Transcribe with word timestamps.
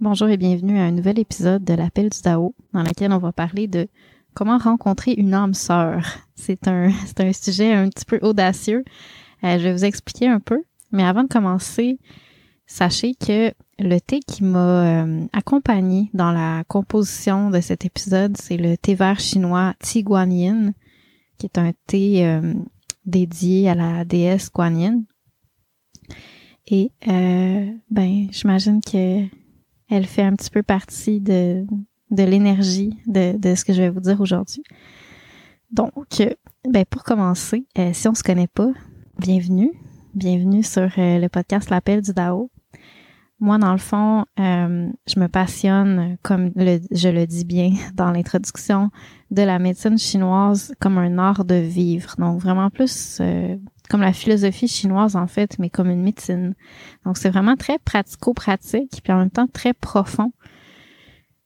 Bonjour 0.00 0.28
et 0.28 0.36
bienvenue 0.36 0.78
à 0.78 0.84
un 0.84 0.92
nouvel 0.92 1.18
épisode 1.18 1.64
de 1.64 1.74
l'appel 1.74 2.08
du 2.10 2.22
Dao 2.22 2.54
dans 2.72 2.84
lequel 2.84 3.10
on 3.10 3.18
va 3.18 3.32
parler 3.32 3.66
de 3.66 3.88
comment 4.32 4.56
rencontrer 4.56 5.10
une 5.10 5.34
âme 5.34 5.54
sœur. 5.54 6.04
C'est 6.36 6.68
un, 6.68 6.92
c'est 7.06 7.20
un 7.20 7.32
sujet 7.32 7.72
un 7.72 7.88
petit 7.88 8.04
peu 8.04 8.20
audacieux. 8.22 8.84
Euh, 9.42 9.58
je 9.58 9.64
vais 9.64 9.72
vous 9.72 9.84
expliquer 9.84 10.28
un 10.28 10.38
peu. 10.38 10.62
Mais 10.92 11.02
avant 11.02 11.24
de 11.24 11.28
commencer, 11.28 11.98
sachez 12.64 13.16
que 13.16 13.52
le 13.80 13.98
thé 13.98 14.20
qui 14.20 14.44
m'a 14.44 15.02
euh, 15.02 15.26
accompagné 15.32 16.10
dans 16.14 16.30
la 16.30 16.62
composition 16.68 17.50
de 17.50 17.60
cet 17.60 17.84
épisode, 17.84 18.36
c'est 18.36 18.56
le 18.56 18.76
thé 18.76 18.94
vert 18.94 19.18
chinois 19.18 19.74
Guan 19.96 20.72
qui 21.38 21.46
est 21.46 21.58
un 21.58 21.72
thé 21.88 22.24
euh, 22.24 22.54
dédié 23.04 23.68
à 23.68 23.74
la 23.74 24.04
déesse 24.04 24.48
Guan 24.52 24.78
Yin. 24.78 25.04
Et 26.68 26.92
ben, 27.90 28.28
j'imagine 28.30 28.80
que 28.80 29.26
elle 29.88 30.06
fait 30.06 30.22
un 30.22 30.34
petit 30.34 30.50
peu 30.50 30.62
partie 30.62 31.20
de, 31.20 31.66
de 32.10 32.22
l'énergie 32.22 32.98
de, 33.06 33.36
de 33.36 33.54
ce 33.54 33.64
que 33.64 33.72
je 33.72 33.82
vais 33.82 33.90
vous 33.90 34.00
dire 34.00 34.20
aujourd'hui. 34.20 34.62
Donc, 35.70 35.92
ben 36.68 36.84
pour 36.88 37.04
commencer, 37.04 37.66
euh, 37.78 37.90
si 37.92 38.08
on 38.08 38.14
se 38.14 38.22
connaît 38.22 38.46
pas, 38.46 38.70
bienvenue. 39.18 39.72
Bienvenue 40.14 40.62
sur 40.62 40.90
euh, 40.98 41.18
le 41.18 41.28
podcast 41.28 41.70
L'appel 41.70 42.00
du 42.00 42.12
Dao. 42.12 42.50
Moi, 43.40 43.58
dans 43.58 43.72
le 43.72 43.78
fond, 43.78 44.24
euh, 44.40 44.88
je 45.06 45.20
me 45.20 45.28
passionne, 45.28 46.16
comme 46.22 46.50
je 46.56 47.08
le 47.08 47.26
dis 47.26 47.44
bien 47.44 47.72
dans 47.94 48.10
l'introduction, 48.10 48.90
de 49.30 49.42
la 49.42 49.58
médecine 49.58 49.98
chinoise 49.98 50.74
comme 50.80 50.98
un 50.98 51.18
art 51.18 51.44
de 51.44 51.54
vivre. 51.54 52.14
Donc, 52.18 52.40
vraiment 52.40 52.70
plus 52.70 53.20
comme 53.88 54.00
la 54.02 54.12
philosophie 54.12 54.68
chinoise 54.68 55.16
en 55.16 55.26
fait, 55.26 55.58
mais 55.58 55.70
comme 55.70 55.90
une 55.90 56.02
médecine. 56.02 56.54
Donc 57.04 57.16
c'est 57.16 57.30
vraiment 57.30 57.56
très 57.56 57.78
pratico-pratique, 57.78 59.00
puis 59.02 59.12
en 59.12 59.18
même 59.18 59.30
temps 59.30 59.48
très 59.48 59.72
profond. 59.72 60.32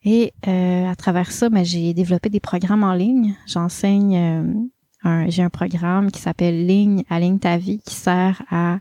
Et 0.04 0.32
euh, 0.48 0.90
à 0.90 0.96
travers 0.96 1.30
ça, 1.30 1.48
ben, 1.48 1.64
j'ai 1.64 1.94
développé 1.94 2.28
des 2.28 2.40
programmes 2.40 2.82
en 2.82 2.94
ligne. 2.94 3.36
J'enseigne, 3.46 4.66
euh, 5.04 5.24
j'ai 5.28 5.42
un 5.42 5.50
programme 5.50 6.10
qui 6.10 6.20
s'appelle 6.20 6.66
Ligne 6.66 7.04
à 7.08 7.20
ligne 7.20 7.38
ta 7.38 7.56
vie, 7.56 7.78
qui 7.86 7.94
sert 7.94 8.42
à 8.50 8.80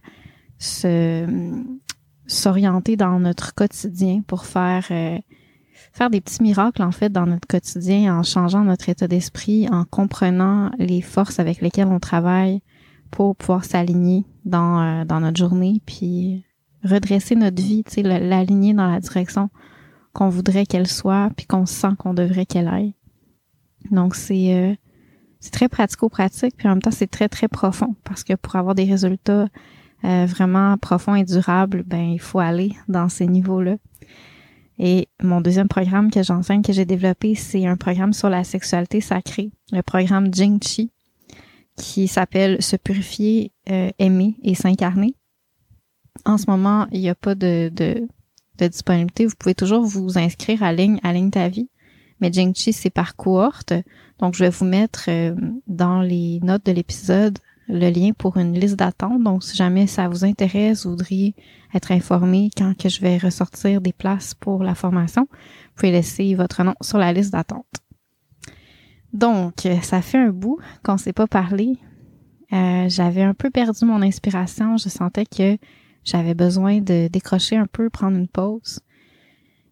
se 0.57 1.25
s'orienter 2.31 2.95
dans 2.95 3.19
notre 3.19 3.53
quotidien 3.53 4.21
pour 4.25 4.45
faire 4.45 4.85
euh, 4.91 5.17
faire 5.93 6.09
des 6.09 6.21
petits 6.21 6.41
miracles 6.41 6.83
en 6.83 6.91
fait 6.91 7.09
dans 7.09 7.25
notre 7.25 7.47
quotidien 7.47 8.17
en 8.17 8.23
changeant 8.23 8.63
notre 8.63 8.89
état 8.89 9.07
d'esprit, 9.07 9.67
en 9.69 9.83
comprenant 9.83 10.71
les 10.77 11.01
forces 11.01 11.39
avec 11.39 11.61
lesquelles 11.61 11.87
on 11.87 11.99
travaille, 11.99 12.61
pour 13.09 13.35
pouvoir 13.35 13.65
s'aligner 13.65 14.25
dans, 14.45 14.81
euh, 14.81 15.05
dans 15.05 15.19
notre 15.19 15.37
journée, 15.37 15.81
puis 15.85 16.45
redresser 16.83 17.35
notre 17.35 17.61
vie, 17.61 17.83
tu 17.83 17.95
sais, 17.95 18.03
l'aligner 18.03 18.73
dans 18.73 18.87
la 18.87 18.99
direction 18.99 19.49
qu'on 20.13 20.29
voudrait 20.29 20.65
qu'elle 20.65 20.87
soit, 20.87 21.29
puis 21.35 21.45
qu'on 21.45 21.65
sent 21.65 21.95
qu'on 21.97 22.13
devrait 22.13 22.45
qu'elle 22.45 22.67
aille. 22.67 22.95
Donc 23.91 24.15
c'est 24.15 24.55
euh, 24.55 24.75
c'est 25.39 25.51
très 25.51 25.69
pratico-pratique, 25.69 26.55
puis 26.55 26.67
en 26.67 26.71
même 26.71 26.81
temps 26.81 26.91
c'est 26.91 27.09
très 27.09 27.27
très 27.27 27.47
profond 27.47 27.95
parce 28.03 28.23
que 28.23 28.33
pour 28.33 28.55
avoir 28.55 28.75
des 28.75 28.85
résultats 28.85 29.47
euh, 30.03 30.25
vraiment 30.25 30.77
profonds 30.77 31.15
et 31.15 31.23
durables, 31.23 31.83
ben 31.85 32.11
il 32.11 32.19
faut 32.19 32.39
aller 32.39 32.73
dans 32.87 33.09
ces 33.09 33.27
niveaux-là. 33.27 33.75
Et 34.79 35.09
mon 35.21 35.41
deuxième 35.41 35.67
programme 35.67 36.09
que 36.09 36.23
j'enseigne, 36.23 36.63
que 36.63 36.73
j'ai 36.73 36.85
développé, 36.85 37.35
c'est 37.35 37.67
un 37.67 37.77
programme 37.77 38.13
sur 38.13 38.29
la 38.29 38.43
sexualité 38.43 38.99
sacrée, 38.99 39.51
le 39.71 39.81
programme 39.81 40.33
Jing 40.33 40.59
Chi 40.63 40.91
qui 41.81 42.07
s'appelle 42.07 42.61
Se 42.61 42.75
purifier, 42.75 43.51
euh, 43.69 43.89
aimer 43.99 44.35
et 44.43 44.55
s'incarner. 44.55 45.15
En 46.25 46.37
ce 46.37 46.49
moment, 46.49 46.87
il 46.91 47.01
n'y 47.01 47.09
a 47.09 47.15
pas 47.15 47.35
de, 47.35 47.69
de, 47.73 48.07
de, 48.57 48.67
disponibilité. 48.67 49.25
Vous 49.25 49.35
pouvez 49.37 49.55
toujours 49.55 49.83
vous 49.83 50.17
inscrire 50.17 50.63
à 50.63 50.73
ligne, 50.73 50.99
à 51.03 51.13
ligne 51.13 51.31
ta 51.31 51.49
vie. 51.49 51.69
Mais 52.19 52.31
Jingchi, 52.31 52.73
c'est 52.73 52.91
par 52.91 53.15
cohorte. 53.15 53.73
Donc, 54.19 54.35
je 54.35 54.43
vais 54.43 54.49
vous 54.51 54.65
mettre 54.65 55.05
euh, 55.07 55.35
dans 55.67 56.01
les 56.01 56.39
notes 56.43 56.65
de 56.65 56.71
l'épisode 56.71 57.39
le 57.71 57.89
lien 57.89 58.11
pour 58.17 58.37
une 58.37 58.53
liste 58.53 58.75
d'attente. 58.75 59.23
Donc, 59.23 59.43
si 59.43 59.55
jamais 59.55 59.87
ça 59.87 60.07
vous 60.07 60.25
intéresse, 60.25 60.85
vous 60.85 60.91
voudriez 60.91 61.35
être 61.73 61.91
informé 61.91 62.49
quand 62.55 62.77
que 62.77 62.89
je 62.89 63.01
vais 63.01 63.17
ressortir 63.17 63.81
des 63.81 63.93
places 63.93 64.33
pour 64.33 64.63
la 64.63 64.75
formation, 64.75 65.27
vous 65.31 65.75
pouvez 65.75 65.91
laisser 65.91 66.35
votre 66.35 66.63
nom 66.63 66.75
sur 66.81 66.97
la 66.97 67.13
liste 67.13 67.31
d'attente. 67.31 67.65
Donc, 69.13 69.67
ça 69.81 70.01
fait 70.01 70.17
un 70.17 70.29
bout 70.29 70.59
qu'on 70.83 70.93
ne 70.93 70.97
s'est 70.97 71.13
pas 71.13 71.27
parlé. 71.27 71.77
Euh, 72.53 72.87
j'avais 72.89 73.23
un 73.23 73.33
peu 73.33 73.49
perdu 73.49 73.85
mon 73.85 74.01
inspiration. 74.01 74.77
Je 74.77 74.89
sentais 74.89 75.25
que 75.25 75.57
j'avais 76.03 76.33
besoin 76.33 76.79
de 76.79 77.07
décrocher 77.07 77.55
un 77.55 77.67
peu, 77.67 77.89
prendre 77.89 78.17
une 78.17 78.27
pause. 78.27 78.79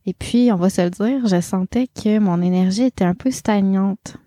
Et 0.06 0.14
puis, 0.14 0.52
on 0.52 0.56
va 0.56 0.70
se 0.70 0.82
le 0.82 0.90
dire, 0.90 1.28
je 1.28 1.42
sentais 1.42 1.88
que 1.88 2.20
mon 2.20 2.42
énergie 2.42 2.84
était 2.84 3.06
un 3.06 3.16
peu 3.16 3.32
stagnante. 3.32 4.18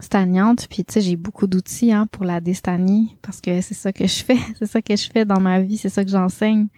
Stagnante, 0.00 0.68
puis 0.70 0.84
tu 0.84 0.94
sais, 0.94 1.00
j'ai 1.00 1.16
beaucoup 1.16 1.48
d'outils 1.48 1.92
hein, 1.92 2.06
pour 2.06 2.24
la 2.24 2.40
déstanie 2.40 3.16
parce 3.20 3.40
que 3.40 3.60
c'est 3.60 3.74
ça 3.74 3.92
que 3.92 4.06
je 4.06 4.22
fais, 4.22 4.38
c'est 4.58 4.66
ça 4.66 4.80
que 4.80 4.94
je 4.94 5.10
fais 5.10 5.24
dans 5.24 5.40
ma 5.40 5.60
vie, 5.60 5.76
c'est 5.76 5.88
ça 5.88 6.04
que 6.04 6.10
j'enseigne. 6.10 6.68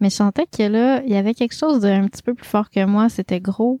Mais 0.00 0.10
je 0.10 0.16
sentais 0.16 0.46
que 0.46 0.62
là, 0.62 1.02
il 1.04 1.12
y 1.12 1.16
avait 1.16 1.34
quelque 1.34 1.54
chose 1.54 1.80
d'un 1.80 2.06
petit 2.08 2.22
peu 2.22 2.34
plus 2.34 2.46
fort 2.46 2.70
que 2.70 2.84
moi, 2.84 3.08
c'était 3.08 3.40
gros. 3.40 3.80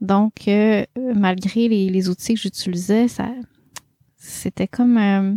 Donc, 0.00 0.46
euh, 0.46 0.84
malgré 0.96 1.68
les, 1.68 2.08
outils 2.08 2.34
que 2.34 2.40
j'utilisais, 2.40 3.08
ça, 3.08 3.28
c'était 4.16 4.68
comme, 4.68 4.96
euh, 4.96 5.34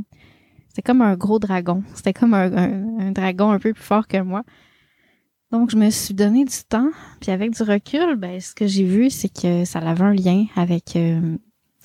c'était 0.67 0.83
comme 0.83 1.01
un 1.01 1.15
gros 1.15 1.39
dragon. 1.39 1.83
C'était 1.95 2.13
comme 2.13 2.33
un, 2.33 3.11
dragon 3.11 3.51
un 3.51 3.59
peu 3.59 3.73
plus 3.73 3.83
fort 3.83 4.07
que 4.07 4.21
moi. 4.21 4.43
Donc, 5.51 5.71
je 5.71 5.75
me 5.75 5.89
suis 5.89 6.13
donné 6.13 6.45
du 6.45 6.63
temps. 6.69 6.91
Puis 7.19 7.31
avec 7.31 7.51
du 7.51 7.63
recul, 7.63 8.15
ben, 8.15 8.39
ce 8.39 8.53
que 8.53 8.67
j'ai 8.67 8.85
vu, 8.85 9.09
c'est 9.09 9.33
que 9.33 9.65
ça 9.65 9.79
avait 9.79 10.03
un 10.03 10.13
lien 10.13 10.45
avec, 10.55 10.95
euh, 10.95 11.37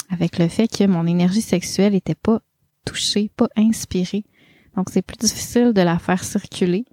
avec 0.08 0.38
le 0.38 0.48
fait 0.48 0.68
que 0.68 0.84
mon 0.84 1.06
énergie 1.06 1.42
sexuelle 1.42 1.94
était 1.94 2.14
pas 2.14 2.40
touchée, 2.84 3.30
pas 3.36 3.48
inspirée. 3.56 4.24
Donc, 4.76 4.90
c'est 4.90 5.02
plus 5.02 5.16
difficile 5.16 5.72
de 5.72 5.80
la 5.80 5.98
faire 5.98 6.22
circuler. 6.22 6.84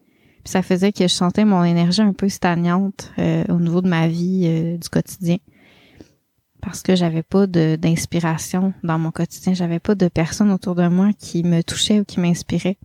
Puis 0.44 0.51
ça 0.51 0.62
faisait 0.62 0.92
que 0.92 1.04
je 1.04 1.13
sentais 1.13 1.45
mon 1.45 1.63
énergie 1.63 2.01
un 2.01 2.13
peu 2.13 2.27
stagnante 2.30 3.12
au 3.18 3.60
niveau 3.60 3.81
de 3.81 3.88
ma 3.88 4.07
vie 4.10 4.77
du 4.77 4.89
quotidien 4.89 5.38
parce 6.63 6.81
que 6.81 6.95
j'avais 6.95 7.24
pas 7.24 7.45
d'inspiration 7.45 8.74
dans 8.83 8.98
mon 8.98 9.12
quotidien, 9.12 9.54
j'avais 9.54 9.80
pas 9.80 9.95
de 9.95 10.07
personnes 10.07 10.51
autour 10.51 10.75
de 10.75 10.88
moi 10.88 11.12
qui 11.18 11.44
me 11.44 11.62
touchaient 11.62 12.00
ou 12.00 12.06
qui 12.06 12.19
m'inspiraient. 12.19 12.77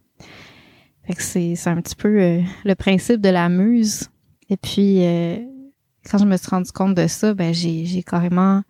Fait 1.07 1.15
que 1.15 1.23
c'est, 1.23 1.69
un 1.69 1.81
petit 1.81 1.95
peu 1.95 2.21
euh, 2.21 2.43
le 2.65 2.75
principe 2.75 3.21
de 3.21 3.29
la 3.29 3.49
muse. 3.49 4.09
Et 4.51 4.57
puis, 4.57 5.07
euh, 5.07 5.37
quand 6.11 6.19
je 6.19 6.25
me 6.25 6.37
suis 6.37 6.49
rendu 6.49 6.71
compte 6.73 6.95
de 6.95 7.07
ça, 7.07 7.35
ben 7.35 7.55
j'ai 7.55 8.03
carrément 8.03 8.63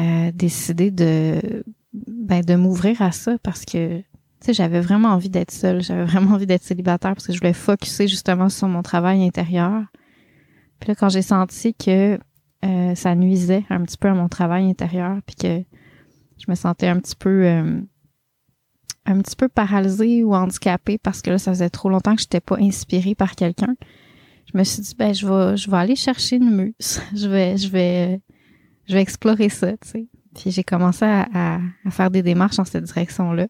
euh, 0.00 0.32
décidé 0.32 0.90
de 0.90 1.64
ben, 1.92 2.42
de 2.42 2.54
m'ouvrir 2.54 3.02
à 3.02 3.12
ça 3.12 3.36
parce 3.42 3.64
que 3.64 3.98
tu 3.98 4.04
sais, 4.46 4.52
j'avais 4.54 4.80
vraiment 4.80 5.08
envie 5.08 5.28
d'être 5.28 5.50
seule, 5.50 5.82
j'avais 5.82 6.04
vraiment 6.04 6.34
envie 6.34 6.46
d'être 6.46 6.62
célibataire 6.62 7.14
parce 7.14 7.26
que 7.26 7.32
je 7.32 7.38
voulais 7.38 7.52
focuser 7.52 8.08
justement 8.08 8.48
sur 8.48 8.68
mon 8.68 8.82
travail 8.82 9.24
intérieur. 9.24 9.82
Puis 10.78 10.88
là, 10.88 10.94
quand 10.94 11.10
j'ai 11.10 11.22
senti 11.22 11.74
que 11.74 12.18
ça 12.94 13.14
nuisait 13.14 13.64
un 13.70 13.82
petit 13.82 13.96
peu 13.98 14.08
à 14.08 14.14
mon 14.14 14.28
travail 14.28 14.68
intérieur, 14.68 15.18
puis 15.26 15.36
que 15.36 15.62
je 16.38 16.44
me 16.48 16.54
sentais 16.54 16.86
un 16.86 16.98
petit 16.98 17.16
peu 17.16 17.46
un 19.06 19.20
petit 19.20 19.36
peu 19.36 19.48
paralysée 19.48 20.24
ou 20.24 20.34
handicapée 20.34 20.98
parce 20.98 21.22
que 21.22 21.30
là, 21.30 21.38
ça 21.38 21.52
faisait 21.52 21.70
trop 21.70 21.88
longtemps 21.88 22.14
que 22.14 22.22
je 22.22 22.26
n'étais 22.26 22.40
pas 22.40 22.56
inspirée 22.58 23.14
par 23.14 23.34
quelqu'un. 23.34 23.74
Je 24.52 24.58
me 24.58 24.64
suis 24.64 24.82
dit, 24.82 24.94
ben, 24.98 25.14
je 25.14 25.26
vais, 25.26 25.56
je 25.56 25.70
vais 25.70 25.76
aller 25.76 25.96
chercher 25.96 26.36
une 26.36 26.50
muse. 26.50 27.00
je 27.14 27.28
vais, 27.28 27.56
je 27.56 27.68
vais, 27.68 28.20
je 28.88 28.94
vais 28.94 29.02
explorer 29.02 29.48
ça, 29.48 29.72
tu 29.72 29.88
sais. 29.88 30.08
Puis 30.34 30.50
j'ai 30.50 30.64
commencé 30.64 31.04
à, 31.04 31.60
faire 31.90 32.10
des 32.10 32.22
démarches 32.22 32.56
dans 32.56 32.64
cette 32.64 32.84
direction-là 32.84 33.48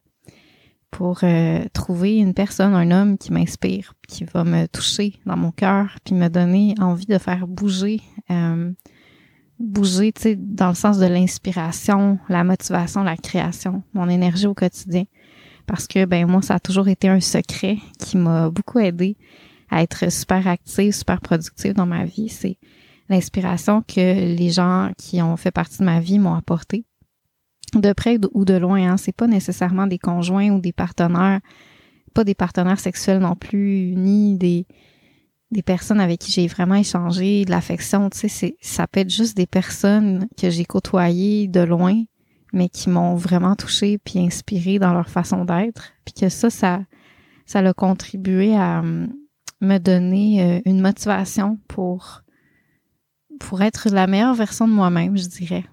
pour 0.91 1.21
euh, 1.23 1.65
trouver 1.73 2.17
une 2.17 2.35
personne, 2.35 2.75
un 2.75 2.91
homme 2.91 3.19
qui 3.19 3.33
m'inspire, 3.33 3.95
qui 4.09 4.25
va 4.25 4.45
me 4.45 4.67
toucher 4.67 5.21
dans 5.27 5.37
mon 5.37 5.53
cœur, 5.53 5.97
puis 6.05 6.15
me 6.15 6.29
donner 6.29 6.75
envie 6.81 7.07
de 7.07 7.19
faire 7.19 7.47
bouger, 7.47 8.01
euh, 8.31 8.73
bouger, 9.59 10.13
tu 10.13 10.23
sais, 10.23 10.37
dans 10.37 10.71
le 10.71 10.75
sens 10.75 10.99
de 10.99 11.07
l'inspiration, 11.07 12.19
la 12.29 12.43
motivation, 12.45 13.05
la 13.05 13.17
création, 13.17 13.83
mon 13.93 14.09
énergie 14.09 14.47
au 14.47 14.55
quotidien 14.55 15.05
parce 15.71 15.87
que 15.87 16.05
ben 16.05 16.29
moi 16.29 16.43
ça 16.43 16.55
a 16.55 16.59
toujours 16.59 16.89
été 16.89 17.09
un 17.09 17.21
secret 17.21 17.77
qui 18.01 18.17
m'a 18.17 18.51
beaucoup 18.51 18.81
aidé 18.81 19.17
à 19.71 19.83
être 19.85 20.11
super 20.11 20.49
active, 20.49 20.93
super 20.93 21.21
productive 21.21 21.75
dans 21.75 21.87
ma 21.87 22.05
vie, 22.05 22.29
c'est 22.29 22.59
l'inspiration 23.11 23.83
que 23.83 24.35
les 24.35 24.51
gens 24.51 24.91
qui 24.97 25.21
ont 25.21 25.37
fait 25.37 25.51
partie 25.51 25.79
de 25.79 25.85
ma 25.85 26.01
vie 26.01 26.19
m'ont 26.19 26.35
apporté. 26.35 26.87
De 27.75 27.93
près 27.93 28.19
ou 28.33 28.45
de 28.45 28.55
loin, 28.55 28.93
hein, 28.93 28.97
c'est 28.97 29.15
pas 29.15 29.27
nécessairement 29.27 29.87
des 29.87 29.99
conjoints 29.99 30.51
ou 30.51 30.61
des 30.61 30.73
partenaires, 30.73 31.41
pas 32.15 32.25
des 32.25 32.35
partenaires 32.35 32.81
sexuels 32.81 33.19
non 33.19 33.37
plus, 33.37 33.95
ni 33.97 34.39
des 34.39 34.67
des 35.51 35.63
personnes 35.63 36.01
avec 36.01 36.21
qui 36.21 36.31
j'ai 36.31 36.47
vraiment 36.47 36.77
échangé 36.77 37.45
de 37.45 37.51
l'affection, 37.51 38.09
tu 38.09 38.29
sais, 38.29 38.57
ça 38.61 38.87
peut 38.87 39.01
être 39.01 39.11
juste 39.11 39.37
des 39.37 39.47
personnes 39.47 40.29
que 40.41 40.49
j'ai 40.49 40.65
côtoyées 40.65 41.49
de 41.49 41.61
loin, 41.61 42.05
mais 42.53 42.69
qui 42.69 42.89
m'ont 42.89 43.17
vraiment 43.17 43.57
touché 43.57 43.99
puis 43.99 44.21
inspiré 44.21 44.79
dans 44.79 44.93
leur 44.93 45.09
façon 45.09 45.45
d'être. 45.45 45.93
Puis 46.05 46.15
que 46.15 46.29
ça, 46.29 46.51
ça, 46.51 46.81
ça 47.47 47.59
a 47.59 47.73
contribué 47.73 48.57
à 48.57 48.81
hum, 48.81 49.13
me 49.61 49.79
donner 49.79 50.43
euh, 50.43 50.61
une 50.67 50.81
motivation 50.81 51.59
pour, 51.67 52.23
pour 53.41 53.63
être 53.63 53.89
la 53.91 54.07
meilleure 54.07 54.35
version 54.35 54.69
de 54.69 54.73
moi-même, 54.73 55.17
je 55.17 55.27
dirais. 55.27 55.65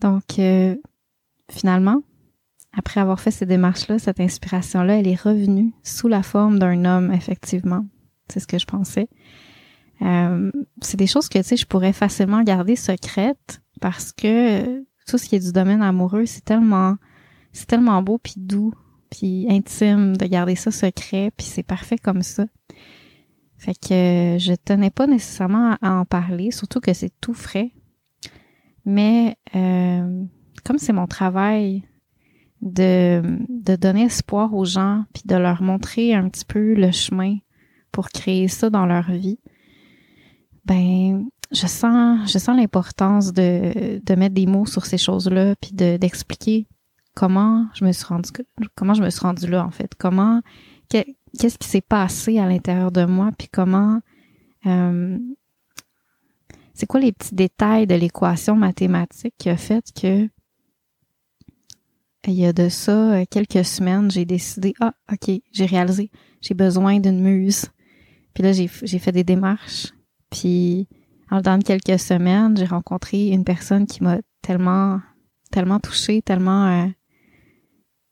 Donc, 0.00 0.38
euh, 0.38 0.76
finalement, 1.50 2.02
après 2.76 3.00
avoir 3.00 3.20
fait 3.20 3.30
ces 3.30 3.46
démarches-là, 3.46 3.98
cette 3.98 4.20
inspiration-là, 4.20 4.98
elle 4.98 5.08
est 5.08 5.20
revenue 5.20 5.72
sous 5.82 6.08
la 6.08 6.22
forme 6.22 6.58
d'un 6.58 6.84
homme, 6.84 7.12
effectivement. 7.12 7.86
C'est 8.28 8.40
ce 8.40 8.46
que 8.46 8.58
je 8.58 8.66
pensais. 8.66 9.08
Euh, 10.02 10.50
c'est 10.82 10.96
des 10.96 11.06
choses 11.06 11.28
que, 11.28 11.38
tu 11.38 11.44
sais, 11.44 11.56
je 11.56 11.66
pourrais 11.66 11.92
facilement 11.92 12.42
garder 12.42 12.76
secrètes 12.76 13.62
parce 13.80 14.12
que 14.12 14.84
tout 15.06 15.18
ce 15.18 15.26
qui 15.26 15.36
est 15.36 15.44
du 15.46 15.52
domaine 15.52 15.82
amoureux, 15.82 16.26
c'est 16.26 16.44
tellement, 16.44 16.96
c'est 17.52 17.66
tellement 17.66 18.02
beau 18.02 18.18
puis 18.18 18.34
doux 18.36 18.74
puis 19.10 19.46
intime 19.50 20.16
de 20.16 20.24
garder 20.26 20.56
ça 20.56 20.70
secret 20.70 21.30
puis 21.36 21.46
c'est 21.46 21.62
parfait 21.62 21.98
comme 21.98 22.22
ça. 22.22 22.46
Fait 23.62 23.74
que 23.74 24.38
je 24.40 24.54
tenais 24.54 24.90
pas 24.90 25.06
nécessairement 25.06 25.76
à 25.82 25.92
en 25.92 26.04
parler, 26.04 26.50
surtout 26.50 26.80
que 26.80 26.92
c'est 26.92 27.12
tout 27.20 27.32
frais. 27.32 27.70
Mais 28.84 29.36
euh, 29.54 30.24
comme 30.64 30.78
c'est 30.78 30.92
mon 30.92 31.06
travail 31.06 31.84
de, 32.60 33.22
de 33.48 33.76
donner 33.76 34.02
espoir 34.02 34.52
aux 34.52 34.64
gens 34.64 35.04
puis 35.14 35.22
de 35.26 35.36
leur 35.36 35.62
montrer 35.62 36.12
un 36.12 36.28
petit 36.28 36.44
peu 36.44 36.74
le 36.74 36.90
chemin 36.90 37.36
pour 37.92 38.08
créer 38.08 38.48
ça 38.48 38.68
dans 38.68 38.84
leur 38.84 39.12
vie, 39.12 39.38
ben 40.64 41.28
je 41.52 41.68
sens, 41.68 42.32
je 42.32 42.38
sens 42.38 42.56
l'importance 42.56 43.32
de, 43.32 44.00
de 44.04 44.14
mettre 44.16 44.34
des 44.34 44.46
mots 44.46 44.66
sur 44.66 44.86
ces 44.86 44.98
choses-là, 44.98 45.54
puis 45.60 45.70
de, 45.72 45.98
d'expliquer 45.98 46.66
comment 47.14 47.68
je 47.74 47.84
me 47.84 47.92
suis 47.92 48.06
rendu, 48.06 48.28
comment 48.74 48.94
je 48.94 49.04
me 49.04 49.10
suis 49.10 49.20
rendu 49.20 49.46
là 49.46 49.64
en 49.64 49.70
fait, 49.70 49.94
comment, 49.96 50.40
qu'est-ce 51.38 51.58
qui 51.58 51.68
s'est 51.68 51.80
passé 51.80 52.38
à 52.38 52.46
l'intérieur 52.46 52.92
de 52.92 53.04
moi, 53.04 53.30
puis 53.36 53.48
comment, 53.48 54.00
euh, 54.66 55.18
c'est 56.74 56.86
quoi 56.86 57.00
les 57.00 57.12
petits 57.12 57.34
détails 57.34 57.86
de 57.86 57.94
l'équation 57.94 58.56
mathématique 58.56 59.34
qui 59.38 59.48
a 59.48 59.56
fait 59.56 59.84
que 59.94 60.28
il 62.28 62.34
y 62.34 62.46
a 62.46 62.52
de 62.52 62.68
ça 62.68 63.14
euh, 63.14 63.24
quelques 63.28 63.64
semaines, 63.64 64.10
j'ai 64.10 64.24
décidé, 64.24 64.74
ah, 64.80 64.94
ok, 65.12 65.40
j'ai 65.50 65.66
réalisé, 65.66 66.10
j'ai 66.40 66.54
besoin 66.54 67.00
d'une 67.00 67.20
muse. 67.20 67.66
Puis 68.34 68.42
là, 68.42 68.52
j'ai, 68.52 68.68
fait 68.68 69.12
des 69.12 69.24
démarches. 69.24 69.92
Puis 70.30 70.88
dans 71.30 71.58
quelques 71.60 71.98
semaines, 71.98 72.56
j'ai 72.56 72.64
rencontré 72.64 73.28
une 73.28 73.44
personne 73.44 73.86
qui 73.86 74.02
m'a 74.02 74.18
tellement, 74.40 75.00
tellement 75.50 75.80
touchée, 75.80 76.22
tellement, 76.22 76.66
euh, 76.66 76.86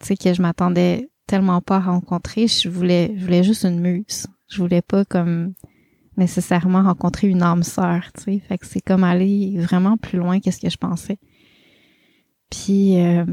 tu 0.01 0.09
sais, 0.09 0.17
que 0.17 0.35
je 0.35 0.43
m'attendais 0.43 1.10
tellement 1.31 1.61
pas 1.61 1.77
à 1.77 1.81
rencontrer. 1.81 2.49
Je 2.49 2.69
voulais, 2.69 3.15
je 3.17 3.25
voulais 3.25 3.45
juste 3.45 3.65
une 3.65 3.81
muse. 3.81 4.27
Je 4.49 4.61
voulais 4.61 4.83
pas 4.83 5.05
comme 5.05 5.55
nécessairement 6.17 6.83
rencontrer 6.83 7.29
une 7.29 7.43
âme 7.43 7.63
sœur, 7.63 8.11
tu 8.15 8.23
sais. 8.23 8.39
Fait 8.41 8.59
que 8.59 8.67
c'est 8.67 8.81
comme 8.81 9.05
aller 9.05 9.57
vraiment 9.59 9.97
plus 9.97 10.19
loin 10.19 10.41
que 10.41 10.51
ce 10.51 10.61
que 10.61 10.69
je 10.69 10.77
pensais. 10.77 11.19
Puis 12.51 13.01
euh, 13.01 13.25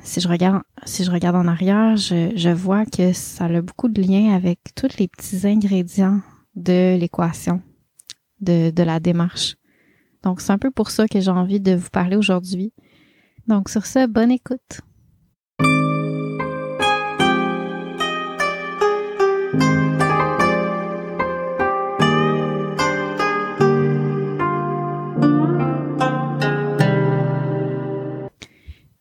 si 0.00 0.20
je 0.20 0.26
regarde 0.26 0.62
si 0.84 1.04
je 1.04 1.10
regarde 1.12 1.36
en 1.36 1.46
arrière, 1.46 1.96
je, 1.96 2.32
je 2.34 2.50
vois 2.50 2.84
que 2.86 3.12
ça 3.12 3.44
a 3.44 3.62
beaucoup 3.62 3.88
de 3.88 4.02
liens 4.02 4.34
avec 4.34 4.58
tous 4.74 4.98
les 4.98 5.06
petits 5.06 5.46
ingrédients 5.46 6.20
de 6.56 6.96
l'équation 6.98 7.62
de, 8.40 8.82
la 8.82 9.00
démarche. 9.00 9.56
Donc, 10.22 10.40
c'est 10.40 10.52
un 10.52 10.58
peu 10.58 10.70
pour 10.70 10.90
ça 10.90 11.06
que 11.06 11.20
j'ai 11.20 11.30
envie 11.30 11.60
de 11.60 11.74
vous 11.74 11.90
parler 11.90 12.16
aujourd'hui. 12.16 12.72
Donc, 13.46 13.68
sur 13.68 13.86
ce, 13.86 14.06
bonne 14.06 14.30
écoute. 14.30 14.80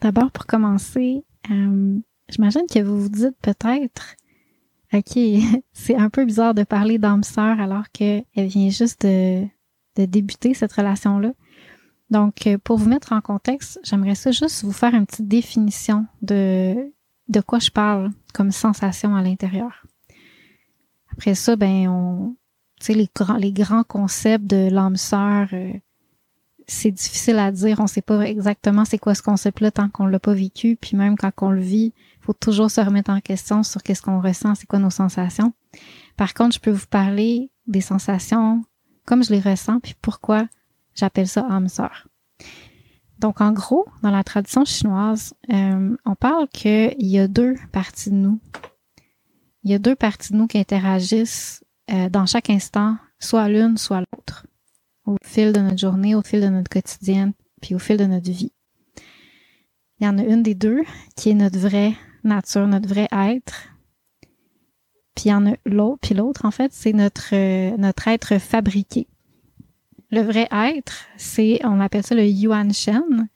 D'abord, 0.03 0.31
pour 0.31 0.45
commencer, 0.45 1.23
euh, 1.49 1.97
j'imagine 2.27 2.63
que 2.69 2.83
vous 2.83 3.03
vous 3.03 3.09
dites 3.09 3.37
peut-être 3.41 4.17
OK, 4.91 5.17
c'est 5.71 5.95
un 5.95 6.09
peu 6.09 6.25
bizarre 6.25 6.53
de 6.53 6.63
parler 6.63 6.97
d'âme 6.97 7.23
sœur 7.23 7.57
alors 7.61 7.89
qu'elle 7.93 8.25
vient 8.35 8.69
juste 8.69 9.03
de, 9.05 9.47
débuter 9.95 10.53
cette 10.53 10.73
relation-là. 10.73 11.31
Donc, 12.09 12.47
euh, 12.47 12.57
pour 12.57 12.77
vous 12.77 12.89
mettre 12.89 13.13
en 13.13 13.21
contexte, 13.21 13.79
j'aimerais 13.85 14.15
ça 14.15 14.31
juste 14.31 14.65
vous 14.65 14.73
faire 14.73 14.93
une 14.93 15.05
petite 15.05 15.29
définition 15.29 16.05
de, 16.21 16.91
de 17.29 17.39
quoi 17.39 17.59
je 17.59 17.71
parle 17.71 18.11
comme 18.33 18.51
sensation 18.51 19.15
à 19.15 19.21
l'intérieur. 19.21 19.85
Après 21.13 21.33
ça, 21.33 21.55
ben, 21.55 21.87
on, 21.87 22.35
tu 22.81 22.87
sais, 22.87 22.93
les 22.93 23.07
grands, 23.15 23.37
les 23.37 23.53
grands 23.53 23.85
concepts 23.85 24.47
de 24.47 24.69
l'âme 24.69 24.97
sœur, 24.97 25.47
euh, 25.53 25.71
c'est 26.67 26.91
difficile 26.91 27.39
à 27.39 27.51
dire. 27.51 27.79
On 27.79 27.87
sait 27.87 28.01
pas 28.01 28.21
exactement 28.21 28.85
c'est 28.85 28.97
quoi 28.97 29.15
ce 29.15 29.21
concept-là 29.21 29.71
tant 29.71 29.89
qu'on 29.89 30.05
l'a 30.05 30.19
pas 30.19 30.33
vécu. 30.33 30.77
Puis 30.79 30.95
même 30.97 31.17
quand 31.17 31.31
on 31.41 31.51
le 31.51 31.61
vit, 31.61 31.93
faut 32.21 32.33
toujours 32.33 32.71
se 32.71 32.81
remettre 32.81 33.11
en 33.11 33.19
question 33.19 33.63
sur 33.63 33.83
qu'est-ce 33.83 34.01
qu'on 34.01 34.21
ressent, 34.21 34.55
c'est 34.55 34.67
quoi 34.67 34.79
nos 34.79 34.89
sensations. 34.89 35.53
Par 36.17 36.33
contre, 36.33 36.55
je 36.55 36.59
peux 36.59 36.71
vous 36.71 36.87
parler 36.87 37.51
des 37.67 37.81
sensations 37.81 38.63
comme 39.05 39.23
je 39.23 39.33
les 39.33 39.39
ressens, 39.39 39.79
puis 39.79 39.95
pourquoi 40.01 40.47
j'appelle 40.95 41.27
ça 41.27 41.45
âme 41.49 41.67
sœur. 41.67 42.07
Donc, 43.19 43.41
en 43.41 43.51
gros, 43.51 43.85
dans 44.01 44.11
la 44.11 44.23
tradition 44.23 44.65
chinoise, 44.65 45.33
euh, 45.51 45.95
on 46.05 46.15
parle 46.15 46.47
qu'il 46.49 46.95
y 46.99 47.19
a 47.19 47.27
deux 47.27 47.55
parties 47.71 48.09
de 48.09 48.15
nous. 48.15 48.39
Il 49.63 49.71
y 49.71 49.73
a 49.73 49.79
deux 49.79 49.95
parties 49.95 50.33
de 50.33 50.37
nous 50.37 50.47
qui 50.47 50.57
interagissent 50.57 51.63
euh, 51.91 52.09
dans 52.09 52.25
chaque 52.25 52.49
instant, 52.49 52.97
soit 53.19 53.47
l'une, 53.47 53.77
soit 53.77 54.01
l'autre, 54.11 54.45
au 55.05 55.17
fil 55.23 55.53
de 55.53 55.59
notre 55.59 55.77
journée, 55.77 56.15
au 56.15 56.21
fil 56.21 56.41
de 56.41 56.47
notre 56.47 56.69
quotidienne, 56.69 57.33
puis 57.61 57.75
au 57.75 57.79
fil 57.79 57.97
de 57.97 58.05
notre 58.05 58.29
vie. 58.31 58.51
Il 59.99 60.05
y 60.05 60.09
en 60.09 60.17
a 60.17 60.23
une 60.23 60.43
des 60.43 60.55
deux 60.55 60.83
qui 61.15 61.29
est 61.29 61.33
notre 61.33 61.59
vrai 61.59 61.93
nature, 62.23 62.67
notre 62.67 62.89
vrai 62.89 63.07
être. 63.11 63.69
Puis 65.15 65.25
il 65.25 65.29
y 65.29 65.33
en 65.33 65.45
a 65.45 65.53
l'autre, 65.65 65.99
puis 66.01 66.15
l'autre, 66.15 66.45
en 66.45 66.51
fait, 66.51 66.73
c'est 66.73 66.93
notre, 66.93 67.33
euh, 67.33 67.77
notre 67.77 68.07
être 68.07 68.39
fabriqué. 68.39 69.07
Le 70.11 70.21
vrai 70.21 70.47
être, 70.51 71.05
c'est, 71.17 71.59
on 71.63 71.79
appelle 71.79 72.03
ça 72.03 72.15
le 72.15 72.25
Yuan 72.25 72.73
Shen. 72.73 73.27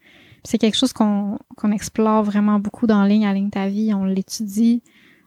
C'est 0.43 0.57
quelque 0.57 0.77
chose 0.77 0.93
qu'on 0.93 1.37
qu'on 1.57 1.71
explore 1.71 2.23
vraiment 2.23 2.59
beaucoup 2.59 2.87
dans 2.87 3.03
Ligne 3.03 3.25
à 3.25 3.33
Ligne 3.33 3.49
ta 3.49 3.67
vie. 3.67 3.93
On 3.93 4.05
l'étudie, 4.05 4.83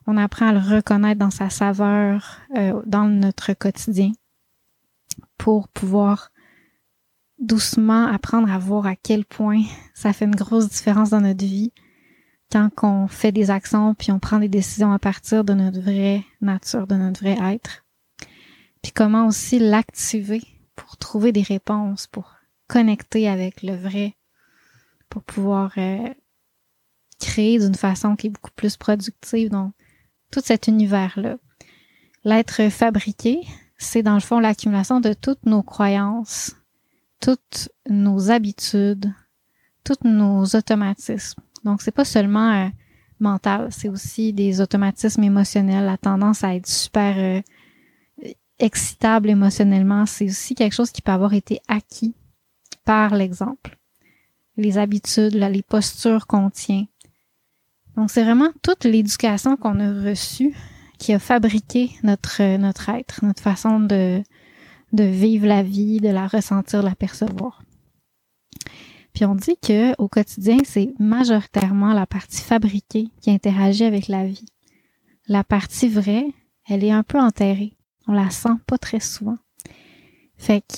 On 0.07 0.17
apprend 0.17 0.49
à 0.49 0.53
le 0.53 0.61
reconnaître 0.61 1.19
dans 1.19 1.31
sa 1.31 1.51
saveur, 1.51 2.41
euh, 2.57 2.81
dans 2.87 3.05
notre 3.05 3.53
quotidien, 3.53 4.13
pour 5.39 5.69
pouvoir 5.69 6.31
doucement 7.39 8.07
apprendre 8.07 8.50
à 8.50 8.59
voir 8.59 8.87
à 8.87 8.97
quel 8.97 9.25
point 9.25 9.62
ça 9.95 10.12
fait 10.12 10.27
une 10.27 10.35
grosse 10.35 10.69
différence 10.69 11.11
dans 11.11 11.21
notre 11.21 11.45
vie 11.45 11.73
quand 12.53 12.71
on 12.83 13.07
fait 13.09 13.33
des 13.33 13.50
actions 13.50 13.95
puis 13.95 14.12
on 14.12 14.19
prend 14.19 14.39
des 14.39 14.49
décisions 14.49 14.93
à 14.93 14.99
partir 14.99 15.45
de 15.45 15.55
notre 15.55 15.81
vraie 15.81 16.25
nature, 16.41 16.87
de 16.87 16.97
notre 16.97 17.21
vrai 17.21 17.37
être. 17.55 17.85
Puis 18.83 18.93
comment 18.93 19.27
aussi 19.27 19.59
l'activer 19.59 20.43
pour 20.75 20.97
trouver 20.97 21.33
des 21.33 21.43
réponses, 21.43 22.07
pour 22.07 22.35
connecter 22.67 23.29
avec 23.29 23.62
le 23.62 23.75
vrai, 23.75 24.17
pour 25.09 25.23
pouvoir 25.23 25.73
euh, 25.77 26.09
créer 27.21 27.59
d'une 27.59 27.75
façon 27.75 28.17
qui 28.17 28.29
est 28.29 28.31
beaucoup 28.31 28.53
plus 28.57 28.77
productive. 28.77 29.50
Donc, 29.50 29.75
tout 30.31 30.41
cet 30.43 30.69
univers-là. 30.69 31.37
L'être 32.25 32.71
fabriqué, 32.71 33.41
c'est 33.81 34.03
dans 34.03 34.15
le 34.15 34.21
fond 34.21 34.39
l'accumulation 34.39 35.01
de 35.01 35.15
toutes 35.15 35.47
nos 35.47 35.63
croyances, 35.63 36.55
toutes 37.19 37.71
nos 37.89 38.31
habitudes, 38.31 39.13
tous 39.85 39.97
nos 40.05 40.45
automatismes. 40.45 41.41
Donc, 41.65 41.81
c'est 41.81 41.91
pas 41.91 42.05
seulement 42.05 42.53
euh, 42.53 42.69
mental, 43.21 43.69
c'est 43.71 43.89
aussi 43.89 44.35
des 44.35 44.61
automatismes 44.61 45.25
émotionnels, 45.25 45.87
la 45.87 45.97
tendance 45.97 46.45
à 46.45 46.55
être 46.55 46.67
super 46.67 47.17
euh, 47.17 48.29
excitable 48.59 49.31
émotionnellement. 49.31 50.05
C'est 50.05 50.27
aussi 50.27 50.55
quelque 50.55 50.75
chose 50.75 50.91
qui 50.91 51.01
peut 51.01 51.13
avoir 51.13 51.33
été 51.33 51.61
acquis 51.67 52.15
par 52.85 53.15
l'exemple. 53.15 53.79
Les 54.59 54.77
habitudes, 54.77 55.35
les 55.35 55.63
postures 55.63 56.27
qu'on 56.27 56.51
tient. 56.51 56.85
Donc, 57.97 58.11
c'est 58.11 58.25
vraiment 58.25 58.51
toute 58.63 58.85
l'éducation 58.85 59.57
qu'on 59.57 59.81
a 59.81 60.11
reçue 60.11 60.55
qui 61.00 61.14
a 61.14 61.19
fabriqué 61.19 61.90
notre, 62.04 62.59
notre 62.59 62.90
être, 62.90 63.25
notre 63.25 63.42
façon 63.42 63.80
de, 63.80 64.23
de 64.92 65.04
vivre 65.04 65.47
la 65.47 65.62
vie, 65.62 65.99
de 65.99 66.11
la 66.11 66.28
ressentir, 66.28 66.83
de 66.83 66.88
la 66.88 66.95
percevoir. 66.95 67.62
Puis 69.14 69.25
on 69.25 69.35
dit 69.35 69.57
que 69.61 70.00
au 70.00 70.09
quotidien, 70.09 70.59
c'est 70.62 70.92
majoritairement 71.00 71.95
la 71.95 72.07
partie 72.07 72.42
fabriquée 72.42 73.09
qui 73.21 73.30
interagit 73.30 73.85
avec 73.85 74.09
la 74.09 74.26
vie. 74.26 74.45
La 75.26 75.42
partie 75.42 75.88
vraie, 75.88 76.26
elle 76.69 76.85
est 76.85 76.92
un 76.92 77.02
peu 77.02 77.19
enterrée. 77.19 77.76
On 78.07 78.12
la 78.12 78.30
sent 78.30 78.57
pas 78.66 78.78
très 78.78 79.00
souvent. 79.00 79.38
Fait 80.37 80.61
que 80.61 80.75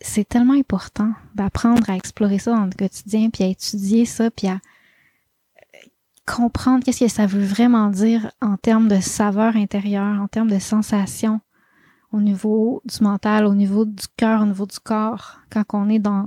c'est 0.00 0.28
tellement 0.28 0.54
important 0.54 1.12
d'apprendre 1.34 1.90
à 1.90 1.96
explorer 1.96 2.38
ça 2.38 2.52
dans 2.52 2.64
le 2.64 2.72
quotidien, 2.72 3.28
puis 3.28 3.44
à 3.44 3.48
étudier 3.48 4.06
ça, 4.06 4.30
puis 4.30 4.46
à 4.46 4.60
comprendre 6.30 6.84
qu'est-ce 6.84 7.04
que 7.04 7.10
ça 7.10 7.26
veut 7.26 7.44
vraiment 7.44 7.88
dire 7.90 8.30
en 8.40 8.56
termes 8.56 8.88
de 8.88 9.00
saveur 9.00 9.56
intérieure, 9.56 10.20
en 10.20 10.28
termes 10.28 10.50
de 10.50 10.58
sensation, 10.58 11.40
au 12.12 12.20
niveau 12.20 12.82
du 12.84 13.02
mental, 13.02 13.46
au 13.46 13.54
niveau 13.54 13.84
du 13.84 14.04
cœur, 14.16 14.42
au 14.42 14.46
niveau 14.46 14.66
du 14.66 14.78
corps, 14.78 15.40
quand 15.50 15.64
on 15.72 15.88
est 15.88 15.98
dans, 15.98 16.26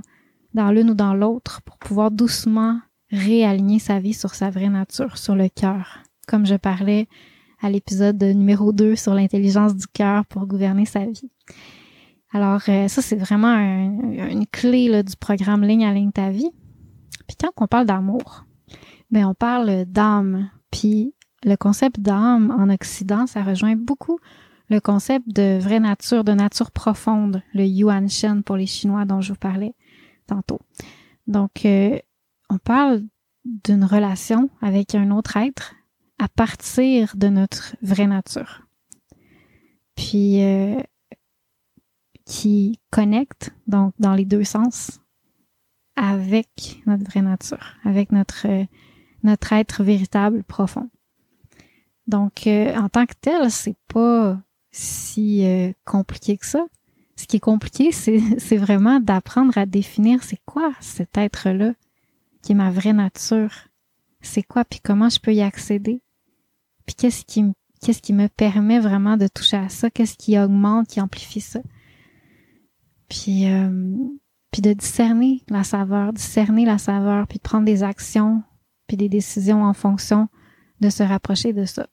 dans 0.52 0.70
l'une 0.70 0.90
ou 0.90 0.94
dans 0.94 1.14
l'autre, 1.14 1.62
pour 1.62 1.78
pouvoir 1.78 2.10
doucement 2.10 2.80
réaligner 3.10 3.78
sa 3.78 3.98
vie 3.98 4.14
sur 4.14 4.34
sa 4.34 4.50
vraie 4.50 4.68
nature, 4.68 5.18
sur 5.18 5.34
le 5.34 5.48
cœur. 5.48 6.00
Comme 6.26 6.46
je 6.46 6.56
parlais 6.56 7.08
à 7.62 7.70
l'épisode 7.70 8.22
numéro 8.22 8.72
2 8.72 8.96
sur 8.96 9.14
l'intelligence 9.14 9.74
du 9.74 9.86
cœur 9.86 10.26
pour 10.26 10.46
gouverner 10.46 10.84
sa 10.86 11.06
vie. 11.06 11.30
Alors, 12.32 12.62
euh, 12.68 12.88
ça, 12.88 13.00
c'est 13.00 13.16
vraiment 13.16 13.54
une 13.56 14.46
clé 14.46 14.88
là, 14.88 15.02
du 15.02 15.16
programme 15.16 15.62
Ligne 15.62 15.84
à 15.84 15.94
ligne 15.94 16.10
ta 16.10 16.30
vie. 16.30 16.50
Puis 17.26 17.36
quand 17.40 17.50
on 17.56 17.66
parle 17.66 17.86
d'amour, 17.86 18.44
ben 19.14 19.26
on 19.26 19.34
parle 19.34 19.84
d'âme. 19.84 20.50
Puis 20.70 21.14
le 21.44 21.56
concept 21.56 22.00
d'âme 22.00 22.50
en 22.50 22.68
Occident, 22.68 23.26
ça 23.26 23.42
rejoint 23.42 23.76
beaucoup 23.76 24.18
le 24.70 24.80
concept 24.80 25.28
de 25.28 25.58
vraie 25.58 25.78
nature, 25.78 26.24
de 26.24 26.32
nature 26.32 26.70
profonde, 26.72 27.42
le 27.52 27.64
Yuan 27.64 28.08
Shen 28.08 28.42
pour 28.42 28.56
les 28.56 28.66
Chinois 28.66 29.04
dont 29.04 29.20
je 29.20 29.32
vous 29.32 29.38
parlais 29.38 29.74
tantôt. 30.26 30.60
Donc, 31.26 31.64
euh, 31.64 31.98
on 32.50 32.58
parle 32.58 33.02
d'une 33.44 33.84
relation 33.84 34.50
avec 34.60 34.94
un 34.94 35.10
autre 35.10 35.36
être 35.36 35.74
à 36.18 36.28
partir 36.28 37.14
de 37.16 37.28
notre 37.28 37.76
vraie 37.82 38.06
nature. 38.06 38.62
Puis, 39.94 40.42
euh, 40.42 40.80
qui 42.24 42.80
connecte, 42.90 43.54
donc 43.66 43.92
dans 43.98 44.14
les 44.14 44.24
deux 44.24 44.44
sens, 44.44 45.00
avec 45.94 46.82
notre 46.86 47.04
vraie 47.04 47.22
nature, 47.22 47.74
avec 47.84 48.10
notre, 48.10 48.46
euh, 48.48 48.64
notre 49.24 49.52
être 49.52 49.82
véritable 49.82 50.44
profond. 50.44 50.88
Donc, 52.06 52.46
en 52.46 52.88
tant 52.88 53.06
que 53.06 53.14
tel, 53.20 53.50
c'est 53.50 53.76
pas 53.88 54.38
si 54.74 55.46
euh, 55.46 55.72
compliqué 55.84 56.36
que 56.36 56.46
ça. 56.46 56.66
Ce 57.16 57.26
qui 57.26 57.36
est 57.36 57.40
compliqué, 57.40 57.92
c'est 57.92 58.56
vraiment 58.56 59.00
d'apprendre 59.00 59.56
à 59.56 59.66
définir 59.66 60.22
c'est 60.22 60.40
quoi 60.44 60.72
cet 60.80 61.16
être-là 61.16 61.72
qui 62.42 62.52
est 62.52 62.56
ma 62.56 62.70
vraie 62.70 62.92
nature. 62.92 63.68
C'est 64.20 64.42
quoi, 64.42 64.64
puis 64.64 64.80
comment 64.82 65.08
je 65.08 65.20
peux 65.20 65.32
y 65.32 65.40
accéder? 65.40 66.02
Puis 66.86 66.94
qu'est-ce 66.94 67.24
qui, 67.24 67.44
qu'est-ce 67.80 68.02
qui 68.02 68.12
me 68.12 68.28
permet 68.28 68.80
vraiment 68.80 69.16
de 69.16 69.28
toucher 69.28 69.56
à 69.56 69.68
ça, 69.68 69.90
qu'est-ce 69.90 70.16
qui 70.16 70.38
augmente, 70.38 70.88
qui 70.88 71.00
amplifie 71.00 71.40
ça? 71.40 71.60
Puis, 73.08 73.50
euh, 73.50 73.94
puis 74.50 74.60
de 74.60 74.72
discerner 74.72 75.42
la 75.48 75.62
saveur, 75.62 76.12
discerner 76.12 76.64
la 76.64 76.78
saveur, 76.78 77.26
puis 77.28 77.38
de 77.38 77.42
prendre 77.42 77.64
des 77.64 77.82
actions, 77.82 78.42
puis 78.86 78.96
des 78.96 79.08
décisions 79.08 79.64
en 79.64 79.74
fonction 79.74 80.28
de 80.80 80.90
se 80.90 81.02
rapprocher 81.02 81.52
de 81.52 81.64
ça. 81.64 81.86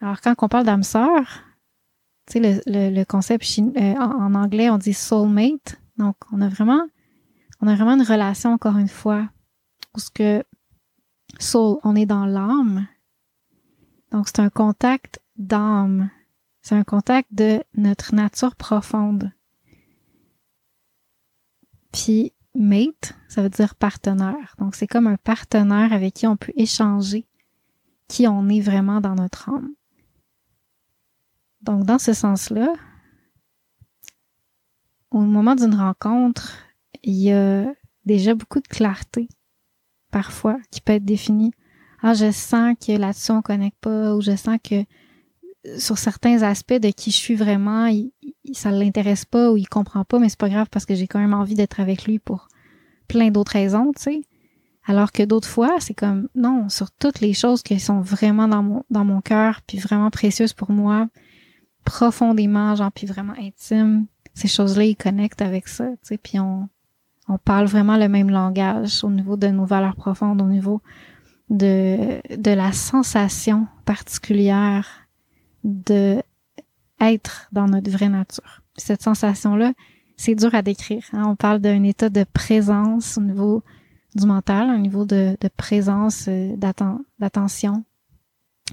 Alors, 0.00 0.20
quand 0.20 0.34
on 0.42 0.48
parle 0.48 0.66
d'âme 0.66 0.82
sœur, 0.82 1.44
tu 2.26 2.34
sais, 2.34 2.62
le, 2.66 2.90
le, 2.90 3.04
concept 3.04 3.44
euh, 3.58 3.94
en, 3.94 4.34
anglais, 4.34 4.68
on 4.68 4.78
dit 4.78 4.92
soulmate. 4.92 5.80
Donc, 5.96 6.16
on 6.32 6.40
a 6.40 6.48
vraiment, 6.48 6.86
on 7.60 7.68
a 7.68 7.74
vraiment 7.74 7.94
une 7.94 8.02
relation, 8.02 8.52
encore 8.52 8.76
une 8.76 8.88
fois, 8.88 9.28
où 9.94 10.00
ce 10.00 10.10
que 10.10 10.44
soul, 11.38 11.78
on 11.84 11.96
est 11.96 12.06
dans 12.06 12.26
l'âme. 12.26 12.86
Donc, 14.10 14.26
c'est 14.28 14.40
un 14.40 14.50
contact 14.50 15.20
d'âme. 15.36 16.10
C'est 16.62 16.74
un 16.74 16.84
contact 16.84 17.32
de 17.32 17.62
notre 17.74 18.14
nature 18.14 18.56
profonde. 18.56 19.32
Puis, 21.92 22.32
mate, 22.56 23.14
ça 23.28 23.42
veut 23.42 23.50
dire 23.50 23.74
partenaire. 23.74 24.54
Donc, 24.58 24.74
c'est 24.74 24.86
comme 24.86 25.06
un 25.06 25.16
partenaire 25.16 25.92
avec 25.92 26.14
qui 26.14 26.26
on 26.26 26.36
peut 26.36 26.52
échanger 26.56 27.26
qui 28.08 28.26
on 28.26 28.48
est 28.48 28.60
vraiment 28.60 29.00
dans 29.00 29.14
notre 29.14 29.48
âme. 29.48 29.74
Donc, 31.62 31.84
dans 31.84 31.98
ce 31.98 32.12
sens-là, 32.12 32.72
au 35.10 35.20
moment 35.20 35.54
d'une 35.54 35.74
rencontre, 35.74 36.58
il 37.02 37.14
y 37.14 37.32
a 37.32 37.66
déjà 38.04 38.34
beaucoup 38.34 38.60
de 38.60 38.68
clarté, 38.68 39.28
parfois, 40.10 40.58
qui 40.70 40.80
peut 40.80 40.92
être 40.92 41.04
définie. 41.04 41.52
Ah, 42.02 42.14
je 42.14 42.30
sens 42.30 42.76
que 42.84 42.92
là-dessus, 42.92 43.32
on 43.32 43.42
connecte 43.42 43.78
pas, 43.80 44.14
ou 44.14 44.20
je 44.20 44.36
sens 44.36 44.58
que 44.62 44.84
sur 45.78 45.98
certains 45.98 46.42
aspects 46.42 46.74
de 46.74 46.90
qui 46.90 47.10
je 47.10 47.16
suis 47.16 47.34
vraiment, 47.34 47.86
il, 47.86 48.12
ça 48.52 48.70
l'intéresse 48.70 49.24
pas 49.24 49.50
ou 49.50 49.56
il 49.56 49.68
comprend 49.68 50.04
pas, 50.04 50.18
mais 50.18 50.28
c'est 50.28 50.38
pas 50.38 50.48
grave 50.48 50.68
parce 50.70 50.86
que 50.86 50.94
j'ai 50.94 51.06
quand 51.06 51.18
même 51.18 51.34
envie 51.34 51.54
d'être 51.54 51.80
avec 51.80 52.04
lui 52.04 52.18
pour 52.18 52.48
plein 53.08 53.30
d'autres 53.30 53.52
raisons, 53.52 53.92
tu 53.96 54.02
sais. 54.02 54.20
Alors 54.84 55.10
que 55.10 55.24
d'autres 55.24 55.48
fois, 55.48 55.76
c'est 55.80 55.94
comme 55.94 56.28
non, 56.34 56.68
sur 56.68 56.92
toutes 56.92 57.20
les 57.20 57.32
choses 57.32 57.62
qui 57.62 57.80
sont 57.80 58.00
vraiment 58.00 58.46
dans 58.46 58.62
mon 58.62 58.84
dans 58.88 59.04
mon 59.04 59.20
cœur 59.20 59.60
puis 59.66 59.78
vraiment 59.78 60.10
précieuses 60.10 60.52
pour 60.52 60.70
moi, 60.70 61.08
profondément, 61.84 62.74
genre, 62.76 62.92
puis 62.92 63.06
vraiment 63.06 63.34
intime. 63.38 64.06
Ces 64.34 64.48
choses-là, 64.48 64.84
ils 64.84 64.96
connectent 64.96 65.42
avec 65.42 65.66
ça, 65.66 65.86
tu 65.86 65.96
sais, 66.02 66.18
puis 66.18 66.38
on, 66.38 66.68
on 67.28 67.38
parle 67.38 67.66
vraiment 67.66 67.96
le 67.96 68.08
même 68.08 68.30
langage 68.30 69.02
au 69.02 69.10
niveau 69.10 69.36
de 69.36 69.48
nos 69.48 69.64
valeurs 69.64 69.96
profondes, 69.96 70.40
au 70.40 70.46
niveau 70.46 70.82
de, 71.48 72.20
de 72.36 72.50
la 72.50 72.72
sensation 72.72 73.66
particulière 73.84 75.05
de 75.66 76.22
être 77.00 77.48
dans 77.52 77.66
notre 77.66 77.90
vraie 77.90 78.08
nature. 78.08 78.62
Cette 78.76 79.02
sensation-là, 79.02 79.74
c'est 80.16 80.34
dur 80.34 80.54
à 80.54 80.62
décrire. 80.62 81.04
Hein. 81.12 81.24
On 81.26 81.36
parle 81.36 81.60
d'un 81.60 81.82
état 81.82 82.08
de 82.08 82.24
présence 82.24 83.18
au 83.18 83.20
niveau 83.20 83.62
du 84.14 84.26
mental, 84.26 84.70
un 84.70 84.78
niveau 84.78 85.04
de, 85.04 85.36
de 85.38 85.48
présence, 85.48 86.26
euh, 86.28 86.56
d'attention, 86.56 87.84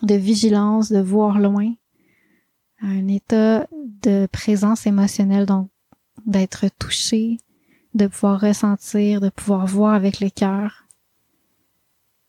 de 0.02 0.16
vigilance, 0.16 0.90
de 0.90 1.00
voir 1.00 1.40
loin, 1.40 1.74
un 2.82 3.08
état 3.08 3.68
de 4.04 4.28
présence 4.32 4.88
émotionnelle, 4.88 5.46
donc 5.46 5.70
d'être 6.26 6.68
touché, 6.80 7.38
de 7.94 8.08
pouvoir 8.08 8.40
ressentir, 8.40 9.20
de 9.20 9.30
pouvoir 9.30 9.66
voir 9.66 9.94
avec 9.94 10.20
le 10.20 10.30
cœur. 10.30 10.86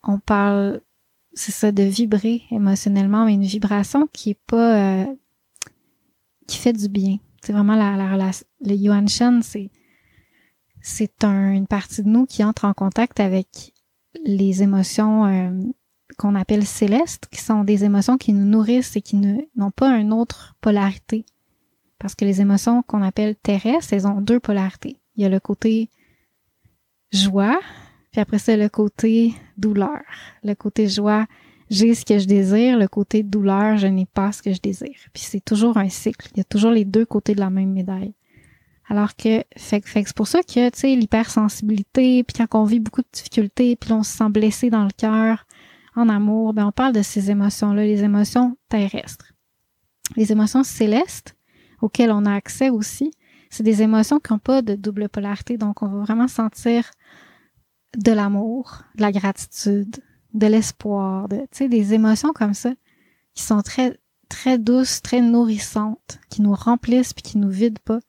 On 0.03 0.19
parle, 0.19 0.81
c'est 1.35 1.53
ça, 1.53 1.73
de 1.73 1.83
vibrer 1.83 2.43
émotionnellement, 2.51 3.25
mais 3.25 3.35
une 3.35 3.45
vibration 3.45 4.09
qui 4.13 4.31
est 4.31 4.41
pas, 4.47 5.03
euh, 5.03 5.15
qui 6.47 6.59
fait 6.59 6.73
du 6.73 6.89
bien. 6.89 7.19
C'est 7.43 7.53
vraiment 7.53 7.75
la, 7.77 7.97
la 7.97 8.13
relation. 8.13 8.47
Le 8.61 8.75
Yuan 8.75 9.09
Shen, 9.09 9.43
c'est, 9.43 9.71
c'est 10.81 11.25
un, 11.25 11.53
une 11.53 11.67
partie 11.67 12.03
de 12.03 12.09
nous 12.09 12.27
qui 12.27 12.43
entre 12.45 12.65
en 12.65 12.73
contact 12.73 13.21
avec 13.21 13.73
les 14.25 14.63
émotions 14.63 15.27
euh, 15.27 15.51
qu'on 16.17 16.35
appelle 16.37 16.65
célestes, 16.65 17.27
qui 17.31 17.41
sont 17.41 17.65
des 17.65 17.85
émotions 17.85 18.17
qui 18.17 18.33
nous 18.33 18.47
nourrissent 18.47 18.97
et 18.97 19.03
qui 19.03 19.17
n'ont 19.17 19.71
pas 19.71 19.97
une 19.99 20.13
autre 20.13 20.55
polarité. 20.61 21.27
Parce 21.99 22.15
que 22.15 22.25
les 22.25 22.41
émotions 22.41 22.83
qu'on 22.83 23.03
appelle 23.03 23.35
terrestres, 23.37 23.93
elles 23.93 24.07
ont 24.07 24.21
deux 24.21 24.41
polarités. 24.41 25.01
Il 25.17 25.23
y 25.23 25.27
a 25.27 25.29
le 25.29 25.41
côté 25.41 25.91
joie, 27.13 27.59
puis 28.15 28.21
après 28.21 28.39
ça, 28.39 28.57
le 28.57 28.69
côté 28.69 29.35
douleur. 29.59 30.01
Le 30.45 30.55
côté 30.55 30.87
joie, 30.87 31.27
j'ai 31.69 31.97
ce 31.97 32.05
que 32.05 32.17
je 32.21 32.27
désire. 32.27 32.79
Le 32.79 32.87
côté 32.87 33.25
douleur, 33.25 33.77
je 33.77 33.89
n'ai 33.89 34.07
pas 34.07 34.31
ce 34.31 34.41
que 34.41 34.53
je 34.53 34.61
désire. 34.61 34.95
Puis 35.13 35.25
c'est 35.25 35.45
toujours 35.45 35.79
un 35.79 35.89
cycle. 35.89 36.29
Il 36.33 36.39
y 36.39 36.41
a 36.41 36.45
toujours 36.45 36.71
les 36.71 36.85
deux 36.85 37.05
côtés 37.05 37.35
de 37.35 37.41
la 37.41 37.51
même 37.51 37.73
médaille. 37.73 38.15
Alors 38.89 39.17
que, 39.17 39.43
fait, 39.57 39.85
fait 39.85 40.05
c'est 40.07 40.15
pour 40.15 40.29
ça 40.29 40.45
que, 40.45 40.71
tu 40.71 40.79
sais, 40.79 40.95
l'hypersensibilité, 40.95 42.23
puis 42.23 42.37
quand 42.39 42.61
on 42.61 42.63
vit 42.63 42.79
beaucoup 42.79 43.03
de 43.03 43.09
difficultés, 43.13 43.75
puis 43.75 43.91
on 43.91 44.05
se 44.05 44.17
sent 44.17 44.29
blessé 44.29 44.71
dans 44.71 44.85
le 44.85 44.93
cœur, 44.97 45.45
en 45.97 46.09
amour, 46.09 46.55
ben 46.55 46.67
on 46.67 46.73
parle 46.73 46.93
de 46.93 47.03
ces 47.03 47.33
émotions-là, 47.33 47.83
les 47.83 48.05
émotions 48.05 48.57
terrestres. 48.69 49.33
Les 50.15 50.31
émotions 50.31 50.63
célestes, 50.63 51.35
auxquelles 51.81 52.13
on 52.13 52.27
a 52.27 52.33
accès 52.33 52.71
aussi, 52.71 53.11
c'est 53.51 53.65
des 53.65 53.83
émotions 53.83 54.21
qui 54.21 54.33
n'ont 54.33 54.39
pas 54.39 54.63
de 54.63 54.77
double 54.77 55.09
polarité, 55.09 55.57
donc 55.57 55.83
on 55.83 55.89
va 55.89 55.99
vraiment 56.01 56.29
sentir 56.29 56.91
de 57.97 58.13
l'amour, 58.13 58.83
de 58.97 59.03
la 59.03 59.13
gratitude, 59.13 59.97
de 60.33 60.47
l'espoir, 60.47 61.29
de, 61.29 61.47
des 61.67 61.95
émotions 61.95 62.33
comme 62.33 62.55
ça, 62.55 62.73
qui 63.35 63.43
sont 63.43 63.63
très, 63.63 63.99
très 64.29 64.59
douces, 64.59 65.03
très 65.03 65.21
nourrissantes, 65.21 66.19
qui 66.31 66.43
nous 66.43 66.55
remplissent 66.55 67.13
puis 67.13 67.23
qui 67.23 67.39
nous 67.39 67.51
vident 67.51 67.81
pas 67.85 68.01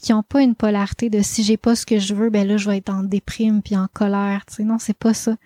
qui 0.00 0.12
ont 0.12 0.22
pas 0.22 0.42
une 0.42 0.54
polarité 0.54 1.10
de 1.10 1.22
si 1.22 1.42
j'ai 1.42 1.56
pas 1.56 1.74
ce 1.74 1.86
que 1.86 1.98
je 1.98 2.14
veux, 2.14 2.30
ben 2.30 2.46
là 2.46 2.56
je 2.56 2.68
vais 2.68 2.78
être 2.78 2.90
en 2.90 3.02
déprime 3.02 3.62
puis 3.62 3.76
en 3.76 3.88
colère, 3.92 4.44
tu 4.46 4.56
sais 4.56 4.64
non, 4.64 4.78
c'est 4.78 4.96
pas 4.96 5.14
ça. 5.14 5.36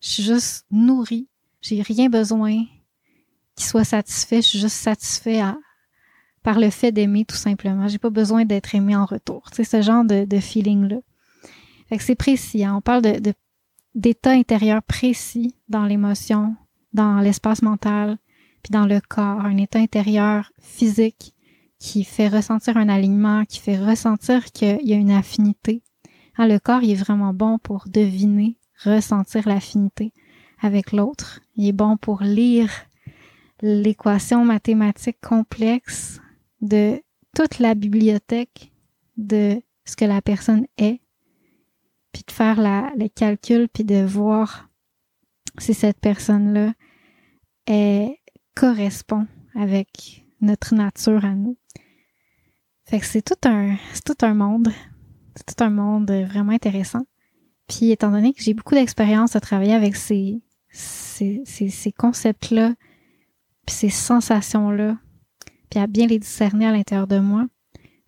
Je 0.00 0.08
suis 0.08 0.22
juste 0.22 0.66
nourrie, 0.70 1.28
j'ai 1.60 1.82
rien 1.82 2.08
besoin 2.08 2.64
qui 3.54 3.64
soit 3.64 3.84
satisfait, 3.84 4.42
je 4.42 4.48
suis 4.48 4.58
juste 4.58 4.76
satisfait 4.76 5.40
par 6.42 6.60
le 6.60 6.70
fait 6.70 6.92
d'aimer 6.92 7.24
tout 7.24 7.36
simplement. 7.36 7.88
J'ai 7.88 7.98
pas 7.98 8.10
besoin 8.10 8.44
d'être 8.44 8.74
aimé 8.74 8.94
en 8.94 9.06
retour. 9.06 9.44
Sais 9.52 9.64
ce 9.64 9.82
genre 9.82 10.04
de, 10.04 10.24
de 10.24 10.40
feeling 10.40 10.88
là. 10.88 10.96
C'est 11.90 12.14
précis, 12.14 12.64
hein? 12.64 12.74
on 12.76 12.80
parle 12.80 13.02
de, 13.02 13.32
d'état 13.94 14.32
intérieur 14.32 14.82
précis 14.82 15.54
dans 15.68 15.84
l'émotion, 15.84 16.56
dans 16.92 17.20
l'espace 17.20 17.62
mental, 17.62 18.18
puis 18.62 18.72
dans 18.72 18.86
le 18.86 19.00
corps, 19.00 19.40
un 19.40 19.56
état 19.56 19.78
intérieur 19.78 20.52
physique 20.60 21.34
qui 21.78 22.04
fait 22.04 22.28
ressentir 22.28 22.76
un 22.76 22.88
alignement, 22.88 23.44
qui 23.44 23.60
fait 23.60 23.78
ressentir 23.78 24.44
qu'il 24.46 24.80
y 24.82 24.92
a 24.92 24.96
une 24.96 25.10
affinité. 25.10 25.82
Hein, 26.36 26.48
le 26.48 26.58
corps, 26.58 26.82
il 26.82 26.90
est 26.90 26.94
vraiment 26.94 27.32
bon 27.32 27.58
pour 27.58 27.84
deviner, 27.88 28.58
ressentir 28.84 29.48
l'affinité 29.48 30.12
avec 30.60 30.92
l'autre. 30.92 31.40
Il 31.56 31.68
est 31.68 31.72
bon 31.72 31.96
pour 31.96 32.22
lire 32.22 32.70
l'équation 33.62 34.44
mathématique 34.44 35.20
complexe 35.20 36.20
de 36.60 37.00
toute 37.34 37.58
la 37.58 37.74
bibliothèque 37.74 38.72
de 39.16 39.62
ce 39.84 39.96
que 39.96 40.04
la 40.04 40.20
personne 40.20 40.66
est, 40.78 41.00
puis 42.16 42.24
de 42.26 42.32
faire 42.32 42.58
la, 42.58 42.90
le 42.96 43.08
calcul, 43.08 43.68
puis 43.68 43.84
de 43.84 44.02
voir 44.02 44.70
si 45.58 45.74
cette 45.74 46.00
personne-là 46.00 46.72
correspond 48.54 49.26
avec 49.54 50.24
notre 50.40 50.74
nature 50.74 51.26
à 51.26 51.34
nous. 51.34 51.58
Fait 52.86 53.00
que 53.00 53.04
c'est 53.04 53.20
tout 53.20 53.46
un, 53.46 53.76
c'est 53.92 54.04
tout 54.04 54.24
un 54.24 54.32
monde. 54.32 54.72
C'est 55.34 55.54
tout 55.54 55.62
un 55.62 55.68
monde 55.68 56.10
vraiment 56.10 56.52
intéressant. 56.52 57.04
Puis 57.68 57.90
étant 57.90 58.10
donné 58.10 58.32
que 58.32 58.42
j'ai 58.42 58.54
beaucoup 58.54 58.74
d'expérience 58.74 59.36
à 59.36 59.40
travailler 59.40 59.74
avec 59.74 59.94
ces, 59.94 60.40
ces, 60.70 61.42
ces, 61.44 61.92
concepts-là, 61.92 62.72
puis 63.66 63.76
ces 63.76 63.90
sensations-là, 63.90 64.96
puis 65.68 65.80
à 65.80 65.86
bien 65.86 66.06
les 66.06 66.18
discerner 66.18 66.66
à 66.66 66.72
l'intérieur 66.72 67.08
de 67.08 67.18
moi, 67.18 67.44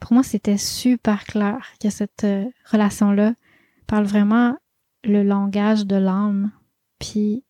pour 0.00 0.14
moi, 0.14 0.22
c'était 0.22 0.56
super 0.56 1.24
clair 1.24 1.58
que 1.78 1.90
cette 1.90 2.24
euh, 2.24 2.46
relation-là 2.70 3.34
parle 3.88 4.04
vraiment 4.04 4.56
le 5.02 5.24
langage 5.24 5.86
de 5.86 5.96
l'âme. 5.96 6.52
Puis 7.00 7.44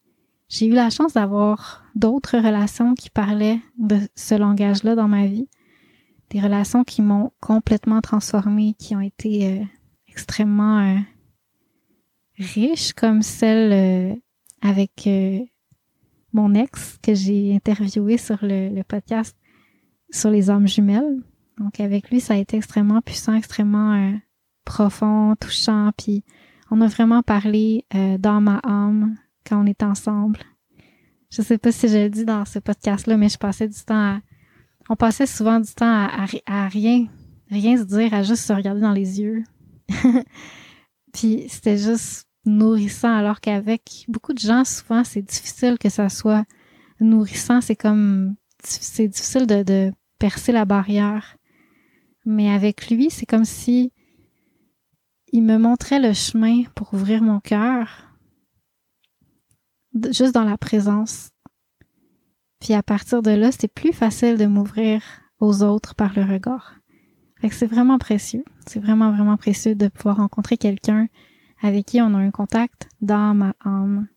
j'ai 0.49 0.67
eu 0.67 0.73
la 0.73 0.89
chance 0.89 1.13
d'avoir 1.13 1.85
d'autres 1.95 2.39
relations 2.39 2.95
qui 2.95 3.11
parlaient 3.11 3.61
de 3.79 3.99
ce 4.15 4.35
langage-là 4.35 4.95
dans 4.95 5.09
ma 5.09 5.27
vie 5.27 5.49
des 6.31 6.41
relations 6.41 6.85
qui 6.85 7.03
m'ont 7.03 7.33
complètement 7.41 8.01
transformée, 8.01 8.75
qui 8.79 8.95
ont 8.95 9.01
été 9.01 9.47
euh, 9.47 9.65
extrêmement 10.09 10.79
euh, 10.79 10.99
riches, 12.39 12.93
comme 12.93 13.23
celle 13.23 13.73
euh, 13.73 14.15
avec 14.61 15.09
mon 16.33 16.55
ex 16.55 16.99
que 17.03 17.15
j'ai 17.15 17.55
interviewé 17.55 18.19
sur 18.19 18.39
le, 18.43 18.83
podcast 18.83 19.37
sur 20.11 20.31
les 20.31 20.51
âmes 20.51 20.69
jumelles. 20.69 21.23
Donc 21.59 21.81
avec 21.81 22.11
lui, 22.11 22.21
ça 22.21 22.35
a 22.35 22.37
été 22.37 22.57
extrêmement 22.57 23.01
puissant, 23.01 23.35
extrêmement 23.35 24.19
profond, 24.69 25.35
touchant, 25.41 25.91
puis 25.97 26.23
on 26.71 26.81
a 26.83 26.87
vraiment 26.87 27.23
parlé 27.23 27.87
dans 28.19 28.41
ma 28.41 28.61
âme 28.63 29.17
quand 29.47 29.63
on 29.63 29.67
était 29.67 29.87
ensemble. 29.87 30.41
Je 31.31 31.43
sais 31.43 31.59
pas 31.59 31.73
si 31.73 31.89
je 31.89 31.97
le 31.97 32.11
dis 32.11 32.25
dans 32.25 32.45
ce 32.45 32.59
podcast-là, 32.59 33.17
mais 33.17 33.31
je 33.31 33.39
passais 33.39 33.67
du 33.67 33.81
temps 33.85 34.17
à 34.17 34.21
on 34.89 34.97
passait 34.97 35.27
souvent 35.27 35.61
du 35.61 35.73
temps 35.75 36.09
à, 36.47 36.69
rien, 36.69 37.07
rien 37.51 37.77
se 37.77 37.83
dire, 37.83 38.15
à 38.15 38.23
juste 38.23 38.45
se 38.45 38.53
regarder 38.53 38.81
dans 38.81 38.93
les 38.93 39.21
yeux. 39.21 39.45
Puis 41.13 41.45
c'était 41.49 41.77
juste 41.77 42.27
nourrissant, 42.47 43.15
alors 43.15 43.41
qu'avec 43.41 44.07
beaucoup 44.09 44.33
de 44.33 44.39
gens, 44.39 44.65
souvent, 44.65 45.05
c'est 45.05 45.23
difficile 45.23 45.77
que 45.79 45.91
ça 45.91 46.09
soit 46.09 46.45
nourrissant. 47.01 47.61
C'est 47.61 47.77
comme, 47.77 48.37
c'est 48.63 49.09
difficile 49.09 49.47
de 49.47 49.93
percer 50.19 50.53
la 50.53 50.65
barrière. 50.65 51.37
Mais 52.25 52.51
avec 52.51 52.91
lui, 52.91 53.11
c'est 53.11 53.27
comme 53.27 53.45
si 53.45 53.93
il 55.33 55.43
me 55.43 55.59
montrait 55.59 56.01
le 56.01 56.13
chemin 56.13 56.65
pour 56.75 56.93
ouvrir 56.95 57.23
mon 57.23 57.41
cœur, 57.41 57.89
juste 60.13 60.35
dans 60.35 60.45
la 60.45 60.59
présence 60.59 61.31
puis 62.61 62.75
à 62.75 62.83
partir 62.83 63.23
de 63.23 63.31
là, 63.31 63.51
c'est 63.53 63.69
plus 63.69 63.93
facile 63.93 64.37
de 64.37 64.47
m'ouvrir 64.47 65.03
aux 65.41 65.63
autres 65.63 65.95
par 65.95 66.13
le 66.17 66.23
regard. 66.23 66.75
Fait 67.41 67.51
c'est 67.51 67.67
vraiment 67.67 67.99
précieux. 67.99 68.45
C'est 68.67 68.81
vraiment, 68.81 69.13
vraiment 69.13 69.37
précieux 69.37 69.75
de 69.75 69.89
pouvoir 69.89 70.17
rencontrer 70.17 70.57
quelqu'un 70.57 71.09
avec 71.63 71.87
qui 71.87 72.01
on 72.01 72.15
a 72.15 72.19
un 72.19 72.31
contact 72.31 72.89
dans 73.01 73.35
ma 73.35 73.55
âme. 73.65 74.09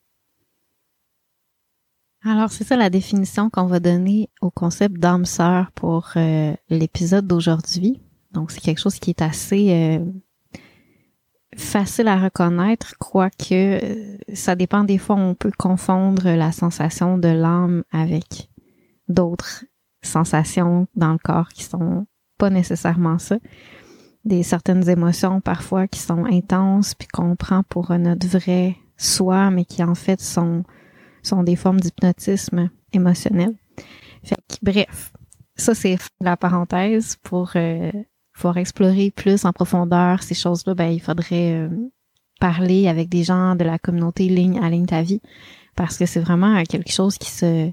Alors, 2.23 2.51
c'est 2.51 2.63
ça 2.63 2.75
la 2.75 2.91
définition 2.91 3.49
qu'on 3.49 3.65
va 3.65 3.79
donner 3.79 4.29
au 4.41 4.51
concept 4.51 4.97
d'âme 4.97 5.25
sœur 5.25 5.71
pour 5.71 6.11
euh, 6.17 6.53
l'épisode 6.69 7.25
d'aujourd'hui. 7.25 7.99
Donc, 8.31 8.51
c'est 8.51 8.59
quelque 8.59 8.79
chose 8.79 8.99
qui 8.99 9.09
est 9.09 9.23
assez 9.23 9.71
euh, 9.71 10.05
facile 11.55 12.07
à 12.07 12.17
reconnaître, 12.17 12.95
quoique 12.97 13.53
euh, 13.53 14.17
ça 14.33 14.55
dépend 14.55 14.83
des 14.83 14.97
fois, 14.97 15.15
on 15.15 15.35
peut 15.35 15.51
confondre 15.57 16.29
la 16.29 16.51
sensation 16.51 17.17
de 17.17 17.27
l'âme 17.27 17.83
avec 17.91 18.49
d'autres 19.07 19.65
sensations 20.01 20.87
dans 20.95 21.11
le 21.11 21.19
corps 21.19 21.49
qui 21.49 21.63
sont 21.63 22.05
pas 22.37 22.49
nécessairement 22.49 23.19
ça. 23.19 23.37
Des 24.23 24.43
certaines 24.43 24.87
émotions 24.89 25.41
parfois 25.41 25.87
qui 25.87 25.99
sont 25.99 26.25
intenses 26.25 26.95
puis 26.95 27.07
qu'on 27.07 27.35
prend 27.35 27.63
pour 27.63 27.91
notre 27.97 28.27
vrai 28.27 28.77
soi, 28.97 29.49
mais 29.51 29.65
qui 29.65 29.83
en 29.83 29.95
fait 29.95 30.21
sont, 30.21 30.63
sont 31.23 31.43
des 31.43 31.55
formes 31.55 31.79
d'hypnotisme 31.79 32.69
émotionnel. 32.93 33.55
Fait 34.23 34.35
que, 34.35 34.55
bref, 34.61 35.11
ça 35.55 35.73
c'est 35.73 35.97
la 36.19 36.37
parenthèse 36.37 37.17
pour 37.23 37.51
euh, 37.55 37.91
pour 38.33 38.57
explorer 38.57 39.11
plus 39.11 39.45
en 39.45 39.53
profondeur 39.53 40.23
ces 40.23 40.35
choses-là, 40.35 40.73
ben, 40.73 40.91
il 40.91 41.01
faudrait 41.01 41.53
euh, 41.53 41.69
parler 42.39 42.87
avec 42.87 43.09
des 43.09 43.23
gens 43.23 43.55
de 43.55 43.63
la 43.63 43.77
communauté 43.77 44.27
Ligne 44.27 44.59
à 44.59 44.69
Ligne 44.69 44.85
ta 44.85 45.01
vie 45.01 45.21
parce 45.75 45.97
que 45.97 46.05
c'est 46.05 46.19
vraiment 46.19 46.61
quelque 46.63 46.91
chose 46.91 47.17
qui 47.17 47.29
se 47.29 47.71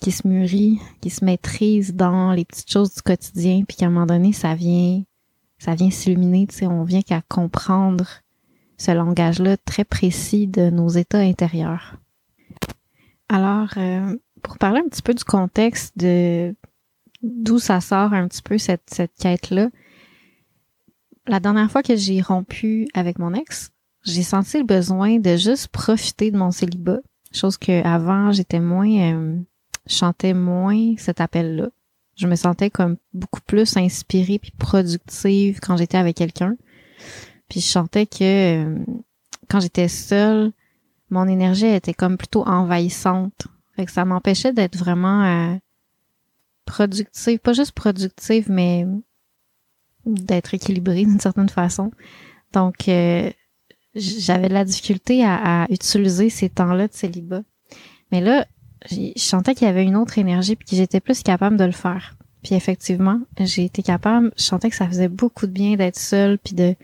qui 0.00 0.10
se 0.10 0.26
mûrit, 0.26 0.80
qui 1.00 1.10
se 1.10 1.24
maîtrise 1.24 1.94
dans 1.94 2.32
les 2.32 2.44
petites 2.44 2.72
choses 2.72 2.92
du 2.92 3.02
quotidien 3.02 3.62
puis 3.66 3.76
qu'à 3.76 3.86
un 3.86 3.90
moment 3.90 4.06
donné 4.06 4.32
ça 4.32 4.54
vient 4.56 5.02
ça 5.58 5.76
vient 5.76 5.90
s'illuminer, 5.90 6.48
tu 6.48 6.56
sais, 6.56 6.66
on 6.66 6.82
vient 6.82 7.02
qu'à 7.02 7.22
comprendre 7.28 8.04
ce 8.78 8.90
langage-là 8.90 9.56
très 9.58 9.84
précis 9.84 10.48
de 10.48 10.70
nos 10.70 10.88
états 10.88 11.20
intérieurs. 11.20 11.98
Alors, 13.28 13.68
euh, 13.76 14.16
pour 14.42 14.58
parler 14.58 14.80
un 14.84 14.88
petit 14.88 15.02
peu 15.02 15.14
du 15.14 15.22
contexte 15.22 15.96
de 15.96 16.52
d'où 17.22 17.58
ça 17.58 17.80
sort 17.80 18.12
un 18.12 18.28
petit 18.28 18.42
peu 18.42 18.58
cette, 18.58 18.88
cette 18.88 19.14
quête-là. 19.18 19.68
La 21.26 21.40
dernière 21.40 21.70
fois 21.70 21.82
que 21.82 21.96
j'ai 21.96 22.20
rompu 22.20 22.88
avec 22.94 23.18
mon 23.18 23.32
ex, 23.34 23.70
j'ai 24.04 24.22
senti 24.22 24.58
le 24.58 24.64
besoin 24.64 25.18
de 25.18 25.36
juste 25.36 25.68
profiter 25.68 26.30
de 26.30 26.36
mon 26.36 26.50
célibat. 26.50 26.98
Chose 27.32 27.56
que 27.56 27.84
avant 27.86 28.32
j'étais 28.32 28.60
moins, 28.60 28.90
euh, 28.90 29.36
chantais 29.86 30.34
moins 30.34 30.94
cet 30.98 31.20
appel-là. 31.20 31.68
Je 32.16 32.26
me 32.26 32.34
sentais 32.34 32.70
comme 32.70 32.96
beaucoup 33.14 33.40
plus 33.40 33.76
inspirée 33.76 34.38
puis 34.38 34.52
productive 34.58 35.60
quand 35.60 35.76
j'étais 35.76 35.96
avec 35.96 36.16
quelqu'un. 36.16 36.56
Puis 37.48 37.60
je 37.60 37.66
sentais 37.66 38.06
que 38.06 38.64
euh, 38.64 38.78
quand 39.48 39.60
j'étais 39.60 39.88
seule, 39.88 40.52
mon 41.10 41.28
énergie 41.28 41.66
était 41.66 41.94
comme 41.94 42.16
plutôt 42.16 42.46
envahissante. 42.46 43.46
Fait 43.76 43.86
que 43.86 43.92
ça 43.92 44.04
m'empêchait 44.04 44.52
d'être 44.52 44.76
vraiment 44.76 45.24
euh, 45.24 45.56
productive, 46.64 47.38
pas 47.38 47.52
juste 47.52 47.72
productive, 47.72 48.50
mais 48.50 48.86
d'être 50.06 50.54
équilibrée 50.54 51.04
d'une 51.04 51.20
certaine 51.20 51.48
façon. 51.48 51.92
Donc, 52.52 52.88
euh, 52.88 53.30
j'avais 53.94 54.48
de 54.48 54.54
la 54.54 54.64
difficulté 54.64 55.24
à, 55.24 55.66
utiliser 55.70 56.30
ces 56.30 56.48
temps-là 56.48 56.88
de 56.88 56.92
célibat. 56.92 57.42
Mais 58.10 58.20
là, 58.20 58.46
je 58.90 59.12
sentais 59.16 59.54
qu'il 59.54 59.66
y 59.66 59.70
avait 59.70 59.84
une 59.84 59.96
autre 59.96 60.18
énergie 60.18 60.56
puis 60.56 60.68
que 60.68 60.76
j'étais 60.76 61.00
plus 61.00 61.22
capable 61.22 61.56
de 61.56 61.64
le 61.64 61.72
faire. 61.72 62.16
Puis 62.42 62.54
effectivement, 62.56 63.20
j'ai 63.38 63.64
été 63.64 63.82
capable, 63.82 64.32
je 64.36 64.42
sentais 64.42 64.70
que 64.70 64.76
ça 64.76 64.88
faisait 64.88 65.08
beaucoup 65.08 65.46
de 65.46 65.52
bien 65.52 65.76
d'être 65.76 65.98
seule 65.98 66.38
puis 66.38 66.54
de 66.54 66.74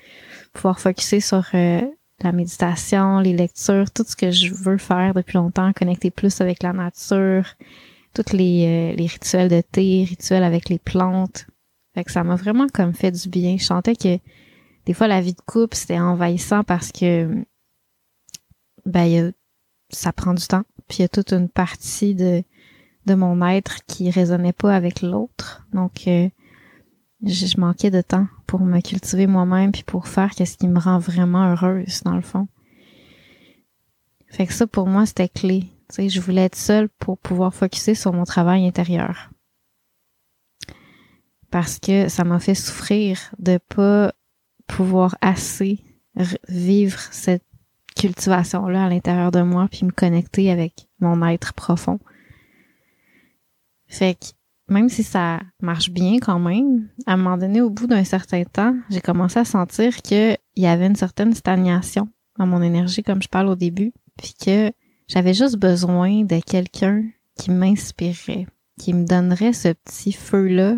pouvoir 0.52 0.78
focuser 0.78 1.20
sur 1.20 1.44
euh, 1.54 1.80
la 2.22 2.32
méditation, 2.32 3.18
les 3.18 3.32
lectures, 3.32 3.90
tout 3.90 4.04
ce 4.06 4.14
que 4.14 4.30
je 4.30 4.54
veux 4.54 4.78
faire 4.78 5.14
depuis 5.14 5.36
longtemps, 5.36 5.72
connecter 5.72 6.10
plus 6.10 6.40
avec 6.40 6.62
la 6.62 6.72
nature, 6.72 7.54
tous 8.14 8.32
les, 8.32 8.92
euh, 8.92 8.96
les 8.96 9.06
rituels 9.06 9.48
de 9.48 9.60
thé, 9.60 10.04
rituels 10.08 10.44
avec 10.44 10.68
les 10.68 10.78
plantes. 10.78 11.46
Fait 11.94 12.04
que 12.04 12.12
ça 12.12 12.24
m'a 12.24 12.36
vraiment 12.36 12.66
comme 12.68 12.94
fait 12.94 13.10
du 13.10 13.28
bien. 13.28 13.56
Je 13.58 13.64
sentais 13.64 13.96
que 13.96 14.18
des 14.86 14.94
fois 14.94 15.08
la 15.08 15.20
vie 15.20 15.34
de 15.34 15.40
couple 15.40 15.76
c'était 15.76 15.98
envahissant 15.98 16.64
parce 16.64 16.92
que 16.92 17.44
ben 18.86 19.32
ça 19.90 20.12
prend 20.12 20.34
du 20.34 20.46
temps. 20.46 20.64
Puis 20.88 20.98
il 20.98 21.02
y 21.02 21.04
a 21.04 21.08
toute 21.08 21.32
une 21.32 21.48
partie 21.48 22.14
de 22.14 22.42
de 23.06 23.14
mon 23.14 23.44
être 23.46 23.84
qui 23.86 24.10
résonnait 24.10 24.52
pas 24.52 24.74
avec 24.74 25.02
l'autre. 25.02 25.66
Donc 25.72 26.06
euh, 26.06 26.28
je, 27.24 27.60
manquais 27.60 27.90
de 27.90 28.02
temps 28.02 28.26
pour 28.46 28.60
me 28.60 28.80
cultiver 28.80 29.26
moi-même 29.26 29.72
puis 29.72 29.82
pour 29.82 30.08
faire 30.08 30.32
ce 30.34 30.56
qui 30.56 30.68
me 30.68 30.78
rend 30.78 30.98
vraiment 30.98 31.50
heureuse 31.50 32.02
dans 32.04 32.14
le 32.14 32.22
fond. 32.22 32.48
Fait 34.28 34.46
que 34.46 34.52
ça 34.52 34.66
pour 34.66 34.86
moi 34.86 35.06
c'était 35.06 35.28
clé. 35.28 35.64
Je 35.96 36.20
voulais 36.20 36.44
être 36.44 36.56
seule 36.56 36.88
pour 36.88 37.18
pouvoir 37.18 37.54
focuser 37.54 37.94
sur 37.94 38.12
mon 38.12 38.24
travail 38.24 38.66
intérieur. 38.66 39.30
Parce 41.50 41.78
que 41.78 42.08
ça 42.08 42.24
m'a 42.24 42.40
fait 42.40 42.54
souffrir 42.54 43.18
de 43.38 43.58
pas 43.74 44.12
pouvoir 44.66 45.16
assez 45.20 45.82
vivre 46.48 46.98
cette 47.10 47.44
cultivation-là 47.96 48.84
à 48.84 48.88
l'intérieur 48.88 49.30
de 49.30 49.42
moi 49.42 49.68
puis 49.70 49.86
me 49.86 49.90
connecter 49.90 50.50
avec 50.50 50.88
mon 51.00 51.26
être 51.26 51.54
profond. 51.54 51.98
Fait 53.86 54.14
que 54.14 54.26
même 54.72 54.90
si 54.90 55.02
ça 55.02 55.40
marche 55.62 55.90
bien 55.90 56.18
quand 56.18 56.38
même, 56.38 56.88
à 57.06 57.14
un 57.14 57.16
moment 57.16 57.38
donné, 57.38 57.62
au 57.62 57.70
bout 57.70 57.86
d'un 57.86 58.04
certain 58.04 58.44
temps, 58.44 58.76
j'ai 58.90 59.00
commencé 59.00 59.38
à 59.38 59.44
sentir 59.44 59.96
qu'il 60.02 60.36
y 60.56 60.66
avait 60.66 60.86
une 60.86 60.96
certaine 60.96 61.34
stagnation 61.34 62.08
à 62.38 62.44
mon 62.44 62.62
énergie, 62.62 63.02
comme 63.02 63.22
je 63.22 63.28
parle 63.28 63.48
au 63.48 63.56
début, 63.56 63.92
puis 64.16 64.34
que 64.34 64.70
j'avais 65.08 65.34
juste 65.34 65.56
besoin 65.56 66.24
de 66.24 66.38
quelqu'un 66.40 67.04
qui 67.34 67.50
m'inspirait, 67.50 68.46
qui 68.78 68.92
me 68.92 69.04
donnerait 69.06 69.52
ce 69.52 69.72
petit 69.72 70.12
feu-là 70.12 70.76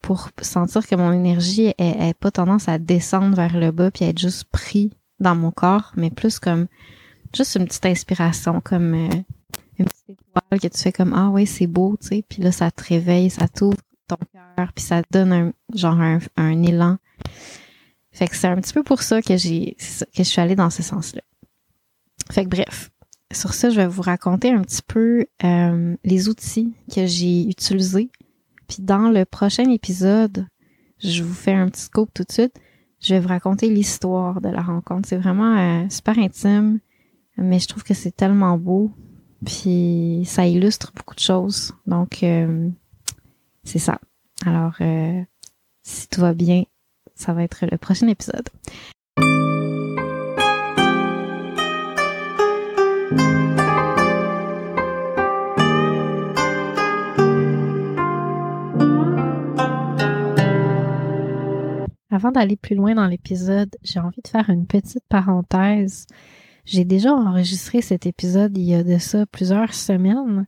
pour 0.00 0.30
sentir 0.42 0.86
que 0.86 0.96
mon 0.96 1.12
énergie 1.12 1.72
est, 1.78 2.18
pas 2.18 2.32
tendance 2.32 2.68
à 2.68 2.78
descendre 2.78 3.36
vers 3.36 3.56
le 3.56 3.70
bas 3.70 3.90
puis 3.90 4.04
être 4.04 4.18
juste 4.18 4.44
pris 4.44 4.90
dans 5.20 5.36
mon 5.36 5.52
corps, 5.52 5.92
mais 5.96 6.10
plus 6.10 6.40
comme 6.40 6.66
juste 7.34 7.54
une 7.54 7.66
petite 7.66 7.86
inspiration, 7.86 8.60
comme 8.60 8.94
euh, 8.94 9.14
une 9.78 9.84
petite 9.84 10.10
étoile 10.10 10.60
que 10.60 10.66
tu 10.66 10.78
fais 10.78 10.92
comme 10.92 11.12
ah 11.14 11.30
oui 11.30 11.46
c'est 11.46 11.68
beau, 11.68 11.96
tu 12.00 12.08
sais, 12.08 12.24
puis 12.28 12.42
là 12.42 12.50
ça 12.50 12.72
te 12.72 12.82
réveille, 12.82 13.30
ça 13.30 13.46
t'ouvre 13.46 13.78
ton 14.08 14.16
cœur, 14.32 14.72
puis 14.72 14.84
ça 14.84 15.02
te 15.04 15.08
donne 15.12 15.32
un 15.32 15.52
genre 15.72 16.00
un, 16.36 16.62
élan. 16.62 16.98
Fait 18.10 18.26
que 18.26 18.36
c'est 18.36 18.48
un 18.48 18.56
petit 18.56 18.74
peu 18.74 18.82
pour 18.82 19.02
ça 19.02 19.22
que 19.22 19.36
j'ai 19.36 19.76
que 19.78 20.18
je 20.18 20.22
suis 20.24 20.40
allée 20.40 20.56
dans 20.56 20.70
ce 20.70 20.82
sens-là. 20.82 21.22
Fait 22.30 22.44
que 22.44 22.50
bref, 22.50 22.91
sur 23.32 23.54
ça 23.54 23.70
je 23.70 23.76
vais 23.76 23.86
vous 23.86 24.02
raconter 24.02 24.50
un 24.50 24.62
petit 24.62 24.82
peu 24.86 25.26
euh, 25.44 25.96
les 26.04 26.28
outils 26.28 26.74
que 26.94 27.06
j'ai 27.06 27.48
utilisés. 27.48 28.10
Puis 28.68 28.82
dans 28.82 29.10
le 29.10 29.24
prochain 29.24 29.70
épisode, 29.70 30.46
je 30.98 31.22
vous 31.22 31.34
fais 31.34 31.52
un 31.52 31.68
petit 31.68 31.82
scope 31.82 32.10
tout 32.14 32.24
de 32.24 32.32
suite. 32.32 32.54
Je 33.00 33.14
vais 33.14 33.20
vous 33.20 33.28
raconter 33.28 33.68
l'histoire 33.68 34.40
de 34.40 34.48
la 34.48 34.62
rencontre. 34.62 35.08
C'est 35.08 35.16
vraiment 35.16 35.56
euh, 35.58 35.88
super 35.88 36.18
intime, 36.18 36.78
mais 37.36 37.58
je 37.58 37.66
trouve 37.66 37.82
que 37.82 37.94
c'est 37.94 38.14
tellement 38.14 38.56
beau. 38.56 38.92
Puis 39.44 40.22
ça 40.24 40.46
illustre 40.46 40.92
beaucoup 40.94 41.16
de 41.16 41.20
choses. 41.20 41.72
Donc, 41.86 42.22
euh, 42.22 42.70
c'est 43.64 43.80
ça. 43.80 43.98
Alors, 44.46 44.74
euh, 44.80 45.20
si 45.82 46.08
tout 46.08 46.20
va 46.20 46.32
bien, 46.32 46.62
ça 47.14 47.32
va 47.32 47.42
être 47.42 47.66
le 47.68 47.76
prochain 47.76 48.06
épisode. 48.06 48.48
Avant 62.12 62.30
d'aller 62.30 62.56
plus 62.56 62.76
loin 62.76 62.94
dans 62.94 63.06
l'épisode, 63.06 63.74
j'ai 63.82 63.98
envie 63.98 64.22
de 64.22 64.28
faire 64.28 64.50
une 64.50 64.66
petite 64.66 65.04
parenthèse 65.08 66.06
j'ai 66.64 66.84
déjà 66.84 67.12
enregistré 67.12 67.82
cet 67.82 68.06
épisode 68.06 68.56
il 68.56 68.64
y 68.64 68.74
a 68.74 68.84
de 68.84 68.98
ça 68.98 69.26
plusieurs 69.26 69.74
semaines, 69.74 70.46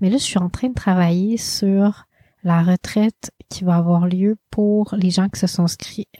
mais 0.00 0.10
là, 0.10 0.16
je 0.16 0.22
suis 0.22 0.38
en 0.38 0.50
train 0.50 0.68
de 0.68 0.74
travailler 0.74 1.36
sur 1.36 2.06
la 2.42 2.62
retraite 2.62 3.30
qui 3.48 3.64
va 3.64 3.76
avoir 3.76 4.06
lieu 4.06 4.36
pour 4.50 4.94
les 4.98 5.10
gens 5.10 5.28
qui 5.28 5.40
se 5.40 5.46
sont 5.46 5.66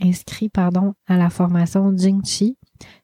inscrits, 0.00 0.48
pardon, 0.48 0.94
à 1.06 1.16
la 1.16 1.30
formation 1.30 1.94
Jing 1.96 2.22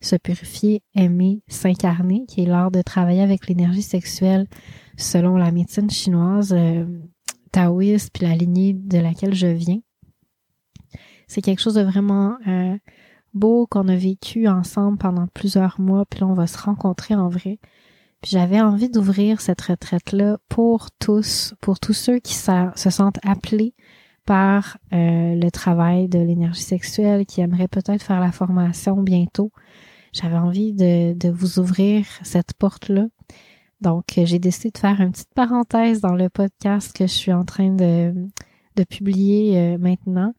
se 0.01 0.17
purifier, 0.17 0.83
aimer, 0.95 1.43
s'incarner, 1.49 2.25
qui 2.27 2.43
est 2.43 2.47
l'art 2.47 2.71
de 2.71 2.83
travailler 2.83 3.23
avec 3.23 3.49
l'énergie 3.49 3.83
sexuelle 3.83 4.47
selon 4.97 5.37
la 5.37 5.51
médecine 5.51 5.91
chinoise 5.91 6.53
euh, 6.53 6.87
taoïste 7.51 8.11
puis 8.13 8.27
la 8.27 8.35
lignée 8.35 8.75
de 8.75 8.99
laquelle 8.99 9.35
je 9.35 9.47
viens. 9.47 9.81
C'est 11.31 11.43
quelque 11.43 11.61
chose 11.61 11.75
de 11.75 11.83
vraiment 11.83 12.39
euh, 12.49 12.77
beau 13.35 13.69
qu'on 13.71 13.87
a 13.87 13.95
vécu 13.95 14.49
ensemble 14.49 14.99
pendant 14.99 15.29
plusieurs 15.29 15.81
mois, 15.81 16.05
puis 16.05 16.19
là, 16.19 16.27
on 16.27 16.35
va 16.35 16.49
se 16.49 16.59
rencontrer 16.59 17.15
en 17.15 17.29
vrai. 17.29 17.61
Puis 18.21 18.33
j'avais 18.33 18.61
envie 18.61 18.91
d'ouvrir 18.91 19.41
cette 19.41 19.61
retraite-là 19.61 20.39
pour 20.49 20.91
tous, 20.91 21.55
pour 21.61 21.79
tous 21.79 21.93
ceux 21.93 22.19
qui 22.19 22.35
se 22.35 22.91
sentent 22.91 23.25
appelés 23.25 23.75
par 24.27 24.79
euh, 24.93 25.37
le 25.37 25.51
travail 25.51 26.09
de 26.09 26.19
l'énergie 26.19 26.65
sexuelle, 26.65 27.25
qui 27.27 27.43
aimeraient 27.43 27.69
peut-être 27.69 28.03
faire 28.03 28.19
la 28.19 28.33
formation 28.33 29.01
bientôt. 29.01 29.53
J'avais 30.13 30.37
envie 30.37 30.73
de, 30.73 31.13
de 31.13 31.29
vous 31.29 31.61
ouvrir 31.61 32.07
cette 32.25 32.55
porte-là. 32.55 33.07
Donc, 33.81 34.05
j'ai 34.17 34.41
décidé 34.41 34.73
de 34.73 34.79
faire 34.79 35.01
une 35.01 35.13
petite 35.13 35.33
parenthèse 35.37 36.01
dans 36.01 36.17
le 36.17 36.29
podcast 36.29 36.93
que 36.93 37.07
je 37.07 37.13
suis 37.13 37.33
en 37.33 37.45
train 37.45 37.71
de, 37.71 38.13
de 38.75 38.83
publier 38.83 39.57
euh, 39.61 39.79
maintenant 39.79 40.35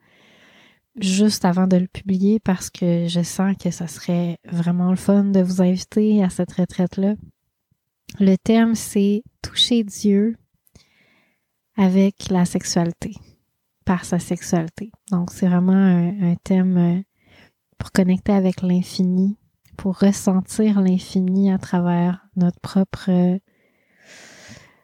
juste 0.99 1.45
avant 1.45 1.67
de 1.67 1.77
le 1.77 1.87
publier 1.87 2.39
parce 2.39 2.69
que 2.69 3.07
je 3.07 3.21
sens 3.21 3.55
que 3.57 3.71
ça 3.71 3.87
serait 3.87 4.37
vraiment 4.45 4.89
le 4.89 4.97
fun 4.97 5.25
de 5.25 5.41
vous 5.41 5.61
inviter 5.61 6.23
à 6.23 6.29
cette 6.29 6.51
retraite-là. 6.51 7.15
Le 8.19 8.35
thème, 8.35 8.75
c'est 8.75 9.23
toucher 9.41 9.83
Dieu 9.83 10.35
avec 11.77 12.29
la 12.29 12.45
sexualité, 12.45 13.15
par 13.85 14.03
sa 14.03 14.19
sexualité. 14.19 14.91
Donc, 15.11 15.31
c'est 15.31 15.47
vraiment 15.47 15.71
un, 15.71 16.35
thème 16.43 16.77
euh, 16.77 17.01
pour 17.77 17.91
connecter 17.91 18.33
avec 18.33 18.61
l'infini, 18.61 19.37
pour 19.77 19.97
ressentir 19.99 20.81
l'infini 20.81 21.51
à 21.51 21.57
travers 21.57 22.27
notre 22.35 22.59
propre 22.59 23.39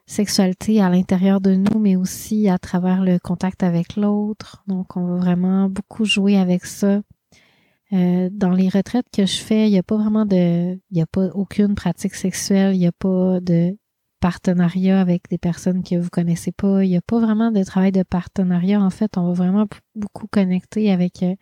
sexualité 0.08 0.82
à 0.82 0.90
l'intérieur 0.90 1.42
de 1.42 1.54
nous, 1.54 1.80
mais 1.80 1.96
aussi 1.96 2.50
à 2.50 2.58
travers 2.58 3.04
le 3.04 3.20
contact 3.20 3.62
avec 3.62 3.98
l'autre. 3.98 4.64
Donc, 4.68 4.96
on 4.96 5.06
va 5.06 5.18
vraiment 5.18 5.70
beaucoup 5.70 6.06
jouer 6.06 6.38
avec 6.38 6.66
ça. 6.66 7.02
Euh, 7.94 8.30
dans 8.32 8.52
les 8.52 8.70
retraites 8.70 9.06
que 9.14 9.26
je 9.26 9.38
fais, 9.38 9.68
il 9.68 9.72
n'y 9.72 9.78
a 9.78 9.84
pas 9.84 9.98
vraiment 9.98 10.26
de, 10.26 10.74
il 10.74 10.94
n'y 10.94 11.02
a 11.02 11.06
pas 11.06 11.28
aucune 11.34 11.76
pratique 11.76 12.16
sexuelle, 12.16 12.76
il 12.76 12.80
n'y 12.80 12.88
a 12.88 12.92
pas 12.92 13.40
de 13.42 13.78
partenariat 14.20 15.00
avec 15.00 15.30
des 15.30 15.38
personnes 15.38 15.84
que 15.84 15.96
vous 15.96 16.10
connaissez 16.10 16.52
pas, 16.52 16.84
il 16.84 16.90
n'y 16.90 16.98
a 16.98 17.02
pas 17.02 17.20
vraiment 17.20 17.52
de 17.52 17.64
travail 17.64 17.92
de 17.92 18.04
partenariat. 18.04 18.82
En 18.82 18.90
fait, 18.90 19.18
on 19.18 19.28
va 19.28 19.34
vraiment 19.34 19.68
beaucoup 19.96 20.28
connecter 20.28 20.92
avec 20.92 21.22
euh, 21.24 21.36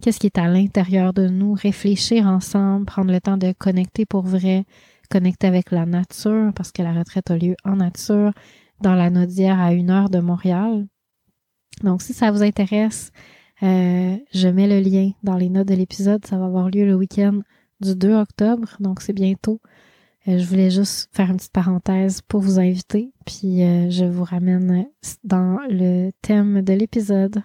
qu'est-ce 0.00 0.20
qui 0.20 0.26
est 0.26 0.38
à 0.38 0.46
l'intérieur 0.46 1.12
de 1.12 1.28
nous, 1.28 1.54
réfléchir 1.54 2.26
ensemble, 2.26 2.86
prendre 2.86 3.12
le 3.12 3.20
temps 3.20 3.36
de 3.36 3.52
connecter 3.52 4.06
pour 4.06 4.22
vrai, 4.22 4.64
connecter 5.14 5.46
avec 5.46 5.70
la 5.70 5.86
nature 5.86 6.52
parce 6.56 6.72
que 6.72 6.82
la 6.82 6.92
retraite 6.92 7.30
a 7.30 7.38
lieu 7.38 7.54
en 7.64 7.76
nature 7.76 8.32
dans 8.80 8.96
la 8.96 9.10
Naudière 9.10 9.60
à 9.60 9.72
une 9.72 9.90
heure 9.90 10.10
de 10.10 10.18
Montréal. 10.18 10.88
Donc, 11.84 12.02
si 12.02 12.12
ça 12.12 12.32
vous 12.32 12.42
intéresse, 12.42 13.12
euh, 13.62 14.16
je 14.32 14.48
mets 14.48 14.66
le 14.66 14.80
lien 14.80 15.12
dans 15.22 15.36
les 15.36 15.50
notes 15.50 15.68
de 15.68 15.74
l'épisode. 15.74 16.26
Ça 16.26 16.36
va 16.36 16.46
avoir 16.46 16.68
lieu 16.68 16.84
le 16.84 16.96
week-end 16.96 17.42
du 17.80 17.94
2 17.94 18.12
octobre, 18.14 18.76
donc 18.80 19.02
c'est 19.02 19.12
bientôt. 19.12 19.60
Euh, 20.26 20.38
je 20.38 20.46
voulais 20.46 20.70
juste 20.70 21.08
faire 21.12 21.30
une 21.30 21.36
petite 21.36 21.52
parenthèse 21.52 22.20
pour 22.20 22.40
vous 22.40 22.58
inviter, 22.58 23.12
puis 23.24 23.62
euh, 23.62 23.90
je 23.90 24.04
vous 24.04 24.24
ramène 24.24 24.88
dans 25.22 25.60
le 25.68 26.10
thème 26.22 26.62
de 26.62 26.72
l'épisode. 26.72 27.40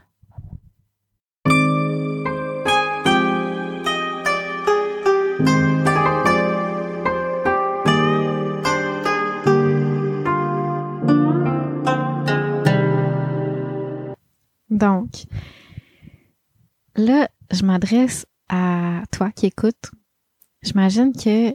Donc, 14.80 15.26
là, 16.96 17.28
je 17.52 17.66
m'adresse 17.66 18.26
à 18.48 19.04
toi 19.12 19.30
qui 19.32 19.48
écoutes. 19.48 19.92
J'imagine 20.62 21.12
que 21.12 21.54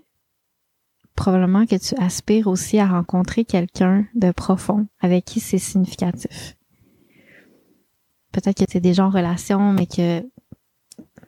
probablement 1.16 1.64
que 1.64 1.76
tu 1.76 1.94
aspires 1.96 2.48
aussi 2.48 2.78
à 2.78 2.86
rencontrer 2.86 3.46
quelqu'un 3.46 4.06
de 4.14 4.30
profond 4.30 4.86
avec 5.00 5.24
qui 5.24 5.40
c'est 5.40 5.58
significatif. 5.58 6.56
Peut-être 8.32 8.58
que 8.58 8.70
tu 8.70 8.76
es 8.76 8.80
déjà 8.80 9.06
en 9.06 9.10
relation, 9.10 9.72
mais 9.72 9.86
que 9.86 10.22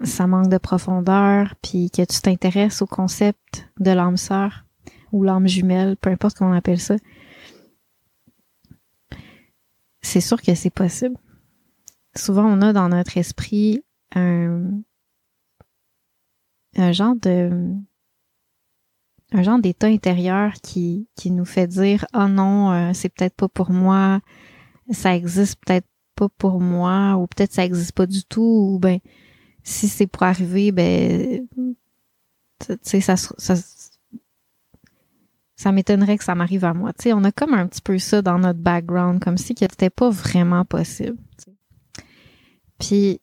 ça 0.02 0.26
manque 0.26 0.50
de 0.50 0.59
profondeur, 0.59 1.54
puis 1.62 1.90
que 1.90 2.02
tu 2.02 2.20
t'intéresses 2.20 2.82
au 2.82 2.87
concept 2.87 3.70
de 3.80 3.90
l'âme 3.90 4.18
sœur 4.18 4.66
ou 5.12 5.22
l'âme 5.22 5.48
jumelle, 5.48 5.96
peu 5.96 6.11
importe 6.11 6.37
comment 6.37 6.50
on 6.50 6.56
appelle 6.56 6.80
ça. 6.80 6.96
C'est 10.02 10.20
sûr 10.20 10.42
que 10.42 10.54
c'est 10.54 10.70
possible. 10.70 11.16
Souvent, 12.16 12.46
on 12.46 12.62
a 12.62 12.72
dans 12.72 12.88
notre 12.88 13.16
esprit 13.18 13.85
un, 14.14 14.70
un 16.76 16.92
genre 16.92 17.16
de 17.16 17.50
un 19.33 19.42
genre 19.42 19.59
d'état 19.59 19.88
intérieur 19.88 20.52
qui, 20.62 21.09
qui 21.16 21.31
nous 21.31 21.44
fait 21.44 21.66
dire 21.66 22.07
oh 22.14 22.29
non 22.29 22.72
euh, 22.72 22.92
c'est 22.94 23.09
peut-être 23.09 23.35
pas 23.35 23.48
pour 23.48 23.70
moi 23.70 24.20
ça 24.90 25.16
existe 25.16 25.59
peut-être 25.64 25.87
pas 26.14 26.29
pour 26.38 26.61
moi 26.61 27.16
ou 27.16 27.26
peut-être 27.26 27.52
ça 27.52 27.64
existe 27.64 27.92
pas 27.92 28.07
du 28.07 28.24
tout 28.24 28.70
ou 28.74 28.79
ben 28.79 29.00
si 29.64 29.88
c'est 29.88 30.07
pour 30.07 30.22
arriver 30.22 30.70
ben 30.70 31.46
tu 32.61 32.79
sais 32.83 33.00
ça, 33.00 33.16
ça 33.16 33.55
ça 35.57 35.72
m'étonnerait 35.72 36.18
que 36.18 36.24
ça 36.24 36.37
m'arrive 36.37 36.64
à 36.64 36.72
moi 36.72 36.92
tu 36.92 37.05
sais 37.05 37.12
on 37.12 37.24
a 37.24 37.33
comme 37.33 37.55
un 37.55 37.66
petit 37.66 37.83
peu 37.83 37.98
ça 37.98 38.22
dans 38.22 38.38
notre 38.38 38.61
background 38.61 39.20
comme 39.20 39.38
si 39.38 39.55
c'était 39.59 39.90
pas 39.90 40.09
vraiment 40.09 40.64
possible 40.64 41.18
puis 42.79 43.21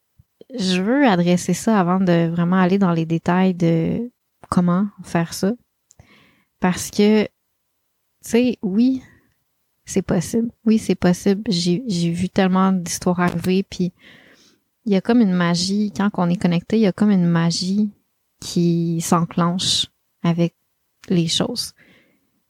je 0.57 0.81
veux 0.81 1.07
adresser 1.07 1.53
ça 1.53 1.79
avant 1.79 1.99
de 1.99 2.27
vraiment 2.29 2.57
aller 2.57 2.77
dans 2.77 2.91
les 2.91 3.05
détails 3.05 3.53
de 3.53 4.11
comment 4.49 4.87
faire 5.03 5.33
ça. 5.33 5.53
Parce 6.59 6.91
que, 6.91 7.23
tu 7.23 7.29
sais, 8.21 8.57
oui, 8.61 9.01
c'est 9.85 10.01
possible. 10.01 10.49
Oui, 10.65 10.77
c'est 10.77 10.95
possible. 10.95 11.43
J'ai 11.49 12.11
vu 12.11 12.29
tellement 12.29 12.71
d'histoires 12.71 13.19
arriver, 13.19 13.63
puis 13.63 13.91
il 14.85 14.93
y 14.93 14.95
a 14.95 15.01
comme 15.01 15.21
une 15.21 15.33
magie, 15.33 15.91
quand 15.95 16.09
on 16.15 16.29
est 16.29 16.41
connecté, 16.41 16.77
il 16.77 16.83
y 16.83 16.87
a 16.87 16.91
comme 16.91 17.11
une 17.11 17.25
magie 17.25 17.89
qui 18.39 19.01
s'enclenche 19.01 19.87
avec 20.23 20.55
les 21.09 21.27
choses. 21.27 21.73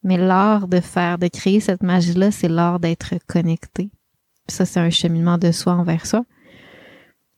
Mais 0.03 0.17
l'art 0.17 0.67
de 0.67 0.79
faire, 0.79 1.17
de 1.17 1.27
créer 1.27 1.59
cette 1.59 1.83
magie-là, 1.83 2.31
c'est 2.31 2.49
l'art 2.49 2.79
d'être 2.79 3.15
connecté. 3.27 3.89
Ça, 4.47 4.65
c'est 4.65 4.79
un 4.79 4.89
cheminement 4.89 5.37
de 5.37 5.51
soi 5.51 5.73
envers 5.73 6.05
soi 6.05 6.25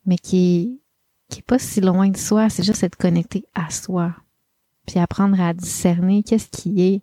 mais 0.05 0.17
qui, 0.17 0.79
qui 1.29 1.39
est 1.39 1.45
pas 1.45 1.59
si 1.59 1.81
loin 1.81 2.09
de 2.09 2.17
soi, 2.17 2.49
c'est 2.49 2.63
juste 2.63 2.83
être 2.83 2.95
connecté 2.95 3.45
à 3.53 3.69
soi. 3.69 4.15
Puis 4.85 4.99
apprendre 4.99 5.39
à 5.41 5.53
discerner 5.53 6.23
qu'est-ce 6.23 6.49
qui 6.49 6.81
est 6.81 7.01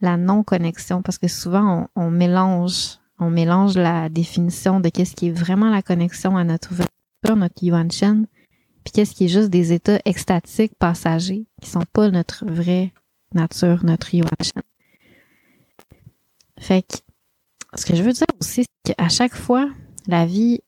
la 0.00 0.16
non-connexion, 0.16 1.02
parce 1.02 1.18
que 1.18 1.28
souvent 1.28 1.88
on, 1.94 2.10
mélange, 2.10 2.98
on 3.18 3.30
mélange 3.30 3.76
la 3.76 4.08
définition 4.08 4.80
de 4.80 4.88
qu'est-ce 4.88 5.14
qui 5.14 5.28
est 5.28 5.32
vraiment 5.32 5.70
la 5.70 5.82
connexion 5.82 6.36
à 6.36 6.44
notre 6.44 6.72
ouverture, 6.72 7.36
notre 7.36 7.62
yuan 7.62 7.90
shen, 7.90 8.26
puis 8.84 8.92
qu'est-ce 8.92 9.14
qui 9.14 9.26
est 9.26 9.28
juste 9.28 9.50
des 9.50 9.72
états 9.72 10.00
extatiques 10.04 10.74
passagers, 10.78 11.46
qui 11.60 11.68
sont 11.68 11.84
pas 11.92 12.10
notre 12.10 12.46
vraie 12.46 12.92
nature, 13.34 13.84
notre 13.84 14.14
yuan 14.14 14.30
shen. 14.42 14.62
Fait 16.58 16.82
que, 16.82 16.96
ce 17.74 17.86
que 17.86 17.94
je 17.94 18.02
veux 18.02 18.12
dire 18.12 18.26
aussi, 18.40 18.64
c'est 18.84 18.94
qu'à 18.94 19.08
chaque 19.08 19.34
fois, 19.34 19.68
la 20.06 20.26
vie 20.26 20.60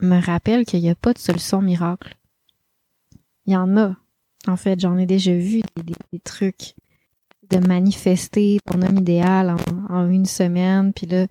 me 0.00 0.20
rappelle 0.20 0.64
qu'il 0.64 0.80
n'y 0.80 0.90
a 0.90 0.94
pas 0.94 1.12
de 1.12 1.18
solution 1.18 1.62
miracle. 1.62 2.16
Il 3.46 3.52
y 3.52 3.56
en 3.56 3.76
a. 3.76 3.96
En 4.46 4.56
fait, 4.56 4.78
j'en 4.78 4.96
ai 4.96 5.06
déjà 5.06 5.32
vu 5.32 5.62
des, 6.12 6.20
trucs 6.20 6.74
de 7.50 7.58
manifester 7.58 8.58
ton 8.64 8.82
homme 8.82 8.98
idéal 8.98 9.56
en, 9.88 10.08
une 10.08 10.26
semaine, 10.26 10.92
puis 10.92 11.06
là, 11.06 11.26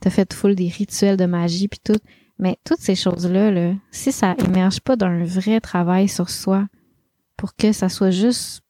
t'as 0.00 0.10
fait 0.10 0.32
full 0.32 0.54
des 0.54 0.68
rituels 0.68 1.16
de 1.16 1.26
magie, 1.26 1.68
puis 1.68 1.80
tout. 1.82 1.98
Mais 2.38 2.58
toutes 2.64 2.80
ces 2.80 2.94
choses-là, 2.94 3.50
là, 3.50 3.74
si 3.90 4.10
ça 4.12 4.34
émerge 4.44 4.80
pas 4.80 4.96
d'un 4.96 5.24
vrai 5.24 5.60
travail 5.60 6.08
sur 6.08 6.30
soi, 6.30 6.66
pour 7.36 7.54
que 7.54 7.72
ça 7.72 7.88
soit 7.88 8.10
juste 8.10 8.62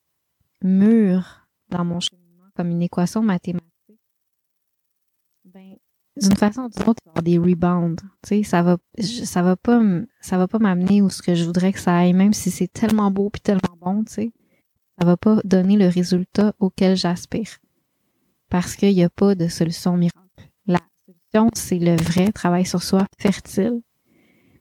mûr 0.62 1.46
dans 1.70 1.84
mon 1.84 2.00
cheminement, 2.00 2.48
comme 2.54 2.70
une 2.70 2.82
équation 2.82 3.22
mathématique, 3.22 3.71
d'une 6.16 6.36
façon 6.36 6.62
ou 6.62 6.68
d'une 6.68 6.88
autre, 6.88 7.00
il 7.04 7.22
va 7.22 7.30
y 7.30 7.36
avoir 7.36 7.44
des 7.46 7.50
rebounds. 7.50 8.02
Tu 8.22 8.28
sais, 8.28 8.42
ça 8.42 8.62
va, 8.62 8.76
ça 8.98 9.42
va 9.42 9.56
pas, 9.56 9.80
ça 10.20 10.38
va 10.38 10.46
pas 10.48 10.58
m'amener 10.58 11.02
où 11.02 11.10
ce 11.10 11.22
que 11.22 11.34
je 11.34 11.44
voudrais 11.44 11.72
que 11.72 11.78
ça 11.78 11.96
aille, 11.96 12.12
même 12.12 12.32
si 12.32 12.50
c'est 12.50 12.72
tellement 12.72 13.10
beau 13.10 13.30
puis 13.30 13.40
tellement 13.40 13.76
bon, 13.80 14.04
tu 14.04 14.12
sais. 14.12 14.32
Ça 14.98 15.06
va 15.06 15.16
pas 15.16 15.40
donner 15.44 15.76
le 15.76 15.88
résultat 15.88 16.54
auquel 16.58 16.96
j'aspire. 16.96 17.58
Parce 18.50 18.76
qu'il 18.76 18.94
n'y 18.94 19.02
a 19.02 19.08
pas 19.08 19.34
de 19.34 19.48
solution 19.48 19.96
miracle. 19.96 20.18
La 20.66 20.80
solution, 21.06 21.50
c'est 21.54 21.78
le 21.78 21.96
vrai 21.96 22.30
travail 22.30 22.66
sur 22.66 22.82
soi 22.82 23.06
fertile. 23.18 23.80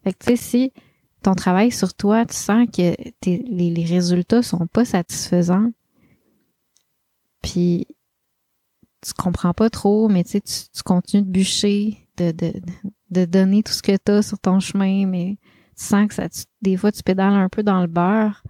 Fait 0.03 0.13
que, 0.13 0.23
tu 0.23 0.31
sais, 0.31 0.35
si 0.37 0.73
ton 1.21 1.35
travail 1.35 1.71
sur 1.71 1.93
toi, 1.93 2.25
tu 2.25 2.35
sens 2.35 2.65
que 2.65 2.95
les, 3.25 3.69
les 3.69 3.85
résultats 3.85 4.41
sont 4.41 4.65
pas 4.67 4.85
satisfaisants, 4.85 5.71
puis 7.41 7.87
tu 9.01 9.13
comprends 9.13 9.53
pas 9.53 9.69
trop, 9.69 10.07
mais 10.07 10.23
tu, 10.23 10.39
tu 10.41 10.83
continues 10.83 11.23
de 11.23 11.29
bûcher, 11.29 12.07
de, 12.17 12.31
de, 12.31 12.53
de 13.09 13.25
donner 13.25 13.63
tout 13.63 13.73
ce 13.73 13.81
que 13.81 13.97
tu 13.97 14.11
as 14.11 14.21
sur 14.21 14.39
ton 14.39 14.59
chemin, 14.59 15.05
mais 15.07 15.37
tu 15.77 15.85
sens 15.85 16.07
que 16.07 16.13
ça, 16.13 16.27
des 16.61 16.77
fois, 16.77 16.91
tu 16.91 17.03
pédales 17.03 17.33
un 17.33 17.49
peu 17.49 17.63
dans 17.63 17.81
le 17.81 17.87
beurre. 17.87 18.43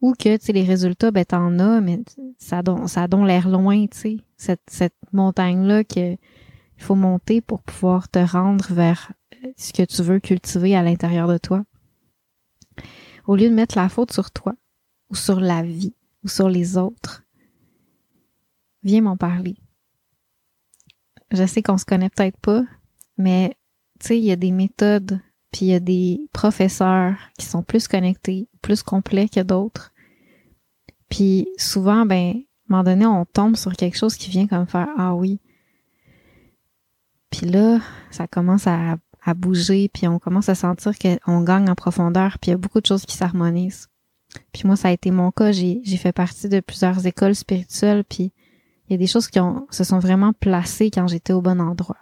Ou 0.00 0.12
que, 0.12 0.36
tu 0.36 0.52
les 0.52 0.62
résultats, 0.62 1.10
ben, 1.10 1.24
t'en 1.24 1.58
as, 1.58 1.80
mais 1.80 2.00
ça 2.38 2.62
donne, 2.62 2.86
ça 2.86 3.08
donne 3.08 3.26
l'air 3.26 3.48
loin, 3.48 3.86
tu 3.88 3.98
sais. 3.98 4.16
Cette, 4.36 4.62
cette 4.68 4.94
montagne-là 5.12 5.82
que 5.82 6.12
il 6.12 6.84
faut 6.84 6.94
monter 6.94 7.40
pour 7.40 7.60
pouvoir 7.62 8.08
te 8.08 8.20
rendre 8.20 8.72
vers 8.72 9.12
euh, 9.44 9.48
ce 9.56 9.72
que 9.72 9.82
tu 9.82 10.00
veux 10.02 10.20
cultiver 10.20 10.76
à 10.76 10.84
l'intérieur 10.84 11.26
de 11.26 11.36
toi. 11.36 11.64
Au 13.26 13.34
lieu 13.34 13.50
de 13.50 13.54
mettre 13.54 13.76
la 13.76 13.88
faute 13.88 14.12
sur 14.12 14.30
toi, 14.30 14.54
ou 15.10 15.16
sur 15.16 15.40
la 15.40 15.64
vie, 15.64 15.96
ou 16.22 16.28
sur 16.28 16.48
les 16.48 16.78
autres, 16.78 17.24
viens 18.84 19.00
m'en 19.00 19.16
parler 19.16 19.56
je 21.30 21.46
sais 21.46 21.62
qu'on 21.62 21.78
se 21.78 21.84
connaît 21.84 22.10
peut-être 22.10 22.38
pas, 22.38 22.62
mais 23.16 23.56
tu 24.00 24.08
sais, 24.08 24.18
il 24.18 24.24
y 24.24 24.32
a 24.32 24.36
des 24.36 24.52
méthodes, 24.52 25.20
puis 25.52 25.66
il 25.66 25.68
y 25.68 25.74
a 25.74 25.80
des 25.80 26.28
professeurs 26.32 27.16
qui 27.38 27.46
sont 27.46 27.62
plus 27.62 27.88
connectés, 27.88 28.48
plus 28.62 28.82
complets 28.82 29.28
que 29.28 29.40
d'autres. 29.40 29.92
Puis 31.08 31.48
souvent, 31.56 32.06
ben, 32.06 32.28
à 32.28 32.30
un 32.30 32.42
moment 32.68 32.84
donné, 32.84 33.06
on 33.06 33.24
tombe 33.24 33.56
sur 33.56 33.74
quelque 33.74 33.96
chose 33.96 34.16
qui 34.16 34.30
vient 34.30 34.46
comme 34.46 34.66
faire 34.66 34.88
Ah 34.96 35.14
oui. 35.14 35.40
Puis 37.30 37.46
là, 37.46 37.80
ça 38.10 38.26
commence 38.26 38.66
à, 38.66 38.96
à 39.22 39.34
bouger, 39.34 39.90
puis 39.92 40.06
on 40.06 40.18
commence 40.18 40.48
à 40.48 40.54
sentir 40.54 40.92
qu'on 40.98 41.42
gagne 41.42 41.68
en 41.68 41.74
profondeur, 41.74 42.38
puis 42.38 42.50
il 42.50 42.52
y 42.52 42.54
a 42.54 42.58
beaucoup 42.58 42.80
de 42.80 42.86
choses 42.86 43.04
qui 43.04 43.16
s'harmonisent. 43.16 43.88
Puis 44.52 44.62
moi, 44.66 44.76
ça 44.76 44.88
a 44.88 44.92
été 44.92 45.10
mon 45.10 45.30
cas. 45.30 45.52
J'ai 45.52 45.96
fait 45.98 46.12
partie 46.12 46.48
de 46.48 46.60
plusieurs 46.60 47.06
écoles 47.06 47.34
spirituelles, 47.34 48.04
puis 48.04 48.32
il 48.88 48.92
y 48.92 48.94
a 48.94 48.98
des 48.98 49.06
choses 49.06 49.28
qui 49.28 49.40
ont, 49.40 49.66
se 49.70 49.84
sont 49.84 49.98
vraiment 49.98 50.32
placées 50.32 50.90
quand 50.90 51.06
j'étais 51.06 51.32
au 51.32 51.42
bon 51.42 51.60
endroit. 51.60 51.98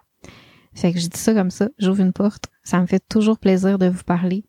Fait 0.75 0.92
que 0.92 1.01
je 1.01 1.09
dis 1.09 1.18
ça 1.18 1.35
comme 1.35 1.51
ça, 1.51 1.68
j'ouvre 1.79 2.01
une 2.01 2.12
porte. 2.12 2.44
Ça 2.62 2.81
me 2.81 2.87
fait 2.87 3.03
toujours 3.09 3.38
plaisir 3.38 3.79
de 3.79 3.88
vous 3.88 4.05
parler. 4.05 4.44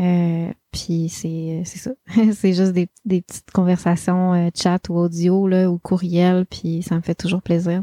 Euh, 0.00 0.52
puis 0.70 1.08
c'est 1.08 1.62
c'est 1.64 1.78
ça, 1.78 1.90
c'est 2.32 2.52
juste 2.52 2.72
des, 2.72 2.88
des 3.04 3.22
petites 3.22 3.50
conversations 3.50 4.34
euh, 4.34 4.50
chat 4.54 4.88
ou 4.88 4.94
audio 4.96 5.48
là 5.48 5.68
ou 5.70 5.78
courriel, 5.78 6.46
puis 6.46 6.82
ça 6.82 6.94
me 6.94 7.00
fait 7.00 7.16
toujours 7.16 7.42
plaisir. 7.42 7.80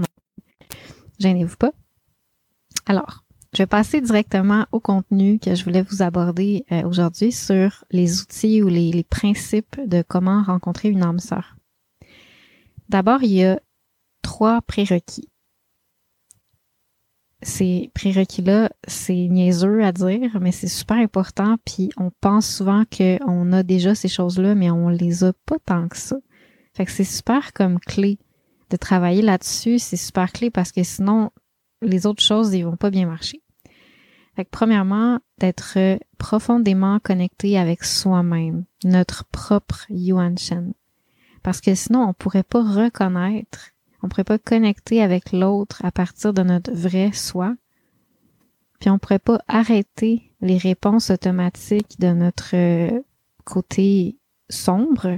Gênez-vous 1.19 1.57
pas. 1.57 1.71
Alors, 2.85 3.23
je 3.53 3.63
vais 3.63 3.67
passer 3.67 3.99
directement 3.99 4.65
au 4.71 4.79
contenu 4.79 5.39
que 5.39 5.55
je 5.55 5.63
voulais 5.63 5.81
vous 5.81 6.01
aborder 6.01 6.65
euh, 6.71 6.83
aujourd'hui 6.83 7.31
sur 7.31 7.83
les 7.91 8.21
outils 8.21 8.61
ou 8.61 8.67
les, 8.67 8.91
les 8.91 9.03
principes 9.03 9.79
de 9.85 10.03
comment 10.07 10.43
rencontrer 10.43 10.89
une 10.89 11.03
âme 11.03 11.19
sœur. 11.19 11.55
D'abord, 12.89 13.23
il 13.23 13.31
y 13.31 13.43
a 13.43 13.59
trois 14.25 14.59
prérequis. 14.63 15.29
Ces 17.43 17.91
prérequis-là, 17.93 18.71
c'est 18.88 19.27
niaiseux 19.27 19.83
à 19.83 19.91
dire, 19.91 20.39
mais 20.41 20.51
c'est 20.51 20.67
super 20.67 20.97
important. 20.97 21.57
Puis 21.63 21.91
on 21.95 22.09
pense 22.21 22.49
souvent 22.49 22.85
qu'on 22.85 23.53
a 23.53 23.61
déjà 23.61 23.93
ces 23.93 24.07
choses-là, 24.07 24.55
mais 24.55 24.71
on 24.71 24.89
les 24.89 25.23
a 25.23 25.31
pas 25.45 25.59
tant 25.63 25.88
que 25.88 25.97
ça. 25.97 26.15
Fait 26.73 26.85
que 26.85 26.91
c'est 26.91 27.03
super 27.03 27.53
comme 27.53 27.79
clé 27.79 28.17
de 28.71 28.77
travailler 28.77 29.21
là-dessus. 29.21 29.77
C'est 29.77 29.95
super 29.95 30.31
clé 30.31 30.49
parce 30.49 30.71
que 30.71 30.81
sinon, 30.81 31.29
les 31.83 32.07
autres 32.07 32.23
choses, 32.23 32.51
ils 32.55 32.65
vont 32.65 32.77
pas 32.77 32.89
bien 32.89 33.05
marcher. 33.05 33.43
Fait 34.35 34.43
que 34.43 34.49
premièrement, 34.49 35.19
d'être 35.38 35.77
profondément 36.17 36.99
connecté 36.99 37.59
avec 37.59 37.83
soi-même, 37.83 38.65
notre 38.83 39.23
propre 39.25 39.85
Yuan 39.89 40.35
Shen. 40.35 40.73
Parce 41.43 41.61
que 41.61 41.75
sinon, 41.75 42.07
on 42.09 42.13
pourrait 42.13 42.41
pas 42.41 42.63
reconnaître 42.63 43.74
on 44.05 44.07
pourrait 44.07 44.23
pas 44.23 44.37
connecter 44.37 45.01
avec 45.01 45.31
l'autre 45.31 45.83
à 45.83 45.91
partir 45.91 46.31
de 46.31 46.43
notre 46.43 46.71
vrai 46.71 47.11
soi. 47.11 47.55
Puis 48.79 48.91
on 48.91 48.99
pourrait 48.99 49.17
pas 49.17 49.39
arrêter 49.47 50.31
les 50.41 50.57
réponses 50.57 51.09
automatiques 51.09 51.99
de 51.99 52.09
notre 52.09 52.55
côté 53.45 54.19
sombre, 54.47 55.17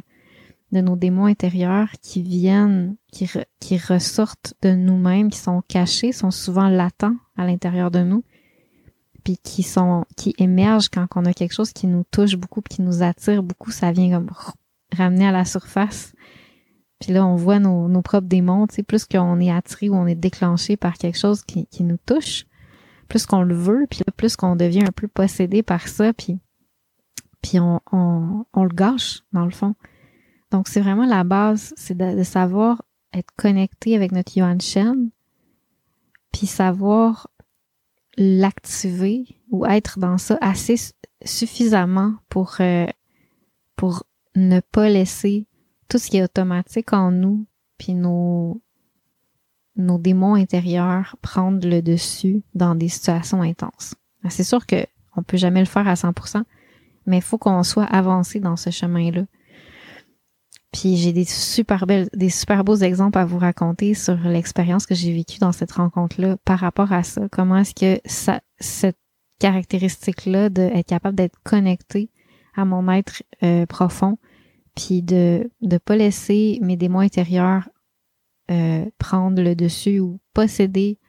de 0.72 0.80
nos 0.80 0.96
démons 0.96 1.26
intérieurs 1.26 1.90
qui 2.02 2.22
viennent, 2.22 2.96
qui, 3.12 3.30
qui 3.60 3.78
ressortent 3.78 4.54
de 4.62 4.72
nous-mêmes, 4.72 5.32
qui 5.32 5.40
sont 5.40 5.62
cachés, 5.68 6.14
sont 6.14 6.32
souvent 6.32 6.70
latents 6.70 7.16
à 7.36 7.46
l'intérieur 7.46 7.92
de 7.92 8.00
nous, 8.00 8.24
puis 9.26 9.38
qui 9.38 9.64
sont, 9.64 10.06
qui 10.16 10.34
émergent 10.38 10.88
quand 10.88 11.08
on 11.18 11.26
a 11.26 11.34
quelque 11.34 11.54
chose 11.54 11.74
qui 11.74 11.88
nous 11.88 12.06
touche 12.10 12.38
beaucoup, 12.38 12.62
qui 12.62 12.82
nous 12.82 13.04
attire 13.04 13.44
beaucoup, 13.44 13.72
ça 13.72 13.92
vient 13.92 14.18
comme 14.18 14.30
ramener 14.96 15.28
à 15.28 15.34
la 15.34 15.44
surface. 15.44 16.14
Puis 17.00 17.14
là, 17.14 17.26
on 17.26 17.36
voit 17.36 17.60
nos, 17.60 17.88
nos 17.88 18.02
propres 18.02 18.28
démons, 18.28 18.68
tu 18.68 18.76
sais, 18.76 18.84
plus 18.84 19.06
qu'on 19.06 19.40
est 19.40 19.52
attiré 19.52 19.90
ou 19.90 19.96
on 19.96 20.08
est 20.08 20.16
déclenché 20.16 20.78
par 20.78 20.98
quelque 20.98 21.18
chose 21.18 21.44
qui, 21.44 21.68
qui 21.68 21.84
nous 21.84 21.98
touche, 22.06 22.46
plus 23.08 23.26
qu'on 23.26 23.44
le 23.44 23.56
veut, 23.56 23.86
puis 23.90 24.00
là, 24.06 24.12
plus 24.16 24.36
qu'on 24.36 24.56
devient 24.56 24.84
un 24.88 24.92
peu 24.92 25.08
possédé 25.08 25.64
par 25.64 25.88
ça, 25.88 26.14
puis 26.14 26.40
puis 27.42 27.60
on, 27.60 27.82
on, 27.92 28.46
on 28.54 28.64
le 28.64 28.74
gâche, 28.74 29.22
dans 29.32 29.46
le 29.46 29.52
fond. 29.52 29.76
Donc, 30.52 30.68
c'est 30.68 30.82
vraiment 30.82 31.06
la 31.06 31.24
base, 31.24 31.74
c'est 31.78 31.98
de, 31.98 32.24
savoir 32.24 32.82
être 33.14 33.32
connecté 33.36 33.96
avec 33.96 34.12
notre 34.12 34.38
Yuan 34.38 34.60
Shen, 34.60 35.12
puis 36.32 36.48
savoir 36.48 37.30
l'activer 38.18 39.26
ou 39.52 39.66
être 39.66 40.00
dans 40.00 40.18
ça 40.18 40.38
assez 40.42 40.76
suffisamment 41.24 42.16
pour, 42.30 42.56
euh, 42.60 42.88
pour 43.76 44.04
ne 44.36 44.60
pas 44.60 44.90
laisser 44.90 45.46
tout 45.88 45.98
ce 45.98 46.10
qui 46.10 46.18
est 46.18 46.24
automatique 46.24 46.94
en 46.94 47.12
nous, 47.12 47.46
puis 47.78 47.94
nos, 47.94 48.62
nos 49.76 49.98
démons 49.98 50.36
intérieurs 50.36 51.16
prendre 51.22 51.68
le 51.68 51.82
dessus 51.82 52.44
dans 52.56 52.76
des 52.76 52.90
situations 52.90 53.42
intenses. 53.42 53.96
C'est 54.30 54.44
sûr 54.44 54.66
que 54.66 54.86
on 55.16 55.24
peut 55.24 55.38
jamais 55.38 55.62
le 55.62 55.66
faire 55.66 55.88
à 55.88 55.96
100%, 55.96 56.44
mais 57.06 57.18
il 57.18 57.24
faut 57.24 57.38
qu'on 57.38 57.64
soit 57.64 57.86
avancé 57.86 58.40
dans 58.40 58.56
ce 58.56 58.70
chemin-là. 58.70 59.24
Puis 60.72 60.98
j'ai 60.98 61.14
des 61.14 61.26
super 61.26 61.88
belles, 61.88 62.10
des 62.14 62.30
super 62.30 62.64
beaux 62.64 62.76
exemples 62.76 63.18
à 63.18 63.26
vous 63.26 63.40
raconter 63.40 63.94
sur 63.94 64.16
l'expérience 64.18 64.86
que 64.86 64.94
j'ai 64.94 65.14
vécue 65.14 65.40
dans 65.40 65.52
cette 65.54 65.72
rencontre-là 65.72 66.38
par 66.46 66.60
rapport 66.60 66.92
à 66.92 67.04
ça. 67.04 67.28
Comment 67.32 67.58
est-ce 67.58 67.74
que 67.74 68.02
ça, 68.06 68.42
cette 68.60 68.98
caractéristique-là 69.40 70.50
d'être 70.50 70.86
capable 70.86 71.16
d'être 71.16 71.40
connecté 71.44 72.10
à 72.56 72.66
mon 72.66 72.92
être 72.92 73.24
euh, 73.44 73.66
profond, 73.66 74.18
puis 74.78 75.02
de 75.02 75.50
ne 75.62 75.78
pas 75.80 75.96
laisser 75.96 76.60
mes 76.62 76.78
démons 76.78 77.00
intérieurs 77.00 77.68
euh, 78.52 78.86
prendre 79.00 79.42
le 79.42 79.56
dessus 79.56 80.00
ou 80.00 80.20
posséder 80.36 81.00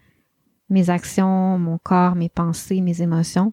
mes 0.71 0.89
actions, 0.89 1.59
mon 1.59 1.77
corps, 1.77 2.15
mes 2.15 2.31
pensées, 2.31 2.81
mes 2.81 3.03
émotions. 3.03 3.53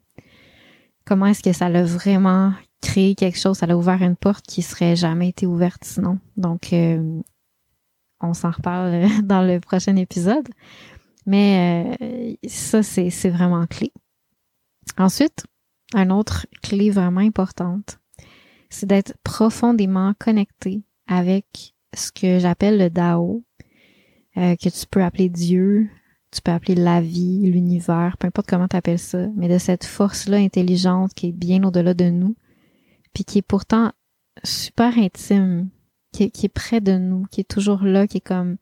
Comment 1.05 1.27
est-ce 1.27 1.43
que 1.43 1.51
ça 1.51 1.67
l'a 1.67 1.83
vraiment 1.83 2.53
créé 2.81 3.13
quelque 3.13 3.37
chose, 3.37 3.57
ça 3.57 3.65
a 3.65 3.75
ouvert 3.75 4.01
une 4.01 4.15
porte 4.15 4.45
qui 4.45 4.61
serait 4.61 4.95
jamais 4.95 5.29
été 5.29 5.45
ouverte 5.45 5.83
sinon. 5.83 6.19
Donc, 6.37 6.71
euh, 6.71 7.21
on 8.21 8.33
s'en 8.33 8.51
reparle 8.51 9.07
dans 9.23 9.41
le 9.41 9.59
prochain 9.59 9.97
épisode. 9.97 10.47
Mais 11.25 11.97
euh, 12.01 12.35
ça, 12.47 12.83
c'est, 12.83 13.09
c'est 13.09 13.29
vraiment 13.29 13.65
clé. 13.67 13.91
Ensuite, 14.97 15.45
un 15.93 16.09
autre 16.09 16.47
clé 16.63 16.89
vraiment 16.89 17.21
importante, 17.21 17.99
c'est 18.69 18.85
d'être 18.85 19.15
profondément 19.23 20.13
connecté 20.19 20.83
avec 21.07 21.73
ce 21.93 22.11
que 22.11 22.39
j'appelle 22.39 22.77
le 22.77 22.89
Dao, 22.89 23.43
euh, 24.37 24.55
que 24.55 24.69
tu 24.69 24.85
peux 24.89 25.03
appeler 25.03 25.29
Dieu, 25.29 25.89
tu 26.31 26.41
peux 26.41 26.51
appeler 26.51 26.75
la 26.75 27.01
vie, 27.01 27.49
l'univers, 27.49 28.17
peu 28.19 28.27
importe 28.27 28.49
comment 28.49 28.67
tu 28.67 28.75
appelles 28.75 28.99
ça, 28.99 29.27
mais 29.35 29.47
de 29.47 29.57
cette 29.57 29.85
force-là 29.85 30.37
intelligente 30.37 31.13
qui 31.13 31.27
est 31.27 31.31
bien 31.31 31.63
au-delà 31.63 31.93
de 31.93 32.09
nous, 32.09 32.35
puis 33.13 33.23
qui 33.23 33.37
est 33.37 33.47
pourtant 33.47 33.93
super 34.43 34.97
intime, 34.97 35.69
qui 36.11 36.23
est, 36.23 36.49
près 36.49 36.81
de 36.81 36.97
nous, 36.97 37.25
qui 37.31 37.41
est 37.41 37.49
toujours 37.49 37.83
là, 37.83 38.07
qui 38.07 38.17
est 38.17 38.21
comme 38.21 38.57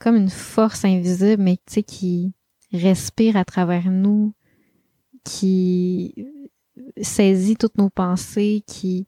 comme 0.00 0.16
une 0.16 0.30
force 0.30 0.84
invisible, 0.84 1.42
mais 1.42 1.56
tu 1.56 1.74
sais 1.74 1.82
qui 1.82 2.34
respire 2.72 3.36
à 3.36 3.44
travers 3.44 3.90
nous, 3.90 4.34
qui 5.24 6.14
saisit 7.00 7.56
toutes 7.56 7.78
nos 7.78 7.90
pensées, 7.90 8.62
qui 8.66 9.06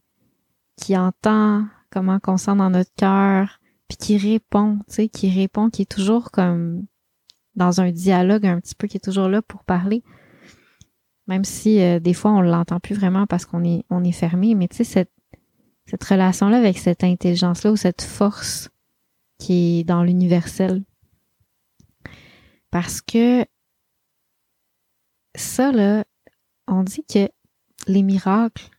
qui 0.76 0.96
entend 0.96 1.66
comment 1.90 2.18
on 2.26 2.36
sent 2.36 2.56
dans 2.56 2.70
notre 2.70 2.92
cœur, 2.94 3.60
puis 3.88 3.96
qui 3.96 4.18
répond, 4.18 4.78
tu 4.88 4.94
sais, 4.94 5.08
qui 5.08 5.30
répond, 5.30 5.70
qui 5.70 5.82
est 5.82 5.90
toujours 5.90 6.30
comme 6.30 6.86
dans 7.54 7.80
un 7.80 7.90
dialogue 7.90 8.46
un 8.46 8.60
petit 8.60 8.74
peu, 8.74 8.86
qui 8.86 8.98
est 8.98 9.04
toujours 9.04 9.28
là 9.28 9.42
pour 9.42 9.64
parler. 9.64 10.02
Même 11.26 11.44
si 11.44 11.80
euh, 11.80 11.98
des 11.98 12.14
fois 12.14 12.32
on 12.32 12.40
l'entend 12.40 12.78
plus 12.78 12.94
vraiment 12.94 13.26
parce 13.26 13.46
qu'on 13.46 13.64
est 13.64 13.84
on 13.90 14.04
est 14.04 14.12
fermé, 14.12 14.54
mais 14.54 14.68
tu 14.68 14.76
sais 14.76 14.84
cette 14.84 15.12
cette 15.86 16.04
relation 16.04 16.48
là 16.48 16.58
avec 16.58 16.78
cette 16.78 17.04
intelligence 17.04 17.64
là 17.64 17.72
ou 17.72 17.76
cette 17.76 18.02
force 18.02 18.70
qui 19.38 19.80
est 19.80 19.84
dans 19.84 20.02
l'universel. 20.02 20.84
Parce 22.70 23.00
que 23.00 23.44
ça 25.34 25.72
là, 25.72 26.04
on 26.68 26.82
dit 26.82 27.04
que 27.04 27.28
les 27.86 28.02
miracles, 28.02 28.70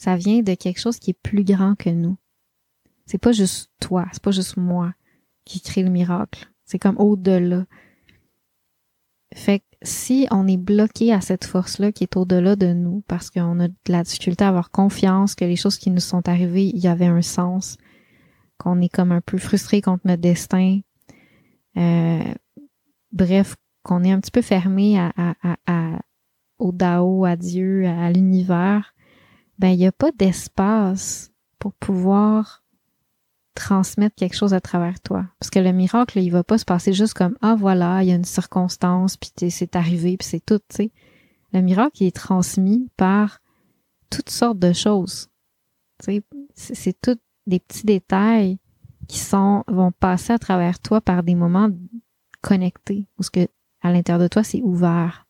ça 0.00 0.16
vient 0.16 0.40
de 0.40 0.54
quelque 0.54 0.80
chose 0.80 0.98
qui 0.98 1.10
est 1.10 1.20
plus 1.22 1.44
grand 1.44 1.74
que 1.74 1.90
nous. 1.90 2.16
C'est 3.04 3.18
pas 3.18 3.32
juste 3.32 3.70
toi, 3.80 4.06
c'est 4.12 4.22
pas 4.22 4.30
juste 4.30 4.56
moi 4.56 4.94
qui 5.44 5.60
crée 5.60 5.82
le 5.82 5.90
miracle. 5.90 6.50
C'est 6.64 6.78
comme 6.78 6.96
au-delà. 6.98 7.66
Fait 9.34 9.58
que 9.58 9.64
si 9.82 10.26
on 10.30 10.48
est 10.48 10.56
bloqué 10.56 11.12
à 11.12 11.20
cette 11.20 11.44
force-là 11.44 11.92
qui 11.92 12.04
est 12.04 12.16
au-delà 12.16 12.56
de 12.56 12.72
nous, 12.72 13.02
parce 13.08 13.28
qu'on 13.28 13.60
a 13.60 13.68
de 13.68 13.74
la 13.88 14.02
difficulté 14.02 14.42
à 14.42 14.48
avoir 14.48 14.70
confiance 14.70 15.34
que 15.34 15.44
les 15.44 15.56
choses 15.56 15.76
qui 15.76 15.90
nous 15.90 16.00
sont 16.00 16.26
arrivées, 16.30 16.68
il 16.68 16.78
y 16.78 16.88
avait 16.88 17.04
un 17.04 17.20
sens, 17.20 17.76
qu'on 18.56 18.80
est 18.80 18.88
comme 18.88 19.12
un 19.12 19.20
peu 19.20 19.36
frustré 19.36 19.82
contre 19.82 20.06
notre 20.06 20.22
destin, 20.22 20.80
euh, 21.76 22.34
bref, 23.12 23.54
qu'on 23.82 24.02
est 24.04 24.12
un 24.12 24.20
petit 24.20 24.30
peu 24.30 24.42
fermé 24.42 24.98
à, 24.98 25.34
au 26.58 26.72
Dao, 26.72 27.26
à 27.26 27.36
Dieu, 27.36 27.86
à 27.86 28.10
l'univers, 28.10 28.89
ben 29.60 29.68
il 29.68 29.76
n'y 29.76 29.86
a 29.86 29.92
pas 29.92 30.10
d'espace 30.10 31.30
pour 31.58 31.74
pouvoir 31.74 32.64
transmettre 33.54 34.16
quelque 34.16 34.36
chose 34.36 34.54
à 34.54 34.60
travers 34.60 35.00
toi. 35.00 35.26
Parce 35.38 35.50
que 35.50 35.58
le 35.58 35.72
miracle, 35.72 36.18
il 36.18 36.30
va 36.30 36.42
pas 36.42 36.56
se 36.56 36.64
passer 36.64 36.94
juste 36.94 37.12
comme 37.12 37.36
ah 37.42 37.56
voilà, 37.56 38.02
il 38.02 38.08
y 38.08 38.12
a 38.12 38.14
une 38.14 38.24
circonstance, 38.24 39.18
puis 39.18 39.50
c'est 39.50 39.76
arrivé, 39.76 40.16
puis 40.16 40.26
c'est 40.26 40.44
tout, 40.44 40.60
tu. 40.74 40.90
Le 41.52 41.60
miracle, 41.60 42.02
il 42.02 42.06
est 42.06 42.16
transmis 42.16 42.88
par 42.96 43.40
toutes 44.08 44.30
sortes 44.30 44.58
de 44.58 44.72
choses. 44.72 45.28
Tu 46.02 46.22
c'est 46.54 46.98
tous 46.98 47.18
des 47.46 47.60
petits 47.60 47.84
détails 47.84 48.58
qui 49.08 49.18
sont 49.18 49.64
vont 49.68 49.92
passer 49.92 50.32
à 50.32 50.38
travers 50.38 50.78
toi 50.78 51.02
par 51.02 51.22
des 51.22 51.34
moments 51.34 51.68
connectés, 52.40 53.06
où 53.18 53.22
ce 53.22 53.30
que 53.30 53.46
à 53.82 53.92
l'intérieur 53.92 54.22
de 54.22 54.28
toi 54.28 54.42
c'est 54.42 54.62
ouvert. 54.62 55.26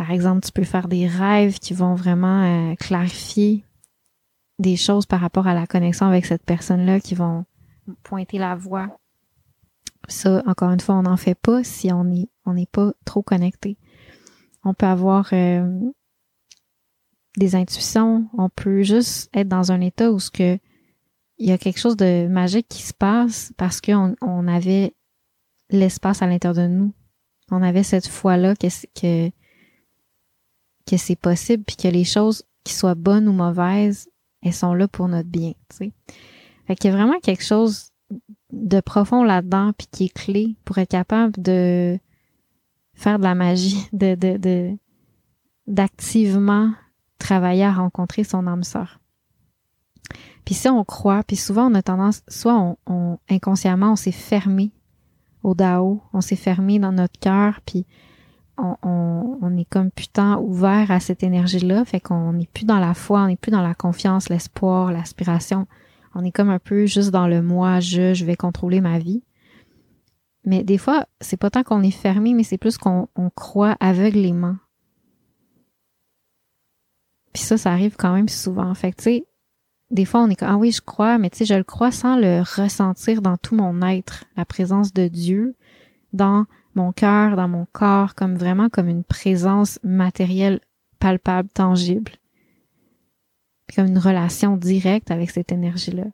Par 0.00 0.12
exemple, 0.12 0.46
tu 0.46 0.50
peux 0.50 0.64
faire 0.64 0.88
des 0.88 1.06
rêves 1.06 1.58
qui 1.58 1.74
vont 1.74 1.94
vraiment 1.94 2.70
euh, 2.70 2.74
clarifier 2.76 3.66
des 4.58 4.76
choses 4.76 5.04
par 5.04 5.20
rapport 5.20 5.46
à 5.46 5.52
la 5.52 5.66
connexion 5.66 6.06
avec 6.06 6.24
cette 6.24 6.42
personne-là 6.42 7.00
qui 7.00 7.14
vont 7.14 7.44
pointer 8.02 8.38
la 8.38 8.56
voie. 8.56 8.98
Ça, 10.08 10.42
encore 10.46 10.70
une 10.70 10.80
fois, 10.80 10.94
on 10.94 11.02
n'en 11.02 11.18
fait 11.18 11.34
pas 11.34 11.62
si 11.64 11.92
on 11.92 12.04
n'est 12.04 12.30
on 12.46 12.54
n'est 12.54 12.64
pas 12.64 12.94
trop 13.04 13.20
connecté. 13.20 13.76
On 14.64 14.72
peut 14.72 14.86
avoir 14.86 15.28
euh, 15.34 15.68
des 17.36 17.54
intuitions, 17.54 18.26
on 18.38 18.48
peut 18.48 18.82
juste 18.82 19.28
être 19.34 19.48
dans 19.48 19.70
un 19.70 19.82
état 19.82 20.10
où 20.10 20.18
ce 20.18 20.30
que 20.30 20.58
il 21.36 21.46
y 21.46 21.52
a 21.52 21.58
quelque 21.58 21.78
chose 21.78 21.98
de 21.98 22.26
magique 22.26 22.68
qui 22.70 22.84
se 22.84 22.94
passe 22.94 23.52
parce 23.58 23.82
qu'on 23.82 24.16
on 24.22 24.48
avait 24.48 24.94
l'espace 25.68 26.22
à 26.22 26.26
l'intérieur 26.26 26.56
de 26.56 26.72
nous. 26.72 26.94
On 27.50 27.62
avait 27.62 27.82
cette 27.82 28.08
foi-là 28.08 28.54
que, 28.54 28.68
que, 28.98 29.30
que 30.90 30.96
c'est 30.96 31.16
possible 31.16 31.64
puis 31.64 31.76
que 31.76 31.88
les 31.88 32.04
choses 32.04 32.42
qui 32.64 32.74
soient 32.74 32.94
bonnes 32.94 33.28
ou 33.28 33.32
mauvaises 33.32 34.08
elles 34.42 34.54
sont 34.54 34.74
là 34.74 34.88
pour 34.88 35.08
notre 35.08 35.28
bien, 35.28 35.52
sais. 35.70 35.92
Fait 36.66 36.76
qu'il 36.76 36.90
y 36.90 36.92
a 36.92 36.96
vraiment 36.96 37.18
quelque 37.20 37.44
chose 37.44 37.90
de 38.52 38.80
profond 38.80 39.22
là-dedans, 39.22 39.72
puis 39.76 39.86
qui 39.90 40.04
est 40.06 40.14
clé 40.14 40.56
pour 40.64 40.78
être 40.78 40.90
capable 40.90 41.40
de 41.40 41.98
faire 42.94 43.18
de 43.18 43.24
la 43.24 43.34
magie, 43.34 43.86
de, 43.92 44.76
d'activement 45.66 46.72
travailler 47.18 47.64
à 47.64 47.72
rencontrer 47.72 48.24
son 48.24 48.46
âme 48.46 48.64
sœur. 48.64 49.00
Puis 50.44 50.54
si 50.54 50.68
on 50.68 50.84
croit, 50.84 51.22
puis 51.22 51.36
souvent 51.36 51.70
on 51.70 51.74
a 51.74 51.82
tendance, 51.82 52.22
soit 52.28 52.58
on, 52.58 52.76
on 52.86 53.18
inconsciemment 53.28 53.92
on 53.92 53.96
s'est 53.96 54.10
fermé 54.10 54.72
au 55.42 55.54
Dao, 55.54 56.02
on 56.12 56.20
s'est 56.20 56.36
fermé 56.36 56.78
dans 56.78 56.92
notre 56.92 57.18
cœur, 57.20 57.60
puis 57.64 57.86
on, 58.82 59.56
est 59.56 59.64
comme 59.64 59.90
putain 59.90 60.38
ouvert 60.38 60.90
à 60.90 61.00
cette 61.00 61.22
énergie-là, 61.22 61.84
fait 61.84 62.00
qu'on 62.00 62.32
n'est 62.32 62.48
plus 62.52 62.64
dans 62.64 62.78
la 62.78 62.94
foi, 62.94 63.22
on 63.22 63.26
n'est 63.26 63.36
plus 63.36 63.50
dans 63.50 63.62
la 63.62 63.74
confiance, 63.74 64.28
l'espoir, 64.28 64.92
l'aspiration. 64.92 65.66
On 66.14 66.24
est 66.24 66.32
comme 66.32 66.50
un 66.50 66.58
peu 66.58 66.86
juste 66.86 67.10
dans 67.10 67.28
le 67.28 67.42
moi, 67.42 67.80
je, 67.80 68.14
je 68.14 68.24
vais 68.24 68.36
contrôler 68.36 68.80
ma 68.80 68.98
vie. 68.98 69.22
Mais 70.44 70.64
des 70.64 70.78
fois, 70.78 71.06
c'est 71.20 71.36
pas 71.36 71.50
tant 71.50 71.62
qu'on 71.62 71.82
est 71.82 71.90
fermé, 71.90 72.34
mais 72.34 72.42
c'est 72.42 72.58
plus 72.58 72.78
qu'on 72.78 73.08
croit 73.34 73.76
aveuglément 73.78 74.56
Puis 77.32 77.42
ça, 77.42 77.58
ça 77.58 77.72
arrive 77.72 77.96
quand 77.96 78.14
même 78.14 78.28
souvent. 78.28 78.72
Fait 78.74 78.92
que, 78.92 79.02
tu 79.02 79.24
des 79.90 80.04
fois, 80.04 80.20
on 80.20 80.30
est 80.30 80.36
comme, 80.36 80.48
ah 80.48 80.56
oui, 80.56 80.70
je 80.70 80.80
crois, 80.80 81.18
mais 81.18 81.30
tu 81.30 81.44
je 81.44 81.54
le 81.54 81.64
crois 81.64 81.90
sans 81.90 82.16
le 82.16 82.42
ressentir 82.42 83.22
dans 83.22 83.36
tout 83.36 83.56
mon 83.56 83.82
être, 83.82 84.24
la 84.36 84.44
présence 84.44 84.92
de 84.92 85.08
Dieu, 85.08 85.56
dans 86.12 86.46
mon 86.74 86.92
cœur, 86.92 87.36
dans 87.36 87.48
mon 87.48 87.66
corps, 87.72 88.14
comme 88.14 88.36
vraiment 88.36 88.68
comme 88.68 88.88
une 88.88 89.04
présence 89.04 89.78
matérielle, 89.82 90.60
palpable, 90.98 91.48
tangible. 91.48 92.12
Puis 93.66 93.76
comme 93.76 93.86
une 93.86 93.98
relation 93.98 94.56
directe 94.56 95.10
avec 95.10 95.30
cette 95.30 95.52
énergie-là. 95.52 96.04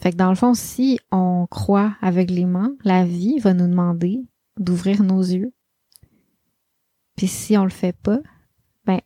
Fait 0.00 0.12
que 0.12 0.16
dans 0.16 0.28
le 0.28 0.36
fond, 0.36 0.54
si 0.54 1.00
on 1.10 1.46
croit 1.50 1.96
aveuglément, 2.00 2.70
la 2.84 3.04
vie 3.04 3.38
va 3.40 3.52
nous 3.52 3.66
demander 3.66 4.22
d'ouvrir 4.58 5.02
nos 5.02 5.20
yeux. 5.20 5.52
Puis 7.16 7.26
si 7.26 7.56
on 7.56 7.64
le 7.64 7.70
fait 7.70 7.96
pas, 7.96 8.20
ben, 8.86 9.00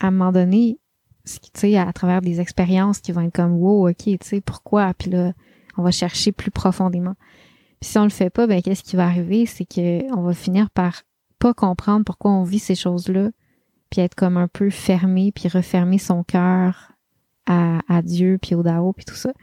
à 0.00 0.08
un 0.08 0.10
moment 0.10 0.32
donné, 0.32 0.78
tu 1.24 1.38
sais, 1.54 1.78
à 1.78 1.90
travers 1.94 2.20
des 2.20 2.40
expériences 2.40 3.00
qui 3.00 3.12
vont 3.12 3.22
être 3.22 3.34
comme, 3.34 3.54
wow, 3.54 3.88
ok, 3.88 4.04
tu 4.04 4.18
sais, 4.22 4.40
pourquoi? 4.42 4.92
Puis 4.92 5.10
là, 5.10 5.32
on 5.78 5.82
va 5.82 5.90
chercher 5.90 6.32
plus 6.32 6.50
profondément. 6.50 7.14
Puis 7.84 7.90
si 7.90 7.98
on 7.98 8.04
le 8.04 8.08
fait 8.08 8.30
pas, 8.30 8.46
ben, 8.46 8.62
qu'est-ce 8.62 8.82
qui 8.82 8.96
va 8.96 9.04
arriver? 9.04 9.44
C'est 9.44 9.66
que 9.66 10.10
on 10.16 10.22
va 10.22 10.32
finir 10.32 10.70
par 10.70 11.02
pas 11.38 11.52
comprendre 11.52 12.02
pourquoi 12.06 12.30
on 12.30 12.42
vit 12.42 12.58
ces 12.58 12.74
choses-là, 12.74 13.28
puis 13.90 14.00
être 14.00 14.14
comme 14.14 14.38
un 14.38 14.48
peu 14.48 14.70
fermé, 14.70 15.32
puis 15.32 15.50
refermer 15.50 15.98
son 15.98 16.24
cœur 16.24 16.92
à, 17.44 17.80
à 17.86 18.00
Dieu, 18.00 18.38
puis 18.40 18.54
au 18.54 18.62
Dao, 18.62 18.94
puis 18.94 19.04
tout 19.04 19.14
ça. 19.14 19.34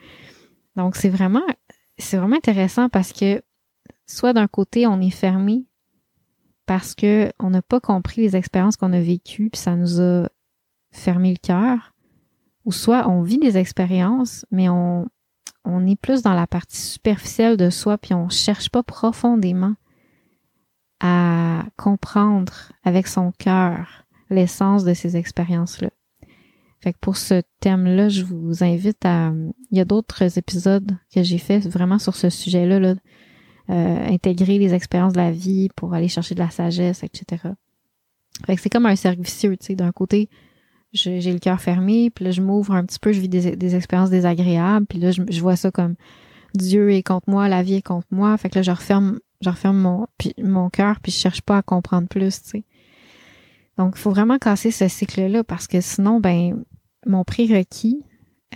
Donc, 0.75 0.95
c'est 0.95 1.09
vraiment, 1.09 1.45
c'est 1.99 2.17
vraiment 2.17 2.35
intéressant 2.35 2.89
parce 2.89 3.13
que 3.13 3.43
soit 4.07 4.33
d'un 4.33 4.47
côté, 4.47 4.87
on 4.87 4.99
est 5.01 5.11
fermé 5.11 5.67
parce 6.65 6.95
que 6.95 7.31
on 7.37 7.51
n'a 7.51 7.61
pas 7.61 7.79
compris 7.79 8.21
les 8.21 8.35
expériences 8.35 8.75
qu'on 8.75 8.91
a 8.91 9.01
vécues, 9.01 9.51
puis 9.51 9.61
ça 9.61 9.75
nous 9.75 10.01
a 10.01 10.27
fermé 10.89 11.29
le 11.29 11.37
cœur, 11.37 11.93
ou 12.65 12.71
soit 12.71 13.07
on 13.07 13.21
vit 13.21 13.37
des 13.37 13.59
expériences, 13.59 14.47
mais 14.49 14.67
on, 14.67 15.05
on 15.63 15.85
est 15.87 15.95
plus 15.95 16.21
dans 16.21 16.33
la 16.33 16.47
partie 16.47 16.81
superficielle 16.81 17.57
de 17.57 17.69
soi, 17.69 17.97
puis 17.97 18.13
on 18.13 18.29
cherche 18.29 18.69
pas 18.69 18.83
profondément 18.83 19.75
à 20.99 21.65
comprendre 21.77 22.71
avec 22.83 23.07
son 23.07 23.31
cœur 23.31 24.05
l'essence 24.29 24.83
de 24.83 24.93
ces 24.93 25.17
expériences-là. 25.17 25.89
Fait 26.79 26.93
que 26.93 26.97
pour 26.99 27.17
ce 27.17 27.41
thème-là, 27.59 28.09
je 28.09 28.23
vous 28.23 28.63
invite 28.63 29.05
à. 29.05 29.31
Il 29.71 29.77
y 29.77 29.81
a 29.81 29.85
d'autres 29.85 30.37
épisodes 30.37 30.97
que 31.13 31.21
j'ai 31.21 31.37
fait 31.37 31.59
vraiment 31.59 31.99
sur 31.99 32.15
ce 32.15 32.29
sujet-là, 32.29 32.79
là, 32.79 32.95
euh, 33.69 34.07
intégrer 34.07 34.57
les 34.57 34.73
expériences 34.73 35.13
de 35.13 35.19
la 35.19 35.31
vie 35.31 35.69
pour 35.75 35.93
aller 35.93 36.07
chercher 36.07 36.33
de 36.33 36.39
la 36.39 36.49
sagesse, 36.49 37.03
etc. 37.03 37.43
Fait 38.45 38.55
que 38.55 38.61
c'est 38.61 38.69
comme 38.69 38.87
un 38.87 38.95
cercle 38.95 39.21
tu 39.21 39.57
sais. 39.59 39.75
D'un 39.75 39.91
côté, 39.91 40.27
j'ai 40.93 41.31
le 41.31 41.39
cœur 41.39 41.61
fermé, 41.61 42.09
puis 42.09 42.25
là, 42.25 42.31
je 42.31 42.41
m'ouvre 42.41 42.73
un 42.73 42.85
petit 42.85 42.99
peu, 42.99 43.11
je 43.11 43.19
vis 43.21 43.29
des, 43.29 43.75
expériences 43.75 44.09
désagréables, 44.09 44.85
puis 44.85 44.99
là, 44.99 45.11
je, 45.11 45.41
vois 45.41 45.55
ça 45.55 45.71
comme 45.71 45.95
Dieu 46.53 46.91
est 46.91 47.03
contre 47.03 47.29
moi, 47.29 47.47
la 47.47 47.63
vie 47.63 47.75
est 47.75 47.81
contre 47.81 48.07
moi. 48.11 48.37
Fait 48.37 48.49
que 48.49 48.55
là, 48.55 48.61
je 48.61 48.71
referme, 48.71 49.19
je 49.41 49.49
referme 49.49 49.77
mon, 49.77 50.07
puis, 50.17 50.33
mon 50.41 50.69
cœur, 50.69 50.99
puis 50.99 51.11
je 51.11 51.17
cherche 51.17 51.41
pas 51.41 51.57
à 51.57 51.61
comprendre 51.61 52.07
plus, 52.07 52.41
tu 52.43 52.49
sais. 52.49 52.63
Donc, 53.77 53.93
il 53.95 53.99
faut 53.99 54.11
vraiment 54.11 54.37
casser 54.37 54.69
ce 54.69 54.87
cycle-là 54.87 55.43
parce 55.43 55.67
que 55.67 55.79
sinon, 55.79 56.19
ben, 56.19 56.63
mon 57.05 57.23
prérequis 57.23 58.05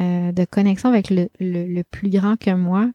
euh, 0.01 0.33
de 0.33 0.45
connexion 0.45 0.89
avec 0.89 1.09
le, 1.09 1.29
le, 1.39 1.81
plus 1.83 2.09
grand 2.09 2.38
que 2.38 2.51
moi, 2.51 2.91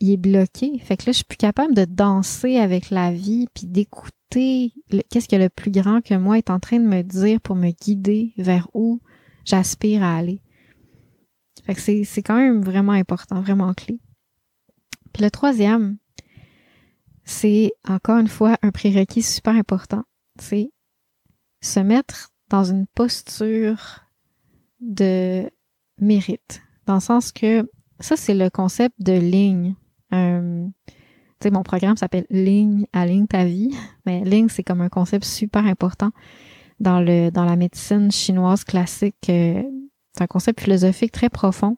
il 0.00 0.12
est 0.12 0.16
bloqué. 0.18 0.78
Fait 0.80 0.98
que 0.98 1.04
là, 1.06 1.12
je 1.12 1.16
suis 1.16 1.24
plus 1.24 1.38
capable 1.38 1.74
de 1.74 1.86
danser 1.86 2.58
avec 2.58 2.90
la 2.90 3.10
vie 3.10 3.46
puis 3.54 3.66
d'écouter 3.66 4.12
qu'est-ce 4.40 5.28
que 5.28 5.36
le 5.36 5.48
plus 5.48 5.70
grand 5.70 6.00
que 6.00 6.14
moi 6.14 6.38
est 6.38 6.50
en 6.50 6.60
train 6.60 6.78
de 6.78 6.86
me 6.86 7.02
dire 7.02 7.40
pour 7.40 7.56
me 7.56 7.70
guider 7.70 8.32
vers 8.36 8.68
où 8.74 9.00
j'aspire 9.44 10.02
à 10.02 10.16
aller. 10.16 10.40
Fait 11.64 11.74
que 11.74 11.80
c'est, 11.80 12.22
quand 12.22 12.36
même 12.36 12.62
vraiment 12.62 12.92
important, 12.92 13.40
vraiment 13.40 13.72
clé. 13.72 13.98
Puis 15.12 15.22
le 15.22 15.30
troisième, 15.30 15.96
c'est 17.24 17.72
encore 17.88 18.18
une 18.18 18.28
fois 18.28 18.58
un 18.62 18.70
prérequis 18.70 19.22
super 19.22 19.54
important. 19.54 20.04
C'est 20.38 20.70
se 21.62 21.80
mettre 21.80 22.32
dans 22.50 22.64
une 22.64 22.86
posture 22.86 24.00
de 24.80 25.50
mérite. 25.98 26.62
Dans 26.86 26.94
le 26.94 27.00
sens 27.00 27.32
que 27.32 27.68
ça, 28.00 28.16
c'est 28.16 28.34
le 28.34 28.50
concept 28.50 28.94
de 28.98 29.12
ligne. 29.12 29.74
Euh, 30.12 30.66
mon 31.50 31.62
programme 31.62 31.96
s'appelle 31.96 32.26
Ligne 32.30 32.86
à 32.92 33.06
ligne 33.06 33.26
ta 33.26 33.44
vie. 33.44 33.74
Mais 34.06 34.24
ligne, 34.24 34.48
c'est 34.48 34.62
comme 34.62 34.80
un 34.80 34.88
concept 34.88 35.24
super 35.24 35.64
important 35.66 36.10
dans 36.80 37.00
le 37.00 37.30
dans 37.30 37.44
la 37.44 37.56
médecine 37.56 38.10
chinoise 38.10 38.64
classique. 38.64 39.28
Euh, 39.28 39.62
c'est 40.12 40.22
un 40.22 40.26
concept 40.26 40.60
philosophique 40.60 41.12
très 41.12 41.28
profond 41.28 41.76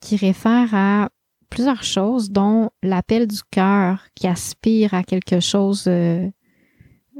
qui 0.00 0.16
réfère 0.16 0.74
à 0.74 1.10
plusieurs 1.50 1.82
choses, 1.82 2.30
dont 2.30 2.70
l'appel 2.82 3.26
du 3.26 3.40
cœur 3.50 4.06
qui 4.14 4.26
aspire 4.26 4.94
à 4.94 5.02
quelque 5.02 5.40
chose, 5.40 5.84
euh, 5.86 6.28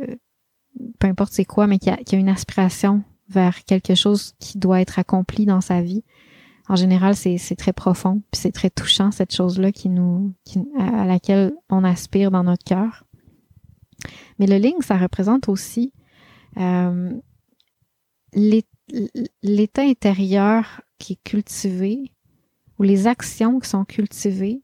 euh, 0.01 0.17
peu 0.99 1.07
importe 1.07 1.33
c'est 1.33 1.45
quoi, 1.45 1.67
mais 1.67 1.79
qui 1.79 1.91
a, 1.91 1.97
qui 1.97 2.15
a 2.15 2.19
une 2.19 2.29
aspiration 2.29 3.03
vers 3.29 3.65
quelque 3.65 3.95
chose 3.95 4.35
qui 4.39 4.59
doit 4.59 4.81
être 4.81 4.99
accompli 4.99 5.47
dans 5.47 5.61
sa 5.61 5.83
vie. 5.83 6.05
En 6.69 6.77
général, 6.77 7.17
c'est 7.17 7.57
très 7.57 7.73
profond, 7.73 8.23
puis 8.31 8.41
c'est 8.41 8.53
très 8.53 8.71
touchant 8.71 9.11
cette 9.11 9.35
chose-là 9.35 9.73
qui 9.73 9.91
à 10.79 11.07
laquelle 11.07 11.53
on 11.71 11.83
aspire 11.83 12.31
dans 12.31 12.45
notre 12.45 12.65
cœur. 12.65 13.05
Mais 14.39 14.47
le 14.47 14.57
ling, 14.57 14.81
ça 14.83 14.97
représente 14.97 15.49
aussi 15.49 15.93
euh, 16.59 17.13
l'état 18.35 19.83
intérieur 19.83 20.83
qui 20.99 21.15
est 21.15 21.23
cultivé 21.25 22.13
ou 22.79 22.83
les 22.83 23.07
actions 23.07 23.59
qui 23.61 23.69
sont 23.69 23.85
cultivées 23.85 24.63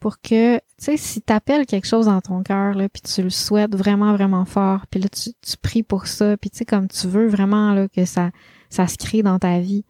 pour 0.00 0.20
que, 0.20 0.56
tu 0.56 0.62
sais, 0.78 0.96
si 0.96 1.22
t'appelles 1.22 1.66
quelque 1.66 1.86
chose 1.86 2.06
dans 2.06 2.20
ton 2.20 2.42
cœur, 2.42 2.74
là, 2.74 2.88
puis 2.88 3.00
tu 3.00 3.22
le 3.22 3.30
souhaites 3.30 3.74
vraiment, 3.74 4.12
vraiment 4.12 4.44
fort, 4.44 4.86
puis 4.90 5.00
là, 5.00 5.08
tu, 5.08 5.30
tu 5.40 5.56
pries 5.56 5.82
pour 5.82 6.06
ça, 6.06 6.36
puis 6.36 6.50
tu 6.50 6.58
sais, 6.58 6.64
comme 6.66 6.88
tu 6.88 7.06
veux 7.06 7.26
vraiment, 7.26 7.72
là, 7.72 7.88
que 7.88 8.04
ça, 8.04 8.30
ça 8.68 8.86
se 8.86 8.98
crée 8.98 9.22
dans 9.22 9.38
ta 9.38 9.60
vie, 9.60 9.84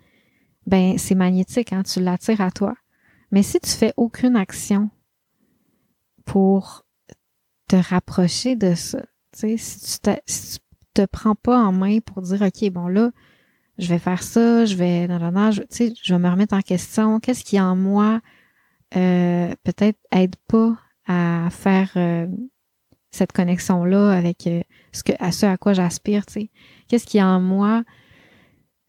ben, 0.67 0.99
c'est 0.99 1.15
magnétique, 1.15 1.73
hein, 1.73 1.83
tu 1.83 2.01
l'attires 2.01 2.41
à 2.41 2.51
toi. 2.51 2.75
Mais 3.31 3.43
si 3.43 3.61
tu 3.61 3.71
fais 3.71 3.93
aucune 3.97 4.37
action 4.37 4.91
pour 6.25 6.85
te 7.69 7.77
rapprocher 7.77 8.57
de 8.57 8.75
ça, 8.75 9.01
tu 9.33 9.41
sais, 9.41 9.57
si 9.57 10.01
tu, 10.01 10.11
si 10.27 10.59
tu 10.59 10.65
te 10.95 11.07
prends 11.07 11.35
pas 11.35 11.59
en 11.59 11.73
main 11.73 11.99
pour 12.01 12.23
dire, 12.23 12.43
OK, 12.43 12.71
bon, 12.71 12.87
là, 12.87 13.11
je 13.79 13.89
vais 13.89 13.99
faire 13.99 14.23
ça, 14.23 14.65
je 14.65 14.77
vais, 14.77 15.09
dans 15.09 15.19
la 15.19 15.53
tu 15.53 15.63
sais, 15.71 15.93
je 16.01 16.15
vais 16.15 16.21
me 16.21 16.31
remettre 16.31 16.55
en 16.55 16.61
question, 16.61 17.19
qu'est-ce 17.21 17.45
qui 17.45 17.61
en 17.61 17.75
moi 17.75 18.21
euh, 18.97 19.53
peut-être 19.65 19.99
aide 20.13 20.37
pas 20.47 20.77
à 21.07 21.49
faire 21.51 21.91
euh, 21.97 22.29
cette 23.11 23.33
connexion-là 23.33 24.13
avec 24.13 24.47
euh, 24.47 24.63
ce 24.93 25.03
que, 25.03 25.13
à 25.19 25.33
ce 25.33 25.47
à 25.47 25.57
quoi 25.57 25.73
j'aspire, 25.73 26.25
tu 26.27 26.33
sais? 26.35 26.51
Qu'est-ce 26.89 27.07
qui 27.07 27.21
en 27.21 27.41
moi 27.41 27.83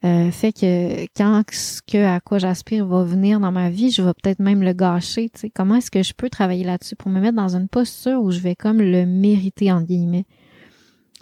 fait 0.02 0.52
que 0.52 1.04
quand 1.16 1.42
ce 1.50 1.80
que 1.82 1.98
à 1.98 2.20
quoi 2.20 2.38
j'aspire 2.38 2.86
va 2.86 3.02
venir 3.02 3.40
dans 3.40 3.50
ma 3.50 3.70
vie, 3.70 3.90
je 3.90 4.02
vais 4.02 4.12
peut-être 4.22 4.38
même 4.38 4.62
le 4.62 4.72
gâcher, 4.72 5.28
tu 5.30 5.40
sais. 5.40 5.50
Comment 5.50 5.76
est-ce 5.76 5.90
que 5.90 6.02
je 6.02 6.12
peux 6.14 6.30
travailler 6.30 6.64
là-dessus 6.64 6.96
pour 6.96 7.10
me 7.10 7.20
mettre 7.20 7.36
dans 7.36 7.56
une 7.56 7.68
posture 7.68 8.22
où 8.22 8.30
je 8.30 8.38
vais 8.38 8.54
comme 8.54 8.80
le 8.80 9.04
mériter, 9.04 9.72
en 9.72 9.82
guillemets, 9.82 10.26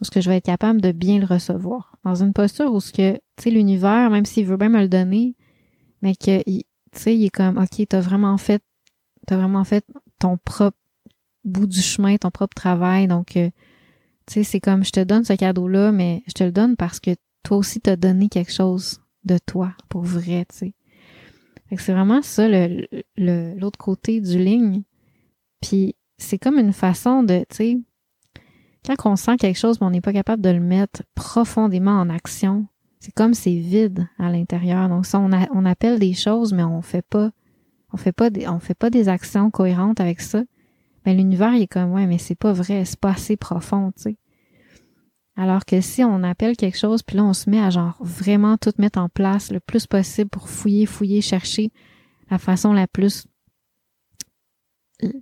où 0.00 0.04
ce 0.04 0.10
que 0.10 0.20
je 0.20 0.28
vais 0.28 0.36
être 0.36 0.44
capable 0.44 0.80
de 0.80 0.92
bien 0.92 1.18
le 1.18 1.26
recevoir. 1.26 1.96
Dans 2.04 2.22
une 2.22 2.32
posture 2.32 2.72
où 2.72 2.80
ce 2.80 2.92
que, 2.92 3.18
l'univers, 3.46 4.10
même 4.10 4.26
s'il 4.26 4.46
veut 4.46 4.56
bien 4.56 4.68
me 4.68 4.80
le 4.80 4.88
donner, 4.88 5.34
mais 6.02 6.14
que, 6.14 6.42
sais, 6.92 7.16
il 7.16 7.24
est 7.24 7.30
comme, 7.30 7.58
OK, 7.58 7.86
t'as 7.88 8.00
vraiment 8.00 8.36
fait 8.36 8.62
tu 9.26 9.34
as 9.34 9.36
vraiment 9.36 9.64
fait 9.64 9.84
ton 10.18 10.36
propre 10.36 10.78
bout 11.44 11.66
du 11.66 11.80
chemin, 11.80 12.16
ton 12.16 12.30
propre 12.30 12.54
travail. 12.54 13.06
Donc, 13.06 13.36
euh, 13.36 13.50
tu 14.26 14.34
sais, 14.34 14.44
c'est 14.44 14.60
comme 14.60 14.84
je 14.84 14.90
te 14.90 15.00
donne 15.00 15.24
ce 15.24 15.32
cadeau-là, 15.32 15.92
mais 15.92 16.22
je 16.26 16.32
te 16.32 16.44
le 16.44 16.52
donne 16.52 16.76
parce 16.76 17.00
que 17.00 17.10
toi 17.44 17.58
aussi 17.58 17.80
t'as 17.80 17.96
donné 17.96 18.28
quelque 18.28 18.52
chose 18.52 19.00
de 19.24 19.38
toi 19.38 19.72
pour 19.88 20.02
vrai, 20.02 20.44
tu 20.50 20.56
sais. 20.56 20.74
c'est 21.76 21.92
vraiment 21.92 22.22
ça 22.22 22.48
le, 22.48 22.86
l'autre 23.16 23.78
côté 23.78 24.20
du 24.20 24.38
ligne. 24.38 24.82
Puis 25.60 25.94
c'est 26.18 26.38
comme 26.38 26.58
une 26.58 26.72
façon 26.72 27.22
de, 27.22 27.44
tu 27.48 27.56
sais, 27.56 27.78
quand 28.86 29.10
on 29.10 29.16
sent 29.16 29.36
quelque 29.36 29.58
chose, 29.58 29.80
mais 29.80 29.86
on 29.86 29.90
n'est 29.90 30.00
pas 30.00 30.12
capable 30.12 30.42
de 30.42 30.50
le 30.50 30.60
mettre 30.60 31.02
profondément 31.14 31.98
en 31.98 32.10
action, 32.10 32.66
c'est 33.00 33.12
comme 33.12 33.34
c'est 33.34 33.54
vide 33.54 34.08
à 34.18 34.30
l'intérieur. 34.30 34.88
Donc 34.88 35.06
ça, 35.06 35.20
on, 35.20 35.64
appelle 35.64 35.98
des 35.98 36.14
choses, 36.14 36.52
mais 36.52 36.64
on 36.64 36.82
fait 36.82 37.04
pas 37.04 37.30
on 37.92 37.96
fait 37.96 38.12
pas 38.12 38.28
des, 38.28 38.48
on 38.48 38.58
fait 38.58 38.74
pas 38.74 38.90
des 38.90 39.08
actions 39.08 39.50
cohérentes 39.50 40.00
avec 40.00 40.20
ça, 40.20 40.42
mais 41.06 41.14
l'univers 41.14 41.54
il 41.54 41.62
est 41.62 41.66
comme 41.66 41.92
ouais, 41.92 42.06
mais 42.06 42.18
c'est 42.18 42.34
pas 42.34 42.52
vrai, 42.52 42.84
c'est 42.84 42.98
pas 42.98 43.12
assez 43.12 43.36
profond, 43.36 43.92
tu 43.96 44.02
sais. 44.02 44.16
Alors 45.36 45.64
que 45.64 45.80
si 45.80 46.04
on 46.04 46.22
appelle 46.22 46.56
quelque 46.56 46.78
chose, 46.78 47.02
puis 47.02 47.16
là 47.16 47.24
on 47.24 47.32
se 47.32 47.50
met 47.50 47.60
à 47.60 47.70
genre 47.70 47.96
vraiment 48.00 48.56
tout 48.56 48.72
mettre 48.78 48.98
en 48.98 49.08
place 49.08 49.50
le 49.50 49.60
plus 49.60 49.86
possible 49.86 50.30
pour 50.30 50.48
fouiller, 50.48 50.86
fouiller, 50.86 51.20
chercher 51.20 51.72
la 52.30 52.38
façon 52.38 52.72
la 52.72 52.86
plus 52.86 53.26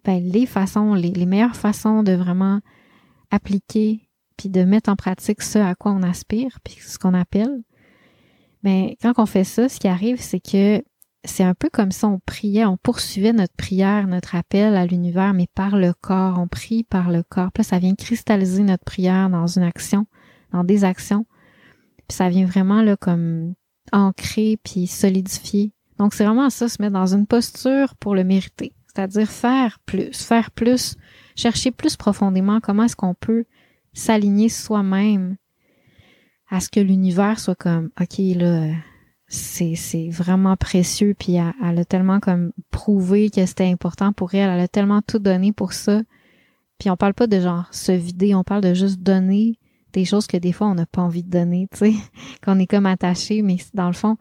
ben, 0.05 0.23
les 0.23 0.47
façons, 0.47 0.95
les, 0.95 1.11
les 1.11 1.27
meilleures 1.27 1.57
façons 1.57 2.03
de 2.03 2.13
vraiment 2.13 2.61
appliquer 3.31 4.09
puis 4.37 4.49
de 4.49 4.65
mettre 4.65 4.91
en 4.91 4.97
pratique 4.97 5.43
ce 5.43 5.59
à 5.59 5.75
quoi 5.75 5.93
on 5.93 6.03
aspire, 6.03 6.59
puis 6.65 6.77
ce 6.81 6.99
qu'on 6.99 7.15
appelle, 7.15 7.63
mais 8.63 8.97
ben, 9.03 9.15
quand 9.15 9.23
on 9.23 9.27
fait 9.27 9.45
ça, 9.45 9.69
ce 9.69 9.79
qui 9.79 9.89
arrive, 9.89 10.21
c'est 10.21 10.41
que 10.41 10.83
c'est 11.25 11.45
un 11.45 11.55
peu 11.55 11.69
comme 11.71 11.93
si 11.93 12.05
on 12.05 12.19
priait, 12.19 12.65
on 12.65 12.77
poursuivait 12.77 13.33
notre 13.33 13.55
prière, 13.55 14.07
notre 14.07 14.35
appel 14.35 14.77
à 14.77 14.87
l'univers, 14.87 15.35
mais 15.35 15.47
par 15.55 15.77
le 15.77 15.93
corps. 15.93 16.39
On 16.39 16.49
prie 16.49 16.83
par 16.83 17.11
le 17.11 17.23
corps. 17.23 17.53
Puis 17.53 17.63
là, 17.63 17.65
ça 17.65 17.79
vient 17.79 17.95
cristalliser 17.95 18.63
notre 18.63 18.85
prière 18.85 19.31
dans 19.31 19.47
une 19.47 19.63
action, 19.63 20.07
dans 20.53 20.65
des 20.65 20.85
actions. 20.85 21.27
Puis 22.09 22.17
ça 22.17 22.29
vient 22.29 22.47
vraiment 22.47 22.83
là 22.83 22.97
comme 22.97 23.55
ancrer 23.93 24.59
puis 24.65 24.87
solidifier. 24.87 25.73
Donc 25.99 26.15
c'est 26.15 26.25
vraiment 26.25 26.51
ça, 26.51 26.69
se 26.69 26.83
mettre 26.83 26.95
dans 26.95 27.15
une 27.15 27.27
posture 27.27 27.95
pour 27.97 28.15
le 28.15 28.25
mériter. 28.25 28.73
C'est-à-dire 28.89 29.31
faire 29.31 29.79
plus, 29.87 30.13
faire 30.13 30.51
plus, 30.51 30.97
chercher 31.37 31.71
plus 31.71 31.97
profondément 31.97 32.61
comment 32.61 32.85
est-ce 32.85 32.97
qu'on 32.97 33.15
peut 33.15 33.45
s'aligner 33.95 34.49
soi-même 34.49 35.37
à 36.51 36.61
ce 36.61 36.69
que 36.69 36.81
l'univers 36.81 37.39
soit 37.39 37.55
comme, 37.55 37.91
OK, 38.01 38.19
là, 38.19 38.73
c'est, 39.33 40.11
vraiment 40.11 40.57
précieux, 40.57 41.15
puis 41.19 41.37
elle, 41.37 41.79
a 41.79 41.85
tellement 41.85 42.21
comme 42.21 42.53
prouvé 42.71 43.31
que 43.31 43.45
c'était 43.47 43.71
important 43.71 44.13
pour 44.13 44.35
elle, 44.35 44.51
elle 44.51 44.61
a 44.61 44.69
tellement 44.69 45.01
tout 45.01 45.19
donné 45.19 45.53
pour 45.53 45.73
ça. 45.73 46.03
Puis 46.79 46.91
on 46.91 46.97
parle 46.97 47.15
pas 47.15 47.27
de 47.27 47.41
genre 47.41 47.67
se 47.71 47.93
vider, 47.93 48.35
on 48.35 48.45
parle 48.45 48.61
de 48.61 48.75
juste 48.75 49.01
donner 49.01 49.59
des 49.95 50.05
choses 50.05 50.27
que 50.27 50.37
des 50.37 50.53
fois 50.53 50.67
on 50.67 50.75
n'a 50.75 50.87
pas 50.87 51.01
envie 51.01 51.23
de 51.23 51.31
donner, 51.31 51.67
tu 51.73 51.79
sais, 51.79 51.95
qu'on 52.45 52.59
est 52.59 52.67
comme 52.67 52.87
attaché, 52.87 53.41
mais 53.43 53.57
dans 53.73 53.87
le 53.87 53.95
fond, 53.95 54.17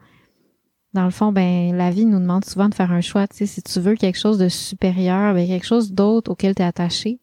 dans 0.94 1.04
le 1.04 1.10
fond, 1.10 1.32
ben 1.32 1.76
la 1.76 1.90
vie 1.90 2.06
nous 2.06 2.18
demande 2.20 2.44
souvent 2.44 2.68
de 2.68 2.74
faire 2.74 2.92
un 2.92 3.00
choix, 3.00 3.28
tu 3.28 3.38
sais, 3.38 3.46
si 3.46 3.62
tu 3.62 3.80
veux 3.80 3.96
quelque 3.96 4.18
chose 4.18 4.38
de 4.38 4.48
supérieur, 4.48 5.34
ben 5.34 5.46
quelque 5.46 5.66
chose 5.66 5.92
d'autre 5.92 6.30
auquel 6.30 6.54
tu 6.54 6.62
es 6.62 6.64
attaché, 6.64 7.20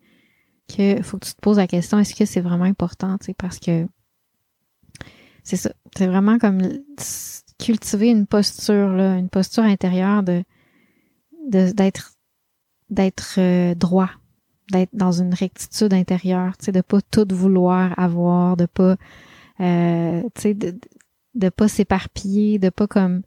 que 0.68 1.02
faut 1.02 1.18
que 1.18 1.26
tu 1.26 1.34
te 1.34 1.42
poses 1.42 1.58
la 1.58 1.68
question 1.68 1.98
est-ce 1.98 2.14
que 2.14 2.26
c'est 2.26 2.42
vraiment 2.42 2.66
important, 2.66 3.18
tu 3.18 3.28
sais, 3.28 3.34
parce 3.34 3.60
que 3.60 3.88
c'est 5.44 5.58
ça, 5.58 5.72
c'est 5.98 6.08
vraiment 6.08 6.38
comme 6.38 6.62
cultiver 7.60 8.08
une 8.10 8.26
posture 8.26 8.90
là, 8.90 9.16
une 9.18 9.30
posture 9.30 9.64
intérieure 9.64 10.24
de 10.24 10.44
d'être 11.50 12.14
d'être 12.90 13.36
euh, 13.38 13.76
droit, 13.76 14.10
d'être 14.72 14.90
dans 14.94 15.12
une 15.12 15.34
rectitude 15.34 15.94
intérieure, 15.94 16.58
tu 16.58 16.66
sais, 16.66 16.72
de 16.72 16.82
pas 16.82 17.02
tout 17.02 17.28
vouloir 17.30 17.98
avoir, 18.00 18.58
de 18.58 18.66
pas 18.66 18.96
euh, 19.60 20.24
tu 20.36 20.42
sais 20.42 20.54
de, 20.54 20.80
de 21.36 21.50
pas 21.50 21.68
s'éparpiller, 21.68 22.60
de 22.60 22.70
pas 22.70 22.88
comme 22.88 23.22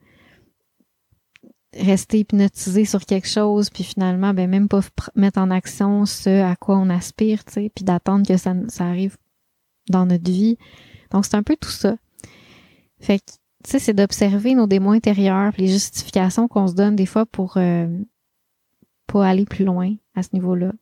rester 1.74 2.20
hypnotisé 2.20 2.84
sur 2.84 3.00
quelque 3.06 3.28
chose 3.28 3.70
puis 3.70 3.82
finalement 3.82 4.34
ben 4.34 4.48
même 4.48 4.68
pas 4.68 4.80
mettre 5.14 5.38
en 5.40 5.50
action 5.50 6.04
ce 6.04 6.42
à 6.42 6.56
quoi 6.56 6.78
on 6.78 6.90
aspire, 6.90 7.44
tu 7.44 7.52
sais, 7.52 7.72
puis 7.74 7.84
d'attendre 7.84 8.26
que 8.26 8.36
ça 8.36 8.54
ça 8.68 8.86
arrive 8.86 9.16
dans 9.88 10.06
notre 10.06 10.30
vie. 10.30 10.58
Donc 11.10 11.26
c'est 11.26 11.36
un 11.36 11.42
peu 11.42 11.56
tout 11.56 11.70
ça. 11.70 11.96
Fait 13.00 13.18
que 13.18 13.32
sais, 13.70 13.78
c'est 13.78 13.94
d'observer 13.94 14.54
nos 14.54 14.66
démons 14.66 14.92
intérieurs, 14.92 15.52
les 15.58 15.68
justifications 15.68 16.48
qu'on 16.48 16.66
se 16.66 16.74
donne 16.74 16.96
des 16.96 17.06
fois 17.06 17.26
pour 17.26 17.56
euh, 17.56 17.88
pas 19.06 19.26
aller 19.26 19.44
plus 19.44 19.64
loin 19.64 19.94
à 20.14 20.22
ce 20.22 20.30
niveau-là. 20.32 20.72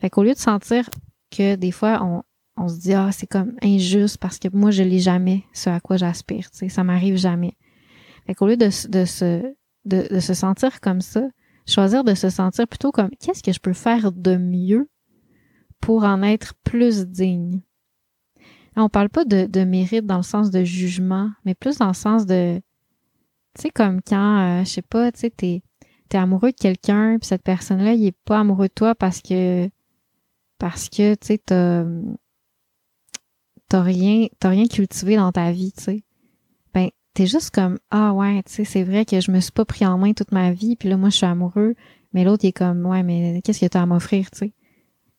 Fait 0.00 0.10
qu'au 0.10 0.22
lieu 0.22 0.34
de 0.34 0.38
sentir 0.38 0.88
que 1.30 1.56
des 1.56 1.72
fois 1.72 2.00
on, 2.02 2.22
on 2.56 2.68
se 2.68 2.78
dit 2.78 2.94
ah 2.94 3.10
c'est 3.12 3.26
comme 3.26 3.56
injuste 3.62 4.18
parce 4.18 4.38
que 4.38 4.48
moi 4.52 4.70
je 4.70 4.82
l'ai 4.82 4.98
jamais 4.98 5.44
ce 5.52 5.70
à 5.70 5.80
quoi 5.80 5.96
j'aspire, 5.96 6.50
tu 6.50 6.58
sais, 6.58 6.68
ça 6.68 6.84
m'arrive 6.84 7.16
jamais. 7.16 7.56
Fait 8.26 8.34
qu'au 8.34 8.46
lieu 8.46 8.56
de, 8.56 8.70
de 8.88 9.04
se 9.04 9.54
de 9.84 10.18
se 10.18 10.32
sentir 10.32 10.80
comme 10.80 11.02
ça, 11.02 11.28
choisir 11.66 12.04
de 12.04 12.14
se 12.14 12.30
sentir 12.30 12.66
plutôt 12.66 12.90
comme 12.90 13.10
qu'est-ce 13.20 13.42
que 13.42 13.52
je 13.52 13.60
peux 13.60 13.72
faire 13.72 14.12
de 14.12 14.36
mieux 14.36 14.88
pour 15.80 16.04
en 16.04 16.22
être 16.22 16.54
plus 16.64 17.06
digne? 17.06 17.60
On 18.76 18.88
parle 18.88 19.08
pas 19.08 19.24
de, 19.24 19.46
de, 19.46 19.64
mérite 19.64 20.06
dans 20.06 20.16
le 20.16 20.22
sens 20.22 20.50
de 20.50 20.64
jugement, 20.64 21.30
mais 21.44 21.54
plus 21.54 21.78
dans 21.78 21.88
le 21.88 21.94
sens 21.94 22.26
de, 22.26 22.60
tu 23.54 23.62
sais, 23.62 23.70
comme 23.70 24.00
quand, 24.02 24.60
euh, 24.60 24.64
je 24.64 24.68
sais 24.68 24.82
pas, 24.82 25.12
tu 25.12 25.20
sais, 25.20 25.30
t'es, 25.30 25.62
t'es 26.08 26.18
amoureux 26.18 26.50
de 26.50 26.56
quelqu'un, 26.56 27.18
puis 27.18 27.28
cette 27.28 27.44
personne-là, 27.44 27.92
il 27.94 28.06
est 28.06 28.16
pas 28.24 28.40
amoureux 28.40 28.68
de 28.68 28.72
toi 28.74 28.94
parce 28.94 29.22
que, 29.22 29.70
parce 30.58 30.88
que, 30.88 31.14
tu 31.14 31.26
sais, 31.26 31.38
t'as, 31.38 31.84
t'as 33.68 33.82
rien, 33.82 34.26
t'as 34.40 34.48
rien 34.50 34.66
cultivé 34.66 35.16
dans 35.16 35.30
ta 35.30 35.52
vie, 35.52 35.72
tu 35.72 35.84
sais. 35.84 36.04
Ben, 36.74 36.88
t'es 37.14 37.26
juste 37.26 37.50
comme, 37.50 37.78
ah 37.90 38.12
ouais, 38.12 38.42
tu 38.42 38.52
sais, 38.52 38.64
c'est 38.64 38.82
vrai 38.82 39.04
que 39.04 39.20
je 39.20 39.30
me 39.30 39.38
suis 39.40 39.52
pas 39.52 39.64
pris 39.64 39.86
en 39.86 39.98
main 39.98 40.12
toute 40.14 40.32
ma 40.32 40.50
vie, 40.52 40.74
puis 40.74 40.88
là, 40.88 40.96
moi, 40.96 41.10
je 41.10 41.16
suis 41.16 41.26
amoureux, 41.26 41.76
mais 42.12 42.24
l'autre, 42.24 42.44
il 42.44 42.48
est 42.48 42.52
comme, 42.52 42.84
ouais, 42.86 43.04
mais 43.04 43.40
qu'est-ce 43.42 43.60
que 43.60 43.66
t'as 43.66 43.82
à 43.82 43.86
m'offrir, 43.86 44.30
tu 44.32 44.38
sais. 44.38 44.52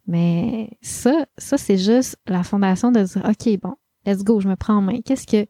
Mais 0.07 0.77
ça, 0.81 1.25
ça 1.37 1.57
c'est 1.57 1.77
juste 1.77 2.17
la 2.27 2.43
fondation 2.43 2.91
de 2.91 3.01
dire 3.01 3.23
OK, 3.25 3.59
bon, 3.59 3.75
let's 4.05 4.23
go, 4.23 4.39
je 4.39 4.47
me 4.47 4.55
prends 4.55 4.75
en 4.75 4.81
main. 4.81 5.01
Qu'est-ce 5.01 5.27
que 5.27 5.47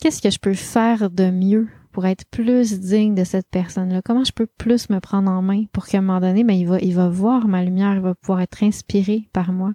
qu'est-ce 0.00 0.20
que 0.20 0.30
je 0.30 0.38
peux 0.38 0.54
faire 0.54 1.10
de 1.10 1.30
mieux 1.30 1.68
pour 1.92 2.06
être 2.06 2.26
plus 2.26 2.78
digne 2.78 3.14
de 3.14 3.24
cette 3.24 3.48
personne-là? 3.50 4.02
Comment 4.02 4.24
je 4.24 4.32
peux 4.32 4.46
plus 4.46 4.90
me 4.90 5.00
prendre 5.00 5.30
en 5.30 5.40
main 5.40 5.64
pour 5.72 5.86
qu'à 5.86 5.98
un 5.98 6.02
moment 6.02 6.20
donné, 6.20 6.44
ben, 6.44 6.54
il 6.54 6.66
va, 6.66 6.78
il 6.80 6.94
va 6.94 7.08
voir 7.08 7.48
ma 7.48 7.64
lumière, 7.64 7.94
il 7.94 8.02
va 8.02 8.14
pouvoir 8.14 8.40
être 8.40 8.62
inspiré 8.62 9.28
par 9.32 9.52
moi? 9.52 9.72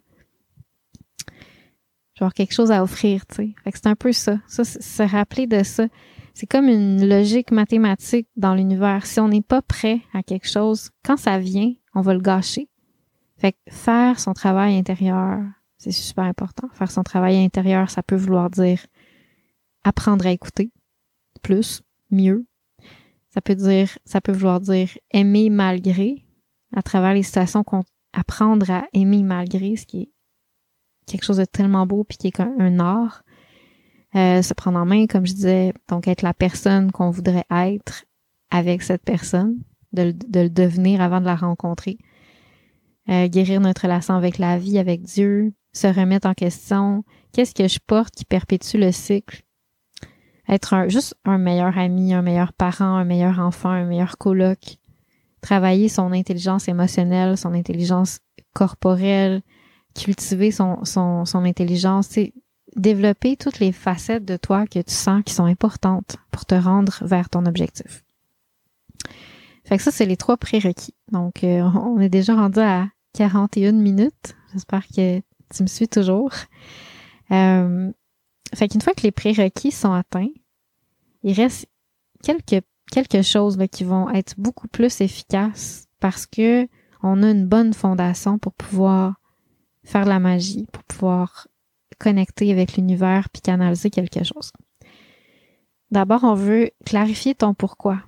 Je 2.21 2.23
avoir 2.25 2.35
quelque 2.35 2.53
chose 2.53 2.69
à 2.69 2.83
offrir, 2.83 3.25
tu 3.25 3.35
sais. 3.35 3.55
C'est 3.73 3.87
un 3.87 3.95
peu 3.95 4.11
ça. 4.11 4.37
Ça, 4.45 4.63
se 4.63 5.01
rappeler 5.01 5.47
de 5.47 5.63
ça. 5.63 5.87
C'est 6.35 6.45
comme 6.45 6.67
une 6.67 7.09
logique 7.09 7.49
mathématique 7.49 8.27
dans 8.35 8.53
l'univers. 8.53 9.07
Si 9.07 9.19
on 9.19 9.27
n'est 9.27 9.41
pas 9.41 9.63
prêt 9.63 10.01
à 10.13 10.21
quelque 10.21 10.47
chose, 10.47 10.91
quand 11.03 11.17
ça 11.17 11.39
vient, 11.39 11.73
on 11.95 12.01
va 12.01 12.13
le 12.13 12.19
gâcher. 12.19 12.69
Fait 13.41 13.53
que 13.53 13.57
faire 13.71 14.19
son 14.19 14.33
travail 14.33 14.77
intérieur, 14.77 15.39
c'est 15.79 15.91
super 15.91 16.25
important. 16.25 16.69
Faire 16.73 16.91
son 16.91 17.01
travail 17.01 17.43
intérieur, 17.43 17.89
ça 17.89 18.03
peut 18.03 18.15
vouloir 18.15 18.51
dire 18.51 18.85
apprendre 19.83 20.27
à 20.27 20.29
écouter 20.29 20.71
plus, 21.41 21.81
mieux. 22.11 22.45
Ça 23.31 23.41
peut 23.41 23.55
dire, 23.55 23.97
ça 24.05 24.21
peut 24.21 24.31
vouloir 24.31 24.59
dire 24.59 24.89
aimer 25.09 25.49
malgré, 25.49 26.23
à 26.75 26.83
travers 26.83 27.15
les 27.15 27.23
situations 27.23 27.63
qu'on 27.63 27.81
apprendre 28.13 28.69
à 28.69 28.83
aimer 28.93 29.23
malgré, 29.23 29.75
ce 29.75 29.87
qui 29.87 30.01
est 30.03 30.11
quelque 31.07 31.23
chose 31.23 31.37
de 31.37 31.45
tellement 31.45 31.87
beau 31.87 32.03
puis 32.03 32.19
qui 32.19 32.27
est 32.27 32.39
un 32.39 32.79
art. 32.79 33.23
Euh, 34.13 34.43
se 34.43 34.53
prendre 34.53 34.77
en 34.77 34.85
main, 34.85 35.07
comme 35.07 35.25
je 35.25 35.33
disais, 35.33 35.73
donc 35.87 36.07
être 36.07 36.21
la 36.21 36.35
personne 36.35 36.91
qu'on 36.91 37.09
voudrait 37.09 37.45
être 37.49 38.05
avec 38.51 38.83
cette 38.83 39.03
personne, 39.03 39.63
de, 39.93 40.11
de 40.11 40.41
le 40.41 40.49
devenir 40.51 41.01
avant 41.01 41.21
de 41.21 41.25
la 41.25 41.35
rencontrer. 41.35 41.97
Euh, 43.11 43.27
guérir 43.27 43.59
notre 43.59 43.81
relation 43.81 44.13
avec 44.13 44.37
la 44.37 44.57
vie, 44.57 44.79
avec 44.79 45.01
Dieu, 45.01 45.53
se 45.73 45.87
remettre 45.87 46.27
en 46.27 46.33
question. 46.33 47.03
Qu'est-ce 47.33 47.53
que 47.53 47.67
je 47.67 47.79
porte 47.85 48.15
qui 48.15 48.23
perpétue 48.23 48.77
le 48.77 48.93
cycle? 48.93 49.41
Être 50.47 50.73
un, 50.73 50.87
juste 50.87 51.15
un 51.25 51.37
meilleur 51.37 51.77
ami, 51.77 52.13
un 52.13 52.21
meilleur 52.21 52.53
parent, 52.53 52.95
un 52.95 53.03
meilleur 53.03 53.39
enfant, 53.39 53.69
un 53.69 53.83
meilleur 53.83 54.17
coloc. 54.17 54.77
Travailler 55.41 55.89
son 55.89 56.13
intelligence 56.13 56.69
émotionnelle, 56.69 57.37
son 57.37 57.53
intelligence 57.53 58.19
corporelle, 58.53 59.41
cultiver 59.93 60.51
son, 60.51 60.85
son, 60.85 61.25
son 61.25 61.43
intelligence, 61.43 62.07
c'est 62.11 62.33
développer 62.77 63.35
toutes 63.35 63.59
les 63.59 63.73
facettes 63.73 64.23
de 64.23 64.37
toi 64.37 64.65
que 64.67 64.79
tu 64.79 64.93
sens 64.93 65.21
qui 65.25 65.33
sont 65.33 65.45
importantes 65.45 66.15
pour 66.31 66.45
te 66.45 66.55
rendre 66.55 66.99
vers 67.01 67.29
ton 67.29 67.45
objectif. 67.45 68.05
Fait 69.65 69.75
que 69.75 69.83
ça, 69.83 69.91
c'est 69.91 70.05
les 70.05 70.17
trois 70.17 70.37
prérequis. 70.37 70.95
Donc, 71.11 71.43
euh, 71.43 71.61
on 71.61 71.99
est 71.99 72.09
déjà 72.09 72.35
rendu 72.35 72.59
à 72.59 72.87
41 73.13 73.73
minutes. 73.73 74.35
J'espère 74.53 74.87
que 74.87 75.19
tu 75.19 75.63
me 75.63 75.67
suis 75.67 75.87
toujours. 75.87 76.31
Euh, 77.31 77.91
fait 78.53 78.67
qu'une 78.67 78.81
fois 78.81 78.93
que 78.93 79.03
les 79.03 79.11
prérequis 79.11 79.71
sont 79.71 79.93
atteints, 79.93 80.31
il 81.23 81.33
reste 81.33 81.67
quelques 82.23 82.63
quelque 82.91 83.21
chose 83.21 83.57
là, 83.57 83.67
qui 83.67 83.83
vont 83.83 84.09
être 84.09 84.35
beaucoup 84.37 84.67
plus 84.67 85.01
efficaces 85.01 85.87
parce 85.99 86.27
que 86.27 86.67
on 87.01 87.23
a 87.23 87.31
une 87.31 87.47
bonne 87.47 87.73
fondation 87.73 88.37
pour 88.37 88.53
pouvoir 88.53 89.15
faire 89.83 90.05
la 90.05 90.19
magie, 90.19 90.67
pour 90.71 90.83
pouvoir 90.83 91.47
connecter 91.97 92.51
avec 92.51 92.75
l'univers 92.75 93.29
puis 93.29 93.41
canaliser 93.41 93.89
quelque 93.89 94.23
chose. 94.23 94.51
D'abord, 95.89 96.23
on 96.23 96.35
veut 96.35 96.71
clarifier 96.85 97.33
ton 97.33 97.53
pourquoi. 97.53 98.03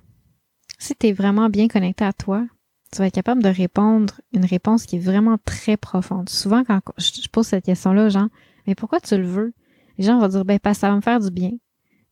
Si 0.78 0.95
tu 0.95 1.08
es 1.08 1.14
vraiment 1.14 1.49
bien 1.49 1.68
connecté 1.68 2.06
à 2.06 2.14
toi, 2.14 2.45
tu 2.94 3.00
vas 3.00 3.08
être 3.08 3.16
capable 3.16 3.41
de 3.41 3.50
répondre 3.50 4.22
une 4.34 4.46
réponse 4.46 4.86
qui 4.86 4.98
est 4.98 5.00
vraiment 5.00 5.38
très 5.44 5.78
profonde. 5.78 6.30
Souvent, 6.30 6.64
quand 6.64 6.80
je 6.98 7.28
pose 7.32 7.48
cette 7.48 7.66
question-là 7.66 8.06
aux 8.06 8.10
gens, 8.10 8.28
mais 8.68 8.76
pourquoi 8.76 9.00
tu 9.00 9.18
le 9.18 9.26
veux? 9.26 9.54
Les 9.98 10.06
gens 10.06 10.20
vont 10.20 10.28
dire, 10.28 10.46
ben, 10.46 10.60
parce 10.60 10.78
que 10.78 10.82
ça 10.82 10.89
va 10.89 10.96
me 10.96 11.02
faire 11.02 11.20
du 11.20 11.32
bien. 11.32 11.52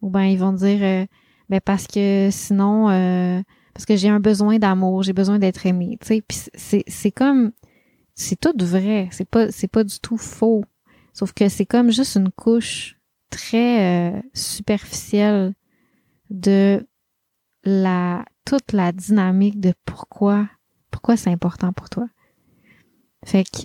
Ou 0.02 0.10
ben, 0.10 0.24
ils 0.24 0.40
vont 0.40 0.54
dire, 0.54 0.80
euh, 0.82 1.06
ben, 1.50 1.62
parce 1.64 1.86
que 1.86 2.30
sinon, 2.32 2.90
euh, 2.90 3.42
parce 3.76 3.86
que 3.86 3.96
j'ai 3.96 4.10
un 4.10 4.20
besoin 4.20 4.58
d'amour, 4.58 5.04
j'ai 5.04 5.14
besoin 5.14 5.38
d'être 5.38 5.66
aimé. 5.68 5.98
Tu 6.02 6.08
sais, 6.08 6.24
puis 6.28 6.40
c'est, 6.56 6.84
c'est 6.88 7.12
comme, 7.12 7.52
c'est 8.16 8.40
tout 8.40 8.54
vrai. 8.66 9.08
C'est 9.12 9.30
pas, 9.30 9.52
c'est 9.52 9.68
pas 9.68 9.84
du 9.84 10.00
tout 10.00 10.18
faux. 10.18 10.64
Sauf 11.14 11.32
que 11.34 11.48
c'est 11.48 11.66
comme 11.66 11.92
juste 11.92 12.16
une 12.16 12.32
couche 12.32 12.98
très 13.30 14.14
euh, 14.16 14.22
superficielle 14.34 15.54
de 16.32 16.88
la 17.64 18.26
toute 18.46 18.74
la 18.74 18.92
dynamique 18.92 19.60
de 19.60 19.74
pourquoi 19.86 20.48
pourquoi 21.02 21.18
c'est 21.18 21.32
important 21.32 21.74
pour 21.74 21.90
toi? 21.90 22.08
Fait 23.26 23.44
que 23.44 23.64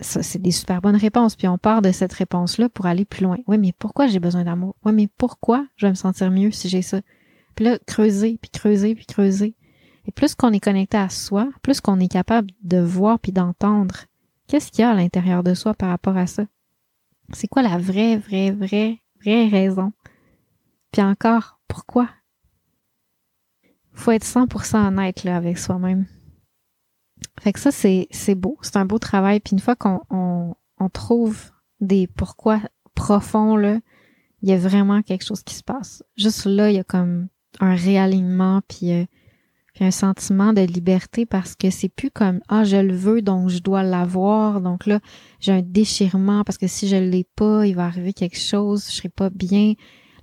ça, 0.00 0.24
c'est 0.24 0.40
des 0.40 0.50
super 0.50 0.80
bonnes 0.80 0.96
réponses. 0.96 1.36
Puis 1.36 1.46
on 1.46 1.56
part 1.56 1.82
de 1.82 1.92
cette 1.92 2.12
réponse-là 2.12 2.68
pour 2.68 2.86
aller 2.86 3.04
plus 3.04 3.22
loin. 3.22 3.36
Oui, 3.46 3.58
mais 3.58 3.72
pourquoi 3.78 4.08
j'ai 4.08 4.18
besoin 4.18 4.42
d'amour? 4.42 4.74
Oui, 4.84 4.92
mais 4.92 5.06
pourquoi 5.06 5.68
je 5.76 5.86
vais 5.86 5.90
me 5.90 5.96
sentir 5.96 6.32
mieux 6.32 6.50
si 6.50 6.68
j'ai 6.68 6.82
ça? 6.82 7.00
Puis 7.54 7.64
là, 7.64 7.78
creuser, 7.86 8.40
puis 8.42 8.50
creuser, 8.50 8.96
puis 8.96 9.06
creuser. 9.06 9.54
Et 10.04 10.10
plus 10.10 10.34
qu'on 10.34 10.52
est 10.52 10.58
connecté 10.58 10.96
à 10.96 11.08
soi, 11.08 11.48
plus 11.62 11.80
qu'on 11.80 12.00
est 12.00 12.08
capable 12.08 12.50
de 12.62 12.78
voir 12.78 13.20
puis 13.20 13.30
d'entendre 13.30 14.06
qu'est-ce 14.48 14.72
qu'il 14.72 14.80
y 14.80 14.84
a 14.84 14.90
à 14.90 14.94
l'intérieur 14.94 15.44
de 15.44 15.54
soi 15.54 15.74
par 15.74 15.90
rapport 15.90 16.16
à 16.16 16.26
ça. 16.26 16.44
C'est 17.32 17.46
quoi 17.46 17.62
la 17.62 17.78
vraie, 17.78 18.16
vraie, 18.16 18.50
vraie, 18.50 19.00
vraie 19.20 19.46
raison? 19.46 19.92
Puis 20.90 21.02
encore, 21.02 21.60
pourquoi? 21.68 22.08
Faut 23.94 24.10
être 24.10 24.26
100% 24.26 24.88
honnête 24.88 25.24
là, 25.24 25.36
avec 25.36 25.58
soi-même. 25.58 26.06
Fait 27.40 27.52
que 27.52 27.60
ça, 27.60 27.70
c'est, 27.70 28.08
c'est 28.10 28.34
beau. 28.34 28.58
C'est 28.62 28.76
un 28.76 28.84
beau 28.84 28.98
travail. 28.98 29.40
Puis 29.40 29.52
une 29.52 29.60
fois 29.60 29.76
qu'on 29.76 30.00
on, 30.10 30.54
on 30.78 30.88
trouve 30.88 31.50
des 31.80 32.06
pourquoi 32.06 32.60
profonds, 32.94 33.56
là, 33.56 33.78
il 34.42 34.50
y 34.50 34.52
a 34.52 34.58
vraiment 34.58 35.02
quelque 35.02 35.24
chose 35.24 35.42
qui 35.42 35.54
se 35.54 35.62
passe. 35.62 36.02
Juste 36.16 36.44
là, 36.44 36.70
il 36.70 36.76
y 36.76 36.78
a 36.78 36.84
comme 36.84 37.28
un 37.60 37.74
réalignement, 37.74 38.60
puis, 38.68 38.92
euh, 38.92 39.04
puis 39.74 39.84
un 39.84 39.90
sentiment 39.90 40.52
de 40.52 40.60
liberté 40.60 41.26
parce 41.26 41.54
que 41.56 41.68
c'est 41.70 41.88
plus 41.88 42.10
comme 42.10 42.40
ah 42.48 42.62
je 42.64 42.76
le 42.76 42.94
veux 42.94 43.22
donc 43.22 43.48
je 43.48 43.58
dois 43.58 43.82
l'avoir 43.82 44.60
donc 44.60 44.86
là 44.86 45.00
j'ai 45.40 45.52
un 45.52 45.62
déchirement 45.62 46.44
parce 46.44 46.58
que 46.58 46.68
si 46.68 46.86
je 46.86 46.96
l'ai 46.96 47.26
pas 47.36 47.66
il 47.66 47.74
va 47.74 47.86
arriver 47.86 48.12
quelque 48.12 48.38
chose 48.38 48.86
je 48.88 48.92
serai 48.92 49.08
pas 49.08 49.30
bien 49.30 49.74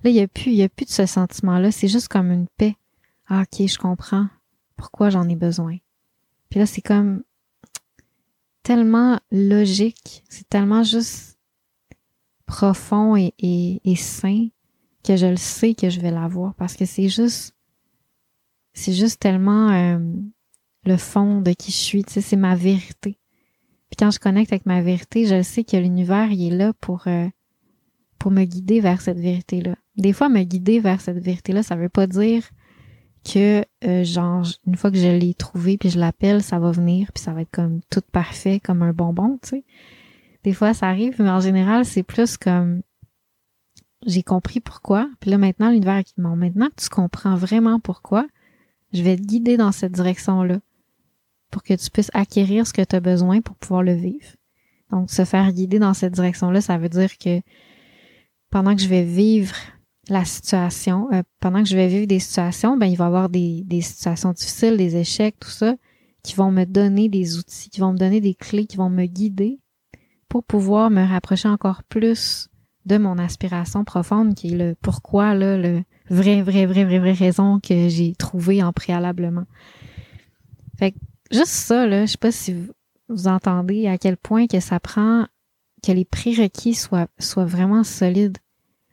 là 0.04 0.10
il 0.10 0.16
y 0.16 0.20
a 0.20 0.26
plus 0.26 0.52
il 0.52 0.56
y 0.56 0.62
a 0.62 0.70
plus 0.70 0.86
de 0.86 0.90
ce 0.90 1.04
sentiment 1.04 1.58
là 1.58 1.70
c'est 1.70 1.88
juste 1.88 2.08
comme 2.08 2.32
une 2.32 2.46
paix 2.56 2.76
ah 3.32 3.42
ok 3.42 3.66
je 3.66 3.78
comprends 3.78 4.26
pourquoi 4.76 5.10
j'en 5.10 5.28
ai 5.28 5.36
besoin? 5.36 5.78
Puis 6.50 6.60
là, 6.60 6.66
c'est 6.66 6.82
comme 6.82 7.22
tellement 8.62 9.18
logique, 9.30 10.22
c'est 10.28 10.48
tellement 10.48 10.82
juste 10.82 11.38
profond 12.44 13.16
et, 13.16 13.32
et, 13.38 13.96
sain 13.96 14.48
que 15.02 15.16
je 15.16 15.26
le 15.26 15.36
sais 15.36 15.74
que 15.74 15.88
je 15.88 16.00
vais 16.00 16.10
l'avoir 16.10 16.54
parce 16.54 16.74
que 16.74 16.84
c'est 16.84 17.08
juste 17.08 17.54
c'est 18.74 18.92
juste 18.92 19.20
tellement 19.20 19.70
euh, 19.70 19.98
le 20.84 20.96
fond 20.98 21.40
de 21.40 21.52
qui 21.52 21.72
je 21.72 21.76
suis, 21.76 22.04
tu 22.04 22.12
sais, 22.12 22.20
c'est 22.20 22.36
ma 22.36 22.54
vérité. 22.54 23.18
Puis 23.88 23.96
quand 23.98 24.10
je 24.10 24.18
connecte 24.18 24.52
avec 24.52 24.66
ma 24.66 24.82
vérité, 24.82 25.26
je 25.26 25.42
sais 25.42 25.64
que 25.64 25.76
l'univers 25.76 26.30
il 26.30 26.52
est 26.52 26.56
là 26.56 26.72
pour 26.74 27.06
euh, 27.06 27.28
pour 28.18 28.30
me 28.30 28.44
guider 28.44 28.80
vers 28.80 29.00
cette 29.00 29.18
vérité-là. 29.18 29.76
Des 29.96 30.12
fois, 30.12 30.28
me 30.28 30.42
guider 30.42 30.80
vers 30.80 31.00
cette 31.00 31.18
vérité-là, 31.18 31.62
ça 31.62 31.76
veut 31.76 31.88
pas 31.88 32.06
dire 32.06 32.44
que 33.24 33.64
euh, 33.84 34.04
genre 34.04 34.46
une 34.66 34.76
fois 34.76 34.90
que 34.90 34.96
je 34.96 35.08
l'ai 35.08 35.34
trouvé 35.34 35.78
puis 35.78 35.90
je 35.90 35.98
l'appelle, 35.98 36.42
ça 36.42 36.58
va 36.58 36.70
venir 36.70 37.10
puis 37.12 37.22
ça 37.22 37.32
va 37.32 37.42
être 37.42 37.50
comme 37.50 37.80
tout 37.90 38.02
parfait 38.12 38.60
comme 38.60 38.82
un 38.82 38.92
bonbon, 38.92 39.38
tu 39.42 39.48
sais. 39.50 39.64
Des 40.44 40.52
fois 40.52 40.74
ça 40.74 40.88
arrive, 40.88 41.16
mais 41.20 41.30
en 41.30 41.40
général, 41.40 41.84
c'est 41.84 42.02
plus 42.02 42.36
comme 42.36 42.82
j'ai 44.04 44.22
compris 44.22 44.60
pourquoi, 44.60 45.08
puis 45.20 45.30
là 45.30 45.38
maintenant 45.38 45.70
l'univers 45.70 46.02
qui 46.02 46.14
demande 46.16 46.38
maintenant 46.38 46.68
que 46.68 46.82
tu 46.82 46.88
comprends 46.88 47.36
vraiment 47.36 47.78
pourquoi, 47.78 48.26
je 48.92 49.02
vais 49.02 49.16
te 49.16 49.22
guider 49.22 49.56
dans 49.56 49.72
cette 49.72 49.92
direction-là 49.92 50.58
pour 51.50 51.62
que 51.62 51.74
tu 51.74 51.90
puisses 51.90 52.10
acquérir 52.14 52.66
ce 52.66 52.72
que 52.72 52.82
tu 52.82 52.96
as 52.96 53.00
besoin 53.00 53.40
pour 53.40 53.54
pouvoir 53.56 53.82
le 53.82 53.92
vivre. 53.92 54.36
Donc 54.90 55.10
se 55.10 55.24
faire 55.24 55.52
guider 55.52 55.78
dans 55.78 55.94
cette 55.94 56.12
direction-là, 56.14 56.60
ça 56.60 56.78
veut 56.78 56.88
dire 56.88 57.16
que 57.18 57.40
pendant 58.50 58.74
que 58.74 58.82
je 58.82 58.88
vais 58.88 59.04
vivre 59.04 59.54
la 60.08 60.24
situation, 60.24 61.08
euh, 61.12 61.22
pendant 61.40 61.62
que 61.62 61.68
je 61.68 61.76
vais 61.76 61.88
vivre 61.88 62.06
des 62.06 62.18
situations, 62.18 62.76
ben 62.76 62.86
il 62.86 62.96
va 62.96 63.04
y 63.04 63.06
avoir 63.06 63.28
des, 63.28 63.62
des 63.64 63.80
situations 63.80 64.32
difficiles, 64.32 64.76
des 64.76 64.96
échecs, 64.96 65.36
tout 65.38 65.50
ça, 65.50 65.76
qui 66.22 66.34
vont 66.34 66.50
me 66.50 66.64
donner 66.64 67.08
des 67.08 67.38
outils, 67.38 67.70
qui 67.70 67.80
vont 67.80 67.92
me 67.92 67.98
donner 67.98 68.20
des 68.20 68.34
clés, 68.34 68.66
qui 68.66 68.76
vont 68.76 68.90
me 68.90 69.06
guider 69.06 69.60
pour 70.28 70.44
pouvoir 70.44 70.90
me 70.90 71.04
rapprocher 71.04 71.48
encore 71.48 71.82
plus 71.84 72.48
de 72.86 72.98
mon 72.98 73.18
aspiration 73.18 73.84
profonde, 73.84 74.34
qui 74.34 74.48
est 74.48 74.56
le 74.56 74.74
pourquoi, 74.80 75.34
là, 75.34 75.56
le 75.56 75.82
vrai, 76.08 76.42
vrai, 76.42 76.66
vrai, 76.66 76.84
vrai, 76.84 76.98
vrai 76.98 77.12
raison 77.12 77.60
que 77.60 77.88
j'ai 77.88 78.14
trouvé 78.14 78.62
en 78.62 78.72
préalablement. 78.72 79.44
Fait 80.78 80.92
que 80.92 80.98
juste 81.30 81.46
ça, 81.46 81.86
là, 81.86 82.06
je 82.06 82.12
sais 82.12 82.18
pas 82.18 82.32
si 82.32 82.54
vous, 82.54 82.72
vous 83.08 83.28
entendez 83.28 83.86
à 83.86 83.98
quel 83.98 84.16
point 84.16 84.46
que 84.46 84.58
ça 84.58 84.80
prend 84.80 85.26
que 85.84 85.92
les 85.92 86.04
prérequis 86.04 86.74
soient, 86.74 87.08
soient 87.18 87.44
vraiment 87.44 87.84
solides. 87.84 88.38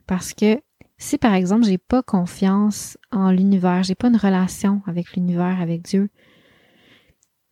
Parce 0.07 0.33
que 0.33 0.59
si 0.99 1.17
par 1.17 1.33
exemple 1.33 1.63
j'ai 1.63 1.77
pas 1.77 2.03
confiance 2.03 2.97
en 3.11 3.31
l'univers, 3.31 3.83
j'ai 3.83 3.95
pas 3.95 4.09
une 4.09 4.17
relation 4.17 4.81
avec 4.85 5.13
l'univers, 5.13 5.59
avec 5.59 5.81
Dieu, 5.81 6.09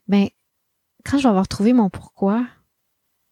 ben 0.08 0.28
quand 1.06 1.18
je 1.18 1.24
vais 1.24 1.30
avoir 1.30 1.48
trouvé 1.48 1.72
mon 1.74 1.90
pourquoi, 1.90 2.46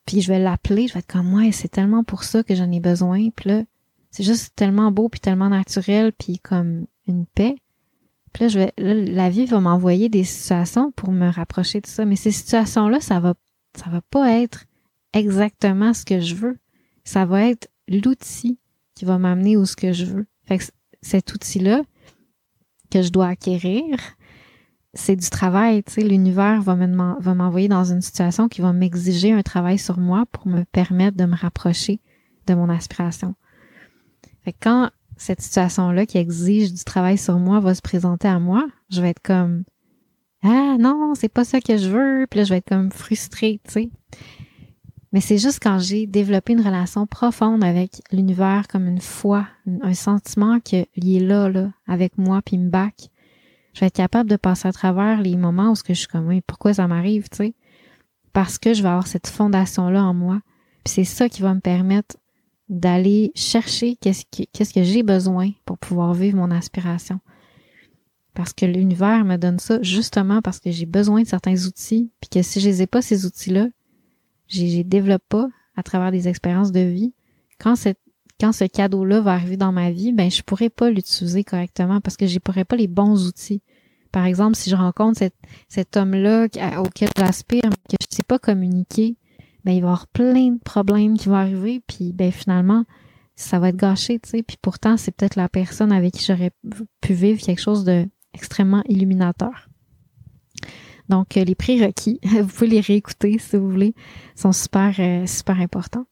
puis 0.05 0.21
je 0.21 0.31
vais 0.31 0.39
l'appeler, 0.39 0.87
je 0.87 0.93
vais 0.93 0.99
être 0.99 1.11
comme 1.11 1.27
moi, 1.27 1.51
c'est 1.51 1.67
tellement 1.67 2.03
pour 2.03 2.23
ça 2.23 2.43
que 2.43 2.55
j'en 2.55 2.71
ai 2.71 2.79
besoin, 2.79 3.29
puis 3.29 3.49
là 3.49 3.63
c'est 4.09 4.23
juste 4.23 4.55
tellement 4.55 4.91
beau 4.91 5.09
puis 5.09 5.19
tellement 5.19 5.49
naturel 5.49 6.13
puis 6.13 6.39
comme 6.39 6.85
une 7.05 7.25
paix. 7.25 7.57
Puis 8.31 8.45
là 8.45 8.47
je 8.47 8.59
vais 8.59 8.73
la 8.77 9.29
vie 9.29 9.45
va 9.45 9.59
m'envoyer 9.59 10.07
des 10.07 10.23
situations 10.23 10.93
pour 10.93 11.11
me 11.11 11.29
rapprocher 11.29 11.81
de 11.81 11.87
ça, 11.87 12.05
mais 12.05 12.15
ces 12.15 12.31
situations 12.31 12.87
là, 12.87 13.01
ça 13.01 13.19
va 13.19 13.33
ça 13.75 13.89
va 13.89 13.99
pas 13.99 14.31
être 14.31 14.63
exactement 15.11 15.93
ce 15.93 16.05
que 16.05 16.21
je 16.21 16.35
veux. 16.35 16.57
Ça 17.03 17.25
va 17.25 17.49
être 17.49 17.69
l'outil 17.89 18.57
qui 18.95 19.05
va 19.05 19.17
m'amener 19.17 19.57
où 19.57 19.65
ce 19.65 19.75
que 19.75 19.93
je 19.93 20.05
veux. 20.05 20.25
Fait 20.45 20.57
que 20.57 20.63
cet 21.01 21.33
outil-là 21.33 21.83
que 22.89 23.01
je 23.01 23.09
dois 23.09 23.27
acquérir, 23.27 23.97
c'est 24.93 25.15
du 25.15 25.29
travail, 25.29 25.83
tu 25.83 25.93
sais, 25.93 26.01
l'univers 26.01 26.61
va 26.61 26.75
m'envoyer 27.35 27.67
dans 27.67 27.83
une 27.83 28.01
situation 28.01 28.47
qui 28.47 28.61
va 28.61 28.71
m'exiger 28.71 29.33
un 29.33 29.43
travail 29.43 29.77
sur 29.77 29.97
moi 29.97 30.25
pour 30.31 30.47
me 30.47 30.63
permettre 30.63 31.17
de 31.17 31.25
me 31.25 31.35
rapprocher 31.35 31.99
de 32.47 32.53
mon 32.53 32.69
aspiration. 32.69 33.35
Fait 34.43 34.53
que 34.53 34.57
quand 34.61 34.91
cette 35.17 35.41
situation-là 35.41 36.05
qui 36.05 36.17
exige 36.17 36.73
du 36.73 36.83
travail 36.83 37.17
sur 37.17 37.39
moi 37.39 37.59
va 37.59 37.75
se 37.75 37.81
présenter 37.81 38.27
à 38.27 38.39
moi, 38.39 38.65
je 38.89 39.01
vais 39.01 39.09
être 39.09 39.21
comme 39.21 39.63
ah 40.43 40.77
non, 40.79 41.13
c'est 41.15 41.27
pas 41.27 41.43
ça 41.43 41.59
que 41.59 41.75
je 41.75 41.89
veux, 41.89 42.27
puis 42.29 42.39
là 42.39 42.43
je 42.43 42.51
vais 42.51 42.57
être 42.57 42.69
comme 42.69 42.91
frustrée, 42.91 43.59
tu 43.65 43.71
sais. 43.71 43.89
Mais 45.15 45.21
c'est 45.21 45.37
juste 45.37 45.59
quand 45.63 45.79
j'ai 45.79 46.07
développé 46.07 46.51
une 46.51 46.59
relation 46.59 47.07
profonde 47.07 47.63
avec 47.63 48.01
l'univers 48.11 48.67
comme 48.67 48.85
une 48.85 48.99
foi, 48.99 49.47
un 49.65 49.93
sentiment 49.93 50.59
qu'il 50.59 50.85
est 50.93 51.21
là, 51.21 51.47
là, 51.47 51.71
avec 51.87 52.17
moi, 52.17 52.41
puis 52.41 52.57
me 52.57 52.69
back, 52.69 53.07
je 53.73 53.79
vais 53.79 53.85
être 53.85 53.95
capable 53.95 54.29
de 54.29 54.35
passer 54.35 54.67
à 54.67 54.73
travers 54.73 55.21
les 55.21 55.37
moments 55.37 55.71
où 55.71 55.75
je 55.87 55.93
suis 55.93 56.07
comme, 56.07 56.27
oui, 56.27 56.41
pourquoi 56.45 56.73
ça 56.73 56.89
m'arrive, 56.89 57.29
tu 57.29 57.37
sais? 57.37 57.55
Parce 58.33 58.57
que 58.57 58.73
je 58.73 58.83
vais 58.83 58.89
avoir 58.89 59.07
cette 59.07 59.27
fondation-là 59.27 60.03
en 60.03 60.13
moi. 60.13 60.41
Puis 60.83 60.95
c'est 60.95 61.05
ça 61.05 61.29
qui 61.29 61.41
va 61.41 61.53
me 61.53 61.61
permettre 61.61 62.17
d'aller 62.67 63.31
chercher 63.35 63.95
qu'est-ce 63.95 64.25
que, 64.25 64.43
qu'est-ce 64.51 64.73
que 64.73 64.83
j'ai 64.83 65.03
besoin 65.03 65.51
pour 65.63 65.77
pouvoir 65.77 66.13
vivre 66.13 66.35
mon 66.35 66.51
aspiration. 66.51 67.21
Parce 68.33 68.51
que 68.51 68.65
l'univers 68.65 69.23
me 69.23 69.37
donne 69.37 69.59
ça 69.59 69.81
justement 69.81 70.41
parce 70.41 70.59
que 70.59 70.71
j'ai 70.71 70.85
besoin 70.85 71.21
de 71.21 71.27
certains 71.27 71.67
outils, 71.67 72.11
puis 72.19 72.29
que 72.29 72.41
si 72.41 72.59
je 72.59 72.67
les 72.67 72.81
ai 72.81 72.85
pas, 72.85 73.01
ces 73.01 73.25
outils-là, 73.25 73.67
j'ai 74.47 74.83
développe 74.83 75.23
pas 75.27 75.47
à 75.75 75.83
travers 75.83 76.11
des 76.11 76.27
expériences 76.27 76.71
de 76.71 76.79
vie, 76.79 77.13
quand 77.59 77.75
cette 77.75 77.99
quand 78.39 78.51
ce 78.51 78.65
cadeau-là 78.65 79.21
va 79.21 79.33
arriver 79.33 79.57
dans 79.57 79.71
ma 79.71 79.91
vie, 79.91 80.11
ben 80.11 80.29
je 80.29 80.41
pourrais 80.41 80.69
pas 80.69 80.89
l'utiliser 80.89 81.43
correctement 81.43 82.01
parce 82.01 82.17
que 82.17 82.27
je 82.27 82.39
pourrais 82.39 82.65
pas 82.65 82.75
les 82.75 82.87
bons 82.87 83.27
outils. 83.27 83.61
Par 84.11 84.25
exemple, 84.25 84.55
si 84.55 84.69
je 84.69 84.75
rencontre 84.75 85.19
cet, 85.19 85.35
cet 85.67 85.97
homme-là 85.97 86.47
auquel 86.79 87.09
j'aspire, 87.17 87.63
mais 87.63 87.97
que 87.97 87.97
je 88.01 88.15
sais 88.15 88.23
pas 88.23 88.39
communiquer, 88.39 89.15
ben 89.63 89.71
il 89.71 89.81
va 89.81 89.87
y 89.87 89.89
avoir 89.89 90.07
plein 90.07 90.51
de 90.51 90.59
problèmes 90.59 91.17
qui 91.17 91.29
vont 91.29 91.35
arriver, 91.35 91.81
puis 91.87 92.13
ben 92.13 92.31
finalement 92.31 92.85
ça 93.37 93.59
va 93.59 93.69
être 93.69 93.75
gâché, 93.77 94.19
tu 94.19 94.29
sais. 94.29 94.43
Puis 94.43 94.57
pourtant 94.61 94.97
c'est 94.97 95.11
peut-être 95.11 95.35
la 95.35 95.49
personne 95.49 95.91
avec 95.91 96.13
qui 96.13 96.25
j'aurais 96.25 96.51
pu 97.01 97.13
vivre 97.13 97.41
quelque 97.41 97.61
chose 97.61 97.83
de 97.83 98.05
extrêmement 98.33 98.83
illuminateur. 98.87 99.64
Donc, 101.09 101.37
euh, 101.37 101.43
les 101.43 101.55
prérequis, 101.55 102.19
vous 102.23 102.47
pouvez 102.47 102.67
les 102.67 102.79
réécouter 102.79 103.37
si 103.39 103.57
vous 103.57 103.69
voulez, 103.69 103.93
sont 104.35 104.51
super, 104.51 104.93
euh, 104.99 105.25
super 105.25 105.59
importants. 105.59 106.05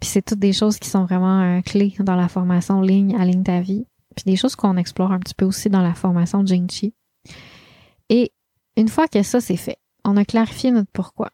Puis 0.00 0.10
c'est 0.10 0.22
toutes 0.22 0.38
des 0.38 0.52
choses 0.52 0.78
qui 0.78 0.88
sont 0.88 1.04
vraiment 1.04 1.40
euh, 1.40 1.60
clés 1.62 1.94
dans 2.00 2.16
la 2.16 2.28
formation 2.28 2.80
ligne 2.80 3.16
à 3.16 3.24
ligne 3.24 3.42
ta 3.42 3.60
vie. 3.60 3.86
Puis 4.14 4.24
des 4.26 4.36
choses 4.36 4.54
qu'on 4.54 4.76
explore 4.76 5.12
un 5.12 5.18
petit 5.18 5.34
peu 5.34 5.44
aussi 5.44 5.70
dans 5.70 5.80
la 5.80 5.94
formation 5.94 6.44
de 6.44 6.54
Chi. 6.70 6.94
Et 8.10 8.32
une 8.76 8.88
fois 8.88 9.08
que 9.08 9.22
ça 9.22 9.40
c'est 9.40 9.56
fait, 9.56 9.78
on 10.04 10.16
a 10.16 10.24
clarifié 10.24 10.70
notre 10.70 10.90
pourquoi. 10.92 11.30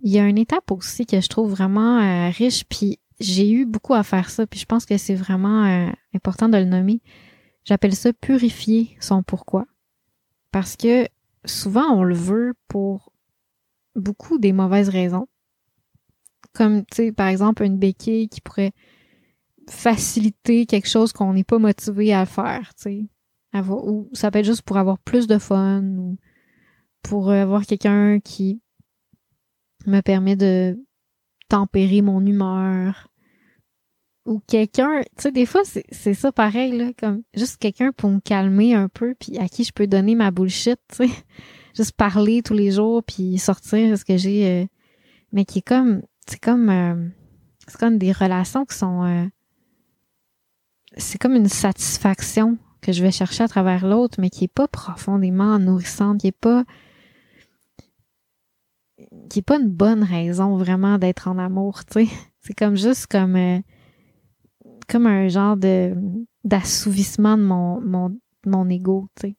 Il 0.00 0.10
y 0.10 0.18
a 0.18 0.26
une 0.26 0.38
étape 0.38 0.70
aussi 0.72 1.06
que 1.06 1.20
je 1.20 1.28
trouve 1.28 1.50
vraiment 1.50 2.30
riche, 2.30 2.64
puis 2.64 2.98
j'ai 3.20 3.48
eu 3.52 3.66
beaucoup 3.66 3.94
à 3.94 4.02
faire 4.02 4.30
ça, 4.30 4.48
puis 4.48 4.58
je 4.58 4.66
pense 4.66 4.84
que 4.84 4.96
c'est 4.96 5.14
vraiment 5.14 5.92
important 6.12 6.48
de 6.48 6.56
le 6.56 6.64
nommer. 6.64 7.00
J'appelle 7.64 7.94
ça 7.94 8.12
purifier 8.12 8.96
son 8.98 9.22
pourquoi. 9.22 9.66
Parce 10.52 10.76
que 10.76 11.08
souvent, 11.44 11.88
on 11.90 12.04
le 12.04 12.14
veut 12.14 12.54
pour 12.68 13.12
beaucoup 13.96 14.38
des 14.38 14.52
mauvaises 14.52 14.88
raisons. 14.88 15.26
Comme, 16.52 16.84
tu 16.86 16.96
sais, 16.96 17.12
par 17.12 17.28
exemple, 17.28 17.64
une 17.64 17.78
béquille 17.78 18.28
qui 18.28 18.40
pourrait 18.40 18.72
faciliter 19.68 20.66
quelque 20.66 20.88
chose 20.88 21.12
qu'on 21.12 21.32
n'est 21.32 21.44
pas 21.44 21.58
motivé 21.58 22.12
à 22.12 22.26
faire, 22.26 22.74
tu 22.74 22.82
sais. 22.82 23.08
Ou 23.54 24.08
ça 24.12 24.30
peut 24.30 24.38
être 24.38 24.46
juste 24.46 24.62
pour 24.62 24.76
avoir 24.76 24.98
plus 24.98 25.26
de 25.26 25.38
fun 25.38 25.82
ou 25.82 26.16
pour 27.02 27.30
avoir 27.30 27.66
quelqu'un 27.66 28.20
qui 28.20 28.60
me 29.86 30.00
permet 30.00 30.36
de 30.36 30.78
tempérer 31.48 32.00
mon 32.02 32.24
humeur. 32.24 33.11
Ou 34.24 34.40
quelqu'un, 34.46 35.00
tu 35.00 35.22
sais, 35.22 35.32
des 35.32 35.46
fois, 35.46 35.62
c'est 35.64 36.14
ça 36.14 36.30
pareil, 36.30 36.76
là, 36.76 36.92
comme 36.98 37.22
juste 37.34 37.56
quelqu'un 37.56 37.90
pour 37.92 38.08
me 38.10 38.20
calmer 38.20 38.74
un 38.74 38.88
peu, 38.88 39.14
puis 39.18 39.36
à 39.38 39.48
qui 39.48 39.64
je 39.64 39.72
peux 39.72 39.88
donner 39.88 40.14
ma 40.14 40.30
bullshit, 40.30 40.78
tu 40.88 41.08
sais. 41.08 41.12
Juste 41.74 41.92
parler 41.92 42.42
tous 42.42 42.52
les 42.52 42.70
jours, 42.70 43.02
puis 43.02 43.38
sortir 43.38 43.96
ce 43.96 44.04
que 44.04 44.18
j'ai... 44.18 44.46
Euh, 44.46 44.66
mais 45.32 45.46
qui 45.46 45.60
est 45.60 45.66
comme... 45.66 46.02
C'est 46.28 46.38
comme... 46.38 46.68
Euh, 46.68 47.08
c'est 47.66 47.80
comme 47.80 47.96
des 47.96 48.12
relations 48.12 48.66
qui 48.66 48.76
sont... 48.76 49.04
Euh, 49.04 49.24
c'est 50.98 51.18
comme 51.18 51.34
une 51.34 51.48
satisfaction 51.48 52.58
que 52.82 52.92
je 52.92 53.02
vais 53.02 53.10
chercher 53.10 53.44
à 53.44 53.48
travers 53.48 53.86
l'autre, 53.86 54.20
mais 54.20 54.28
qui 54.28 54.44
est 54.44 54.52
pas 54.52 54.68
profondément 54.68 55.58
nourrissante, 55.58 56.20
qui 56.20 56.26
est 56.26 56.32
pas 56.32 56.64
qui 59.28 59.40
est 59.40 59.42
pas 59.42 59.58
une 59.58 59.70
bonne 59.70 60.02
raison 60.02 60.56
vraiment 60.56 60.98
d'être 60.98 61.28
en 61.28 61.38
amour, 61.38 61.84
tu 61.84 62.06
sais. 62.06 62.12
C'est 62.40 62.54
comme 62.54 62.76
juste 62.76 63.06
comme 63.06 63.36
euh, 63.36 63.60
comme 64.86 65.06
un 65.06 65.28
genre 65.28 65.56
de 65.56 65.94
d'assouvissement 66.44 67.36
de 67.36 67.42
mon 67.42 67.80
mon 67.80 68.18
mon 68.46 68.68
ego, 68.68 69.08
tu 69.16 69.28
sais. 69.28 69.36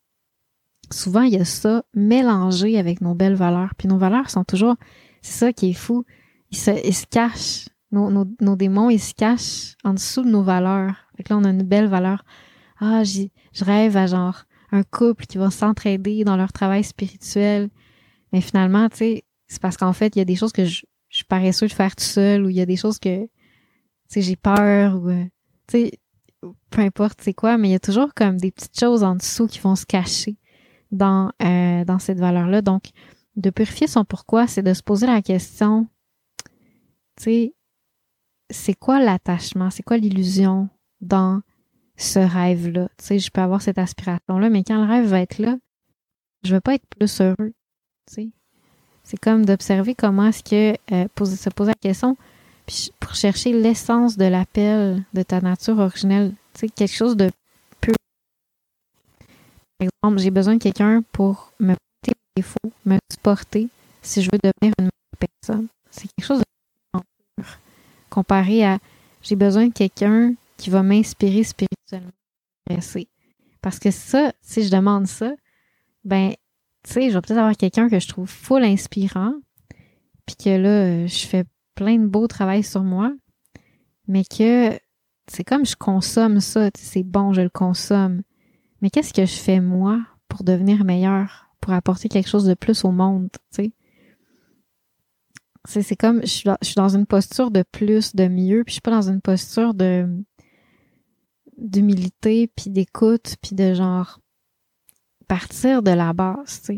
Souvent 0.92 1.22
il 1.22 1.34
y 1.34 1.38
a 1.38 1.46
ça 1.46 1.84
mélangé 1.94 2.78
avec 2.78 3.02
nos 3.02 3.16
belles 3.16 3.36
valeurs, 3.36 3.74
puis 3.78 3.88
nos 3.88 3.98
valeurs 3.98 4.30
sont 4.30 4.44
toujours 4.44 4.76
c'est 5.24 5.40
ça 5.40 5.54
qui 5.54 5.70
est 5.70 5.74
fou, 5.74 6.06
ils 6.52 6.58
se, 6.58 6.72
ils 6.86 6.94
se 6.94 7.08
cachent 7.08 7.70
nos, 7.92 8.12
nos, 8.12 8.26
nos, 8.42 8.56
démons, 8.56 8.90
ils 8.90 9.00
se 9.00 9.14
cachent 9.14 9.76
en 9.84 9.94
dessous 9.94 10.24
de 10.24 10.30
nos 10.30 10.44
valeurs. 10.44 10.96
Fait 11.16 11.24
que 11.24 11.34
là, 11.34 11.40
on 11.40 11.44
a 11.46 11.50
une 11.50 11.64
belle 11.64 11.88
valeur. 11.88 12.24
Ah, 12.80 13.04
je 13.04 13.30
rêve 13.64 13.96
à 13.96 14.08
genre 14.08 14.44
un 14.72 14.84
couple 14.84 15.26
qui 15.26 15.38
va 15.38 15.50
s'entraider 15.50 16.24
dans 16.24 16.36
leur 16.36 16.52
travail 16.52 16.84
spirituel. 16.84 17.70
Mais 18.34 18.42
finalement, 18.42 18.90
tu 18.90 18.98
sais, 18.98 19.24
c'est 19.48 19.62
parce 19.62 19.78
qu'en 19.78 19.94
fait, 19.94 20.16
il 20.16 20.20
y 20.20 20.22
a 20.22 20.26
des 20.26 20.36
choses 20.36 20.52
que 20.52 20.66
je, 20.66 20.82
je 21.10 21.18
suis 21.18 21.26
paresseux 21.26 21.68
de 21.68 21.74
faire 21.74 21.96
tout 21.96 22.04
seul 22.04 22.46
ou 22.46 22.50
il 22.50 22.56
y 22.56 22.62
a 22.62 22.66
des 22.66 22.76
choses 22.76 23.00
que, 23.00 23.30
tu 24.10 24.16
sais, 24.16 24.22
j'ai 24.22 24.36
peur 24.36 24.96
ou, 24.96 25.10
euh, 25.10 25.26
tu 25.68 25.78
sais, 25.78 25.92
peu 26.70 26.82
importe 26.82 27.22
c'est 27.22 27.34
quoi, 27.34 27.58
mais 27.58 27.70
il 27.70 27.72
y 27.72 27.76
a 27.76 27.80
toujours 27.80 28.14
comme 28.14 28.38
des 28.38 28.52
petites 28.52 28.80
choses 28.80 29.04
en 29.04 29.16
dessous 29.16 29.48
qui 29.48 29.60
vont 29.60 29.76
se 29.76 29.86
cacher 29.86 30.38
dans, 30.92 31.32
euh, 31.42 31.86
dans 31.86 32.00
cette 32.00 32.20
valeur-là. 32.20 32.62
Donc, 32.62 32.92
de 33.36 33.50
purifier 33.50 33.88
son 33.88 34.06
pourquoi, 34.06 34.48
c'est 34.48 34.62
de 34.62 34.74
se 34.74 34.84
poser 34.84 35.08
la 35.08 35.22
question, 35.22 35.88
tu 37.18 37.24
sais, 37.24 37.54
c'est 38.50 38.76
quoi 38.76 39.00
l'attachement, 39.00 39.70
c'est 39.70 39.84
quoi 39.84 39.98
l'illusion 39.98 40.70
dans 41.02 41.42
ce 41.98 42.20
rêve-là? 42.20 42.90
Tu 42.98 43.06
sais, 43.06 43.20
je 43.20 43.32
peux 43.32 43.42
avoir 43.42 43.62
cette 43.62 43.78
aspiration-là, 43.78 44.50
mais 44.50 44.64
quand 44.64 44.84
le 44.84 44.88
rêve 44.88 45.06
va 45.06 45.22
être 45.22 45.40
là, 45.40 45.58
je 46.44 46.54
vais 46.54 46.62
pas 46.62 46.76
être 46.76 46.86
plus 46.88 47.22
heureux. 47.22 47.54
Tu 48.08 48.14
sais. 48.14 48.30
C'est 49.04 49.18
comme 49.18 49.46
d'observer 49.46 49.96
comment 49.96 50.28
est-ce 50.28 50.44
que 50.44 50.78
euh, 50.94 51.08
se 51.26 51.50
poser 51.50 51.72
la 51.72 51.76
question 51.76 52.18
pour 53.00 53.16
chercher 53.16 53.54
l'essence 53.54 54.18
de 54.18 54.26
l'appel 54.26 55.04
de 55.14 55.24
ta 55.24 55.42
nature 55.42 55.80
originelle. 55.80 56.34
Tu 56.54 56.62
sais, 56.62 56.70
quelque 56.70 56.96
chose 56.96 57.18
de 57.18 57.30
pur. 57.82 57.94
Par 59.78 59.88
exemple, 59.88 60.22
j'ai 60.22 60.32
besoin 60.32 60.56
de 60.56 60.62
quelqu'un 60.62 61.04
pour 61.12 61.52
me 61.60 61.76
porter 61.76 62.18
mes 62.18 62.42
défauts, 62.42 62.72
me 62.86 62.98
supporter 63.12 63.68
si 64.02 64.22
je 64.22 64.30
veux 64.32 64.40
devenir 64.42 64.74
une 64.80 64.86
meilleure 64.86 65.30
personne. 65.42 65.68
C'est 65.90 66.08
quelque 66.16 66.26
chose 66.26 66.40
de 66.40 67.00
pur. 67.36 67.60
Comparé 68.10 68.66
à 68.66 68.80
j'ai 69.22 69.36
besoin 69.36 69.68
de 69.68 69.74
quelqu'un 69.74 70.34
qui 70.58 70.70
va 70.70 70.84
m'inspirer 70.84 71.44
spirituellement. 71.44 72.12
Parce 73.62 73.80
que 73.80 73.92
ça, 73.92 74.34
si 74.42 74.64
je 74.64 74.72
demande 74.72 75.08
ça, 75.08 75.34
ben, 76.04 76.34
tu 76.84 76.94
sais, 76.94 77.10
je 77.10 77.14
vais 77.14 77.22
peut-être 77.22 77.40
avoir 77.40 77.56
quelqu'un 77.56 77.90
que 77.90 78.00
je 78.00 78.08
trouve 78.08 78.28
full 78.28 78.64
inspirant, 78.64 79.34
puis 80.26 80.36
que 80.36 80.50
là, 80.50 81.08
je 81.08 81.26
fais 81.26 81.46
plein 81.76 81.98
de 81.98 82.08
beaux 82.08 82.28
travail 82.28 82.64
sur 82.64 82.84
moi, 82.84 83.14
mais 84.08 84.24
que 84.24 84.78
c'est 85.28 85.44
comme 85.44 85.66
je 85.66 85.76
consomme 85.76 86.40
ça, 86.40 86.70
c'est 86.76 87.04
bon, 87.04 87.34
je 87.34 87.42
le 87.42 87.50
consomme. 87.50 88.22
Mais 88.82 88.90
qu'est-ce 88.90 89.14
que 89.14 89.26
je 89.26 89.36
fais 89.36 89.62
moi 89.62 90.06
pour 90.28 90.44
devenir 90.44 90.84
meilleur, 90.84 91.50
pour 91.62 91.74
apporter 91.74 92.10
quelque 92.10 92.30
chose 92.30 92.46
de 92.46 92.54
plus 92.54 92.84
au 92.84 92.92
monde, 92.92 93.30
tu 93.32 93.40
sais? 93.64 93.72
C'est 95.66 95.96
comme, 95.96 96.22
je 96.24 96.28
suis, 96.28 96.76
dans 96.76 96.94
une 96.94 97.06
posture 97.06 97.50
de 97.50 97.64
plus, 97.72 98.14
de 98.16 98.28
mieux, 98.28 98.66
puis 98.66 98.72
je 98.72 98.74
suis 98.74 98.82
pas 98.82 98.92
dans 98.92 99.10
une 99.10 99.22
posture 99.22 99.74
de 99.74 100.08
d'humilité, 101.58 102.48
puis 102.48 102.70
d'écoute, 102.70 103.38
puis 103.42 103.56
de 103.56 103.74
genre 103.74 104.20
partir 105.30 105.82
de 105.82 105.92
la 105.92 106.12
base, 106.12 106.62
tu 106.62 106.78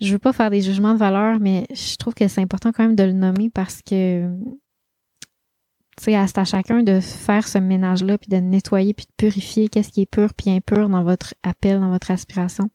Je 0.00 0.12
veux 0.12 0.18
pas 0.18 0.32
faire 0.32 0.50
des 0.50 0.60
jugements 0.60 0.92
de 0.92 0.98
valeur, 0.98 1.40
mais 1.40 1.66
je 1.72 1.96
trouve 1.96 2.14
que 2.14 2.28
c'est 2.28 2.40
important 2.40 2.72
quand 2.72 2.82
même 2.82 2.96
de 2.96 3.04
le 3.04 3.12
nommer 3.12 3.50
parce 3.50 3.80
que 3.82 4.28
c'est 5.98 6.14
à 6.14 6.44
chacun 6.44 6.82
de 6.82 7.00
faire 7.00 7.48
ce 7.48 7.58
ménage-là, 7.58 8.18
puis 8.18 8.28
de 8.28 8.36
nettoyer, 8.36 8.92
puis 8.92 9.06
de 9.06 9.12
purifier 9.16 9.68
qu'est-ce 9.68 9.90
qui 9.90 10.02
est 10.02 10.10
pur 10.10 10.34
puis 10.34 10.50
impur 10.50 10.88
dans 10.88 11.02
votre 11.02 11.34
appel, 11.42 11.80
dans 11.80 11.90
votre 11.90 12.10
aspiration. 12.10 12.70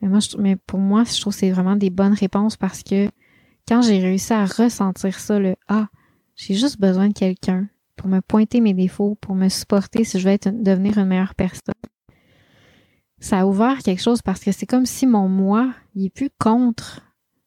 Mais 0.00 0.08
moi, 0.08 0.18
mais 0.38 0.56
pour 0.56 0.78
moi, 0.78 1.04
je 1.04 1.20
trouve 1.20 1.32
que 1.32 1.38
c'est 1.38 1.50
vraiment 1.50 1.76
des 1.76 1.90
bonnes 1.90 2.14
réponses 2.14 2.56
parce 2.56 2.82
que 2.82 3.08
quand 3.68 3.82
j'ai 3.82 4.00
réussi 4.00 4.32
à 4.32 4.44
ressentir 4.44 5.18
ça, 5.18 5.38
le 5.38 5.54
ah, 5.68 5.88
j'ai 6.34 6.54
juste 6.54 6.80
besoin 6.80 7.08
de 7.08 7.14
quelqu'un 7.14 7.68
pour 7.96 8.08
me 8.08 8.20
pointer 8.20 8.60
mes 8.60 8.74
défauts, 8.74 9.16
pour 9.20 9.34
me 9.34 9.48
supporter 9.48 10.04
si 10.04 10.20
je 10.20 10.28
veux 10.28 10.38
devenir 10.52 10.98
une 10.98 11.06
meilleure 11.06 11.34
personne. 11.34 11.74
Ça 13.20 13.40
a 13.40 13.46
ouvert 13.46 13.78
quelque 13.78 14.02
chose 14.02 14.22
parce 14.22 14.40
que 14.40 14.52
c'est 14.52 14.66
comme 14.66 14.86
si 14.86 15.06
mon 15.06 15.28
moi, 15.28 15.72
il 15.94 16.06
est 16.06 16.10
plus 16.10 16.30
contre 16.38 17.02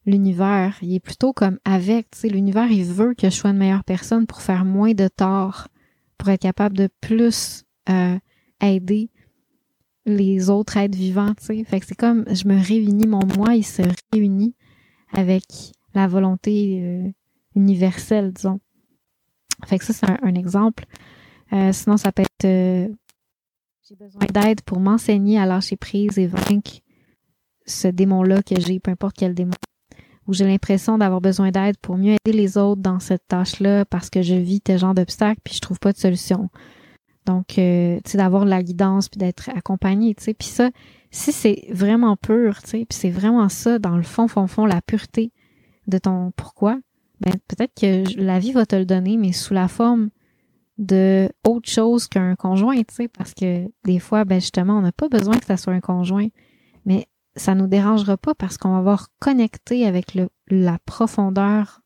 l'univers, 0.05 0.77
il 0.81 0.95
est 0.95 0.99
plutôt 0.99 1.31
comme 1.31 1.59
avec, 1.63 2.09
tu 2.11 2.19
sais, 2.19 2.29
l'univers, 2.29 2.71
il 2.71 2.83
veut 2.83 3.13
que 3.13 3.29
je 3.29 3.35
sois 3.35 3.51
une 3.51 3.57
meilleure 3.57 3.83
personne 3.83 4.25
pour 4.25 4.41
faire 4.41 4.65
moins 4.65 4.93
de 4.93 5.07
tort, 5.07 5.67
pour 6.17 6.29
être 6.29 6.41
capable 6.41 6.75
de 6.75 6.89
plus 6.99 7.63
euh, 7.89 8.17
aider 8.61 9.09
les 10.05 10.49
autres 10.49 10.77
êtres 10.77 10.97
vivants, 10.97 11.33
tu 11.35 11.45
sais. 11.45 11.63
Fait 11.63 11.79
que 11.79 11.85
c'est 11.85 11.95
comme, 11.95 12.25
je 12.33 12.47
me 12.47 12.59
réunis, 12.59 13.07
mon 13.07 13.25
moi, 13.37 13.55
il 13.55 13.65
se 13.65 13.83
réunit 14.11 14.55
avec 15.13 15.43
la 15.93 16.07
volonté 16.07 16.81
euh, 16.81 17.09
universelle, 17.55 18.31
disons. 18.33 18.59
Fait 19.65 19.77
que 19.77 19.85
ça, 19.85 19.93
c'est 19.93 20.09
un, 20.09 20.35
exemple. 20.35 20.85
Euh, 21.53 21.71
sinon, 21.71 21.97
ça 21.97 22.11
peut 22.11 22.23
être 22.23 22.45
euh, 22.45 22.87
j'ai 23.87 23.95
besoin 23.95 24.21
d'aide 24.31 24.61
pour 24.61 24.79
m'enseigner 24.79 25.39
à 25.39 25.47
lâcher 25.47 25.75
prise 25.75 26.19
et 26.19 26.27
vaincre 26.27 26.81
ce 27.65 27.87
démon-là 27.87 28.43
que 28.43 28.59
j'ai, 28.59 28.79
peu 28.79 28.91
importe 28.91 29.15
quel 29.17 29.33
démon. 29.33 29.53
Ou 30.27 30.33
j'ai 30.33 30.45
l'impression 30.45 30.99
d'avoir 30.99 31.19
besoin 31.19 31.49
d'aide 31.49 31.77
pour 31.81 31.97
mieux 31.97 32.15
aider 32.23 32.37
les 32.37 32.59
autres 32.59 32.81
dans 32.81 32.99
cette 32.99 33.27
tâche-là 33.27 33.85
parce 33.85 34.11
que 34.11 34.21
je 34.21 34.35
vis 34.35 34.61
tel 34.61 34.77
genre 34.77 34.93
d'obstacle 34.93 35.41
puis 35.43 35.55
je 35.55 35.61
trouve 35.61 35.79
pas 35.79 35.93
de 35.93 35.97
solution. 35.97 36.49
Donc, 37.25 37.57
euh, 37.57 37.99
tu 38.05 38.11
sais, 38.11 38.17
d'avoir 38.19 38.45
la 38.45 38.61
guidance 38.61 39.09
puis 39.09 39.17
d'être 39.17 39.49
accompagné, 39.49 40.13
tu 40.13 40.25
sais. 40.25 40.33
Puis 40.35 40.47
ça, 40.47 40.69
si 41.09 41.31
c'est 41.31 41.65
vraiment 41.71 42.15
pur, 42.17 42.61
tu 42.61 42.69
sais, 42.69 42.85
puis 42.87 42.97
c'est 42.97 43.09
vraiment 43.09 43.49
ça, 43.49 43.79
dans 43.79 43.97
le 43.97 44.03
fond, 44.03 44.27
fond, 44.27 44.47
fond, 44.47 44.65
la 44.65 44.81
pureté 44.81 45.31
de 45.87 45.97
ton 45.97 46.31
pourquoi, 46.35 46.79
ben 47.19 47.33
peut-être 47.47 47.73
que 47.79 48.19
la 48.19 48.37
vie 48.37 48.51
va 48.51 48.65
te 48.67 48.75
le 48.75 48.85
donner, 48.85 49.17
mais 49.17 49.31
sous 49.31 49.53
la 49.55 49.67
forme 49.67 50.09
de 50.81 51.29
autre 51.47 51.69
chose 51.69 52.07
qu'un 52.07 52.35
conjoint, 52.35 52.75
tu 52.77 52.93
sais, 52.93 53.07
parce 53.07 53.33
que 53.33 53.71
des 53.85 53.99
fois, 53.99 54.25
ben 54.25 54.41
justement, 54.41 54.77
on 54.77 54.81
n'a 54.81 54.91
pas 54.91 55.07
besoin 55.07 55.37
que 55.37 55.45
ça 55.45 55.55
soit 55.55 55.73
un 55.73 55.79
conjoint, 55.79 56.27
mais 56.85 57.07
ça 57.35 57.55
nous 57.55 57.67
dérangera 57.67 58.17
pas 58.17 58.33
parce 58.33 58.57
qu'on 58.57 58.71
va 58.71 58.79
avoir 58.79 59.07
connecté 59.19 59.85
avec 59.85 60.15
le, 60.15 60.29
la 60.49 60.79
profondeur 60.79 61.81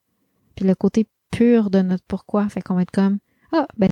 puis 0.56 0.66
le 0.66 0.74
côté 0.76 1.08
pur 1.30 1.70
de 1.70 1.82
notre 1.82 2.06
pourquoi. 2.08 2.48
Fait 2.48 2.62
qu'on 2.62 2.76
va 2.76 2.84
être 2.84 2.92
comme, 2.92 3.20
ah, 3.52 3.68
ben, 3.78 3.90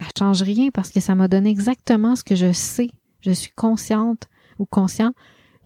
ça 0.00 0.08
change 0.18 0.42
rien 0.42 0.70
parce 0.70 0.90
que 0.90 1.00
ça 1.00 1.14
m'a 1.14 1.28
donné 1.28 1.48
exactement 1.48 2.14
ce 2.14 2.22
que 2.22 2.34
je 2.34 2.52
sais. 2.52 2.90
Je 3.20 3.30
suis 3.30 3.52
consciente 3.52 4.28
ou 4.58 4.66
conscient 4.66 5.12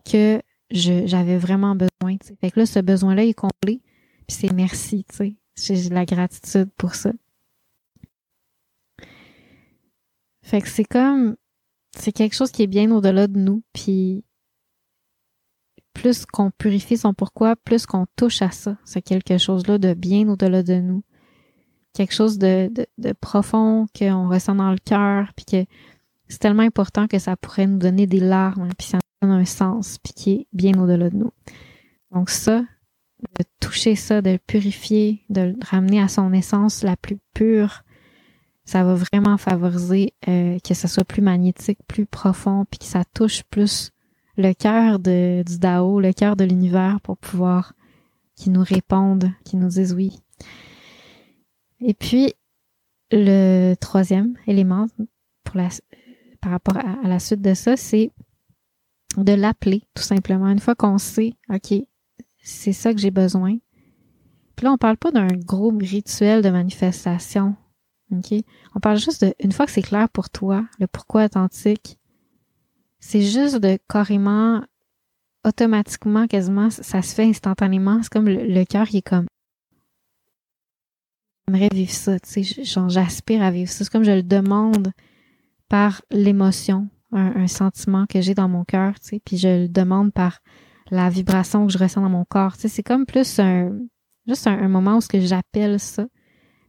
que 0.08 0.40
j'avais 0.70 1.38
vraiment 1.38 1.74
besoin. 1.74 2.16
Fait 2.40 2.52
que 2.52 2.60
là, 2.60 2.66
ce 2.66 2.78
besoin-là 2.78 3.24
est 3.24 3.34
comblé, 3.34 3.82
puis 4.28 4.36
c'est 4.40 4.52
merci, 4.52 5.04
tu 5.08 5.16
sais. 5.16 5.36
J'ai 5.58 5.88
la 5.88 6.04
gratitude 6.04 6.70
pour 6.76 6.94
ça. 6.94 7.12
Fait 10.42 10.60
que 10.60 10.68
c'est 10.68 10.84
comme 10.84 11.36
c'est 11.96 12.12
quelque 12.12 12.34
chose 12.34 12.52
qui 12.52 12.62
est 12.62 12.66
bien 12.66 12.90
au-delà 12.90 13.26
de 13.26 13.38
nous, 13.38 13.62
puis 13.72 14.22
plus 15.92 16.26
qu'on 16.26 16.50
purifie 16.50 16.98
son 16.98 17.14
pourquoi, 17.14 17.56
plus 17.56 17.86
qu'on 17.86 18.06
touche 18.16 18.42
à 18.42 18.50
ça, 18.50 18.76
c'est 18.84 19.00
quelque 19.00 19.38
chose-là 19.38 19.78
de 19.78 19.94
bien 19.94 20.28
au-delà 20.28 20.62
de 20.62 20.74
nous. 20.74 21.02
Quelque 21.94 22.12
chose 22.12 22.36
de, 22.36 22.68
de, 22.70 22.86
de 22.98 23.12
profond 23.12 23.86
qu'on 23.98 24.28
ressent 24.28 24.54
dans 24.54 24.70
le 24.70 24.78
cœur, 24.78 25.32
puis 25.34 25.46
que 25.46 25.70
c'est 26.28 26.38
tellement 26.38 26.62
important 26.62 27.06
que 27.06 27.18
ça 27.18 27.36
pourrait 27.36 27.66
nous 27.66 27.78
donner 27.78 28.06
des 28.06 28.20
larmes, 28.20 28.68
puis 28.78 28.88
ça 28.88 28.98
donne 29.22 29.30
un 29.30 29.44
sens, 29.46 29.98
puis 29.98 30.12
qui 30.12 30.30
est 30.32 30.46
bien 30.52 30.78
au-delà 30.78 31.08
de 31.08 31.16
nous. 31.16 31.32
Donc 32.10 32.28
ça, 32.28 32.62
de 33.38 33.44
toucher 33.60 33.96
ça, 33.96 34.22
de 34.22 34.30
le 34.30 34.38
purifier, 34.38 35.24
de 35.30 35.40
le 35.40 35.54
ramener 35.64 36.00
à 36.00 36.08
son 36.08 36.32
essence 36.32 36.82
la 36.82 36.96
plus 36.96 37.18
pure, 37.34 37.82
ça 38.64 38.82
va 38.82 38.94
vraiment 38.94 39.38
favoriser 39.38 40.12
euh, 40.28 40.58
que 40.58 40.74
ça 40.74 40.88
soit 40.88 41.04
plus 41.04 41.22
magnétique, 41.22 41.78
plus 41.86 42.04
profond, 42.04 42.64
puis 42.68 42.78
que 42.78 42.84
ça 42.84 43.04
touche 43.04 43.44
plus 43.44 43.92
le 44.36 44.52
cœur 44.52 44.98
du 44.98 45.58
Dao, 45.58 46.00
le 46.00 46.12
cœur 46.12 46.36
de 46.36 46.44
l'univers 46.44 47.00
pour 47.00 47.16
pouvoir 47.16 47.72
qu'ils 48.34 48.52
nous 48.52 48.64
répondent, 48.64 49.30
qu'ils 49.44 49.60
nous 49.60 49.68
disent 49.68 49.94
oui. 49.94 50.18
Et 51.80 51.94
puis, 51.94 52.34
le 53.10 53.74
troisième 53.74 54.36
élément 54.46 54.88
pour 55.44 55.56
la, 55.56 55.68
par 56.40 56.52
rapport 56.52 56.76
à, 56.76 57.08
la 57.08 57.18
suite 57.18 57.40
de 57.40 57.54
ça, 57.54 57.76
c'est 57.76 58.10
de 59.16 59.32
l'appeler, 59.32 59.82
tout 59.94 60.02
simplement. 60.02 60.48
Une 60.48 60.58
fois 60.58 60.74
qu'on 60.74 60.98
sait, 60.98 61.34
OK, 61.48 61.72
c'est 62.46 62.72
ça 62.72 62.94
que 62.94 63.00
j'ai 63.00 63.10
besoin. 63.10 63.58
Puis 64.54 64.64
là, 64.64 64.72
on 64.72 64.78
parle 64.78 64.96
pas 64.96 65.10
d'un 65.10 65.26
gros 65.26 65.76
rituel 65.76 66.42
de 66.42 66.48
manifestation. 66.48 67.56
OK? 68.12 68.32
On 68.74 68.80
parle 68.80 68.98
juste 68.98 69.24
de, 69.24 69.34
une 69.40 69.50
fois 69.50 69.66
que 69.66 69.72
c'est 69.72 69.82
clair 69.82 70.08
pour 70.08 70.30
toi, 70.30 70.64
le 70.78 70.86
pourquoi 70.86 71.24
authentique, 71.24 71.98
c'est 73.00 73.22
juste 73.22 73.56
de 73.56 73.78
carrément, 73.88 74.62
automatiquement, 75.44 76.28
quasiment, 76.28 76.70
ça 76.70 77.02
se 77.02 77.14
fait 77.16 77.24
instantanément. 77.24 78.00
C'est 78.02 78.12
comme 78.12 78.28
le, 78.28 78.64
cœur 78.64 78.86
qui 78.86 78.98
est 78.98 79.02
comme, 79.02 79.26
j'aimerais 81.48 81.68
vivre 81.72 81.92
ça, 81.92 82.20
tu 82.20 82.44
sais, 82.44 82.64
genre, 82.64 82.88
j'aspire 82.88 83.42
à 83.42 83.50
vivre 83.50 83.70
ça. 83.70 83.82
C'est 83.84 83.90
comme 83.90 84.04
je 84.04 84.12
le 84.12 84.22
demande 84.22 84.92
par 85.68 86.00
l'émotion, 86.12 86.88
un, 87.10 87.48
sentiment 87.48 88.06
que 88.06 88.20
j'ai 88.20 88.34
dans 88.34 88.48
mon 88.48 88.64
cœur, 88.64 89.00
tu 89.00 89.08
sais, 89.08 89.22
puis 89.24 89.36
je 89.36 89.62
le 89.62 89.68
demande 89.68 90.12
par 90.12 90.38
la 90.90 91.10
vibration 91.10 91.66
que 91.66 91.72
je 91.72 91.78
ressens 91.78 92.00
dans 92.00 92.08
mon 92.08 92.24
corps. 92.24 92.54
Tu 92.54 92.62
sais, 92.62 92.68
c'est 92.68 92.82
comme 92.82 93.06
plus 93.06 93.38
un, 93.38 93.78
juste 94.26 94.46
un, 94.46 94.68
moment 94.68 94.96
où 94.96 95.00
ce 95.00 95.08
que 95.08 95.20
j'appelle 95.20 95.80
ça. 95.80 96.06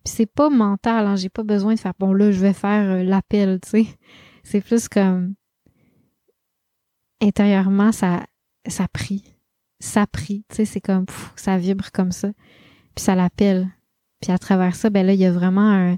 Puis 0.04 0.14
c'est 0.16 0.26
pas 0.26 0.50
mental, 0.50 1.06
hein, 1.06 1.16
j'ai 1.16 1.30
pas 1.30 1.44
besoin 1.44 1.74
de 1.74 1.80
faire, 1.80 1.94
bon 2.00 2.14
là, 2.14 2.32
je 2.32 2.40
vais 2.40 2.54
faire 2.54 2.90
euh, 2.90 3.04
l'appel, 3.04 3.60
tu 3.62 3.70
sais. 3.70 3.88
C'est 4.44 4.62
plus 4.62 4.88
comme, 4.88 5.36
intérieurement, 7.22 7.92
ça, 7.92 8.26
ça 8.66 8.88
prie. 8.88 9.36
Ça 9.82 10.08
prie, 10.08 10.46
tu 10.50 10.56
sais, 10.56 10.66
c'est 10.66 10.80
comme, 10.80 11.06
ça 11.36 11.58
vibre 11.58 11.92
comme 11.92 12.14
ça. 12.14 12.30
Puis 12.96 13.04
ça 13.04 13.14
l'appelle. 13.14 13.68
Puis 14.22 14.32
à 14.32 14.38
travers 14.38 14.74
ça, 14.74 14.90
ben 14.90 15.06
là, 15.06 15.14
il 15.14 15.20
y 15.20 15.26
a 15.26 15.32
vraiment 15.34 15.70
un, 15.70 15.98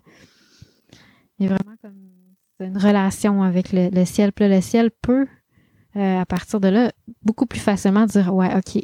il 1.37 1.45
y 1.45 1.49
a 1.49 1.55
vraiment 1.55 1.77
comme 1.81 2.09
une 2.59 2.77
relation 2.77 3.43
avec 3.43 3.71
le, 3.71 4.05
ciel. 4.05 4.33
Puis 4.33 4.49
le 4.49 4.61
ciel 4.61 4.91
peut, 4.91 5.27
euh, 5.95 6.19
à 6.19 6.25
partir 6.25 6.59
de 6.59 6.67
là, 6.67 6.91
beaucoup 7.23 7.45
plus 7.45 7.59
facilement 7.59 8.05
dire, 8.05 8.33
ouais, 8.33 8.55
ok, 8.55 8.83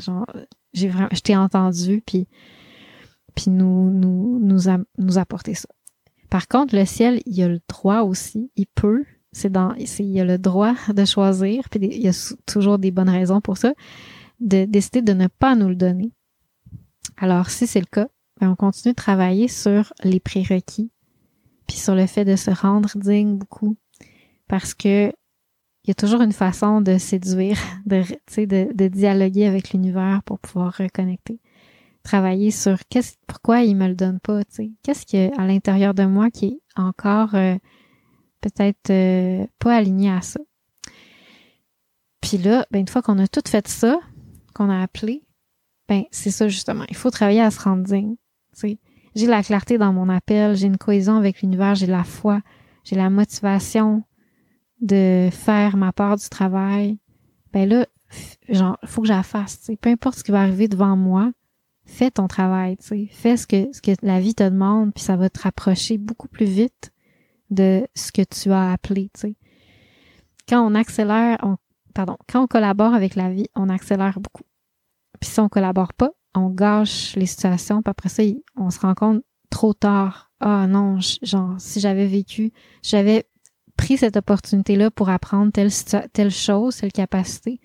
genre, 0.00 0.26
j'ai 0.72 0.88
vraiment, 0.88 1.08
je 1.12 1.20
t'ai 1.20 1.36
entendu, 1.36 2.02
puis, 2.06 2.28
puis 3.34 3.50
nous, 3.50 3.90
nous, 3.90 4.38
nous, 4.38 4.60
nous 4.98 5.18
apporter 5.18 5.54
ça. 5.54 5.68
Par 6.28 6.48
contre, 6.48 6.74
le 6.76 6.84
ciel, 6.84 7.22
il 7.24 7.42
a 7.42 7.48
le 7.48 7.60
droit 7.68 8.00
aussi, 8.00 8.50
il 8.56 8.66
peut, 8.66 9.04
c'est 9.32 9.50
dans, 9.50 9.74
il 9.74 10.06
y 10.06 10.20
a 10.20 10.24
le 10.24 10.38
droit 10.38 10.74
de 10.88 11.04
choisir, 11.04 11.68
puis 11.68 11.80
il 11.82 12.02
y 12.02 12.08
a 12.08 12.34
toujours 12.46 12.78
des 12.78 12.90
bonnes 12.90 13.10
raisons 13.10 13.40
pour 13.40 13.56
ça, 13.56 13.72
de 14.40 14.64
décider 14.64 15.02
de 15.02 15.12
ne 15.12 15.28
pas 15.28 15.54
nous 15.54 15.68
le 15.68 15.76
donner. 15.76 16.12
Alors, 17.16 17.50
si 17.50 17.66
c'est 17.66 17.80
le 17.80 17.86
cas, 17.86 18.08
ben, 18.40 18.50
on 18.50 18.56
continue 18.56 18.92
de 18.92 18.96
travailler 18.96 19.48
sur 19.48 19.92
les 20.04 20.20
prérequis, 20.20 20.90
puis 21.66 21.76
sur 21.76 21.94
le 21.94 22.06
fait 22.06 22.24
de 22.24 22.36
se 22.36 22.50
rendre 22.50 22.90
digne 22.96 23.36
beaucoup, 23.36 23.76
parce 24.48 24.74
que 24.74 25.12
il 25.86 25.90
y 25.90 25.92
a 25.92 25.94
toujours 25.94 26.20
une 26.20 26.32
façon 26.32 26.80
de 26.80 26.98
séduire, 26.98 27.58
de, 27.86 28.88
dialoguer 28.88 29.46
avec 29.46 29.70
l'univers 29.70 30.20
pour 30.24 30.40
pouvoir 30.40 30.74
reconnecter. 30.76 31.38
Travailler 32.02 32.50
sur 32.50 32.78
qu'est-ce, 32.88 33.14
pourquoi 33.28 33.62
il 33.62 33.76
me 33.76 33.86
le 33.86 33.94
donne 33.94 34.18
pas. 34.18 34.40
Qu'est-ce 34.82 35.06
qu'il 35.06 35.20
y 35.20 35.24
a 35.24 35.40
à 35.40 35.46
l'intérieur 35.46 35.94
de 35.94 36.04
moi 36.04 36.30
qui 36.30 36.46
est 36.46 36.60
encore 36.76 37.34
euh, 37.34 37.56
peut-être 38.40 38.90
euh, 38.90 39.46
pas 39.60 39.76
aligné 39.76 40.10
à 40.10 40.22
ça. 40.22 40.40
Puis 42.20 42.38
là, 42.38 42.66
ben, 42.72 42.80
une 42.80 42.88
fois 42.88 43.02
qu'on 43.02 43.18
a 43.20 43.28
tout 43.28 43.42
fait 43.46 43.68
ça, 43.68 44.00
qu'on 44.54 44.70
a 44.70 44.82
appelé, 44.82 45.22
ben, 45.88 46.02
c'est 46.10 46.32
ça 46.32 46.48
justement. 46.48 46.84
Il 46.88 46.96
faut 46.96 47.10
travailler 47.10 47.42
à 47.42 47.50
se 47.52 47.60
rendre 47.60 47.84
digne. 47.84 48.16
J'ai 49.14 49.26
la 49.26 49.42
clarté 49.42 49.78
dans 49.78 49.92
mon 49.92 50.08
appel, 50.08 50.56
j'ai 50.56 50.66
une 50.66 50.78
cohésion 50.78 51.16
avec 51.16 51.42
l'univers, 51.42 51.76
j'ai 51.76 51.86
la 51.86 52.04
foi, 52.04 52.40
j'ai 52.82 52.96
la 52.96 53.08
motivation 53.08 54.02
de 54.80 55.28
faire 55.32 55.76
ma 55.76 55.92
part 55.92 56.16
du 56.16 56.28
travail. 56.28 56.98
Ben 57.52 57.68
là, 57.68 57.86
genre, 58.48 58.78
faut 58.84 59.02
que 59.02 59.08
je 59.08 59.12
la 59.12 59.22
fasse. 59.22 59.70
Peu 59.80 59.90
importe 59.90 60.18
ce 60.18 60.24
qui 60.24 60.32
va 60.32 60.42
arriver 60.42 60.68
devant 60.68 60.96
moi, 60.96 61.32
fais 61.84 62.10
ton 62.10 62.26
travail. 62.26 62.76
sais. 62.80 63.08
Fais 63.10 63.36
ce 63.36 63.46
que, 63.46 63.72
ce 63.72 63.80
que 63.80 63.92
la 64.02 64.20
vie 64.20 64.34
te 64.34 64.44
demande, 64.44 64.92
puis 64.92 65.02
ça 65.02 65.16
va 65.16 65.30
te 65.30 65.40
rapprocher 65.40 65.98
beaucoup 65.98 66.28
plus 66.28 66.46
vite 66.46 66.92
de 67.50 67.86
ce 67.94 68.12
que 68.12 68.22
tu 68.22 68.50
as 68.50 68.72
appelé, 68.72 69.10
tu 69.14 69.20
sais. 69.20 69.36
Quand 70.48 70.64
on 70.64 70.74
accélère, 70.74 71.38
on, 71.42 71.56
pardon, 71.94 72.16
quand 72.28 72.42
on 72.42 72.46
collabore 72.46 72.94
avec 72.94 73.14
la 73.14 73.30
vie, 73.30 73.46
on 73.54 73.68
accélère 73.68 74.20
beaucoup. 74.20 74.44
Puis 75.20 75.30
si 75.30 75.40
on 75.40 75.48
collabore 75.48 75.92
pas, 75.94 76.10
on 76.34 76.50
gâche 76.50 77.16
les 77.16 77.26
situations, 77.26 77.82
puis 77.82 77.90
après 77.90 78.08
ça, 78.08 78.22
on 78.56 78.70
se 78.70 78.80
rend 78.80 78.94
compte 78.94 79.22
trop 79.50 79.72
tard. 79.72 80.30
Ah 80.40 80.66
non, 80.66 80.98
genre, 81.22 81.54
si 81.58 81.80
j'avais 81.80 82.06
vécu, 82.06 82.52
j'avais 82.82 83.26
pris 83.76 83.96
cette 83.98 84.16
opportunité-là 84.16 84.90
pour 84.90 85.08
apprendre 85.08 85.52
telle, 85.52 86.30
chose, 86.30 86.76
telle 86.76 86.92
capacité, 86.92 87.60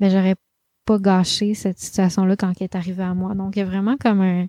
ben 0.00 0.10
j'aurais 0.10 0.36
pas 0.84 0.98
gâché 0.98 1.54
cette 1.54 1.78
situation-là 1.78 2.36
quand 2.36 2.52
elle 2.58 2.64
est 2.64 2.74
arrivée 2.74 3.02
à 3.02 3.14
moi. 3.14 3.34
Donc, 3.34 3.56
il 3.56 3.60
y 3.60 3.62
a 3.62 3.64
vraiment 3.64 3.96
comme 3.96 4.20
un, 4.20 4.46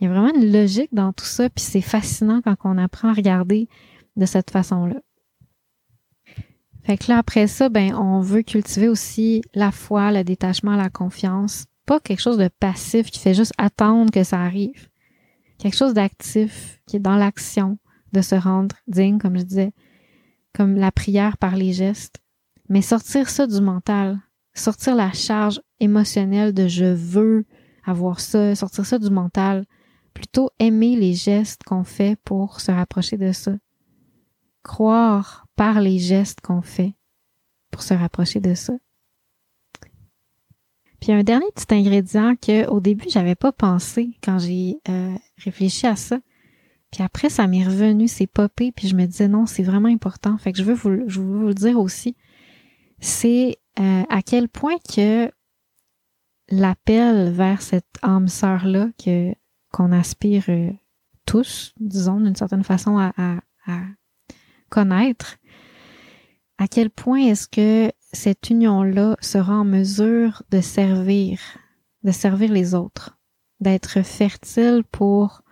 il 0.00 0.04
y 0.04 0.06
a 0.06 0.10
vraiment 0.10 0.32
une 0.34 0.52
logique 0.52 0.92
dans 0.92 1.12
tout 1.12 1.24
ça, 1.24 1.48
puis 1.48 1.64
c'est 1.64 1.80
fascinant 1.80 2.40
quand 2.42 2.56
on 2.64 2.78
apprend 2.78 3.08
à 3.08 3.14
regarder 3.14 3.68
de 4.16 4.26
cette 4.26 4.50
façon-là. 4.50 4.96
Fait 6.84 6.96
que 6.96 7.10
là, 7.10 7.18
après 7.18 7.48
ça, 7.48 7.68
ben, 7.68 7.94
on 7.94 8.20
veut 8.20 8.42
cultiver 8.42 8.88
aussi 8.88 9.42
la 9.54 9.72
foi, 9.72 10.12
le 10.12 10.22
détachement, 10.22 10.76
la 10.76 10.88
confiance. 10.88 11.66
Pas 11.84 11.98
quelque 11.98 12.22
chose 12.22 12.38
de 12.38 12.48
passif 12.60 13.10
qui 13.10 13.18
fait 13.18 13.34
juste 13.34 13.52
attendre 13.58 14.12
que 14.12 14.22
ça 14.22 14.40
arrive. 14.40 14.88
Quelque 15.58 15.76
chose 15.76 15.94
d'actif, 15.94 16.80
qui 16.86 16.96
est 16.96 17.00
dans 17.00 17.16
l'action, 17.16 17.78
de 18.12 18.20
se 18.20 18.36
rendre 18.36 18.76
digne, 18.86 19.18
comme 19.18 19.36
je 19.36 19.42
disais, 19.42 19.72
comme 20.56 20.76
la 20.76 20.90
prière 20.90 21.36
par 21.38 21.56
les 21.56 21.72
gestes. 21.72 22.16
Mais 22.68 22.82
sortir 22.82 23.28
ça 23.28 23.46
du 23.46 23.60
mental, 23.60 24.18
sortir 24.54 24.96
la 24.96 25.12
charge 25.12 25.60
émotionnelle 25.80 26.54
de 26.54 26.66
je 26.66 26.86
veux 26.86 27.44
avoir 27.84 28.20
ça, 28.20 28.54
sortir 28.54 28.86
ça 28.86 28.98
du 28.98 29.10
mental, 29.10 29.66
plutôt 30.14 30.50
aimer 30.58 30.96
les 30.96 31.14
gestes 31.14 31.62
qu'on 31.64 31.84
fait 31.84 32.18
pour 32.24 32.60
se 32.60 32.72
rapprocher 32.72 33.16
de 33.16 33.32
ça 33.32 33.52
croire 34.66 35.46
par 35.54 35.80
les 35.80 35.98
gestes 36.00 36.40
qu'on 36.40 36.60
fait 36.60 36.96
pour 37.70 37.82
se 37.82 37.94
rapprocher 37.94 38.40
de 38.40 38.54
ça. 38.54 38.72
Puis 41.00 41.12
un 41.12 41.22
dernier 41.22 41.46
petit 41.54 41.72
ingrédient 41.72 42.34
que 42.34 42.66
au 42.66 42.80
début 42.80 43.08
j'avais 43.08 43.36
pas 43.36 43.52
pensé 43.52 44.18
quand 44.24 44.40
j'ai 44.40 44.80
euh, 44.88 45.14
réfléchi 45.38 45.86
à 45.86 45.94
ça. 45.94 46.18
Puis 46.90 47.02
après 47.02 47.28
ça 47.28 47.46
m'est 47.46 47.64
revenu, 47.64 48.08
c'est 48.08 48.26
popé, 48.26 48.72
puis 48.72 48.88
je 48.88 48.96
me 48.96 49.06
disais 49.06 49.28
non, 49.28 49.46
c'est 49.46 49.62
vraiment 49.62 49.88
important. 49.88 50.38
Fait 50.38 50.52
que 50.52 50.58
je 50.58 50.64
veux 50.64 50.74
vous, 50.74 51.08
je 51.08 51.20
veux 51.20 51.38
vous 51.38 51.46
le 51.48 51.54
dire 51.54 51.78
aussi. 51.78 52.16
C'est 53.00 53.58
euh, 53.78 54.02
à 54.08 54.22
quel 54.22 54.48
point 54.48 54.76
que 54.94 55.30
l'appel 56.48 57.30
vers 57.32 57.60
cette 57.60 57.98
âme 58.02 58.28
sœur 58.28 58.66
là 58.66 58.88
que 59.02 59.34
qu'on 59.72 59.92
aspire 59.92 60.44
euh, 60.48 60.70
tous, 61.26 61.74
disons 61.80 62.20
d'une 62.20 62.36
certaine 62.36 62.64
façon 62.64 62.96
à, 62.98 63.12
à, 63.16 63.40
à 63.66 63.80
connaître 64.70 65.36
à 66.58 66.68
quel 66.68 66.90
point 66.90 67.20
est-ce 67.20 67.48
que 67.48 67.92
cette 68.12 68.50
union-là 68.50 69.16
sera 69.20 69.54
en 69.54 69.64
mesure 69.64 70.42
de 70.50 70.60
servir, 70.60 71.38
de 72.02 72.10
servir 72.10 72.52
les 72.52 72.74
autres, 72.74 73.18
d'être 73.60 74.02
fertile 74.02 74.82
pour 74.90 75.42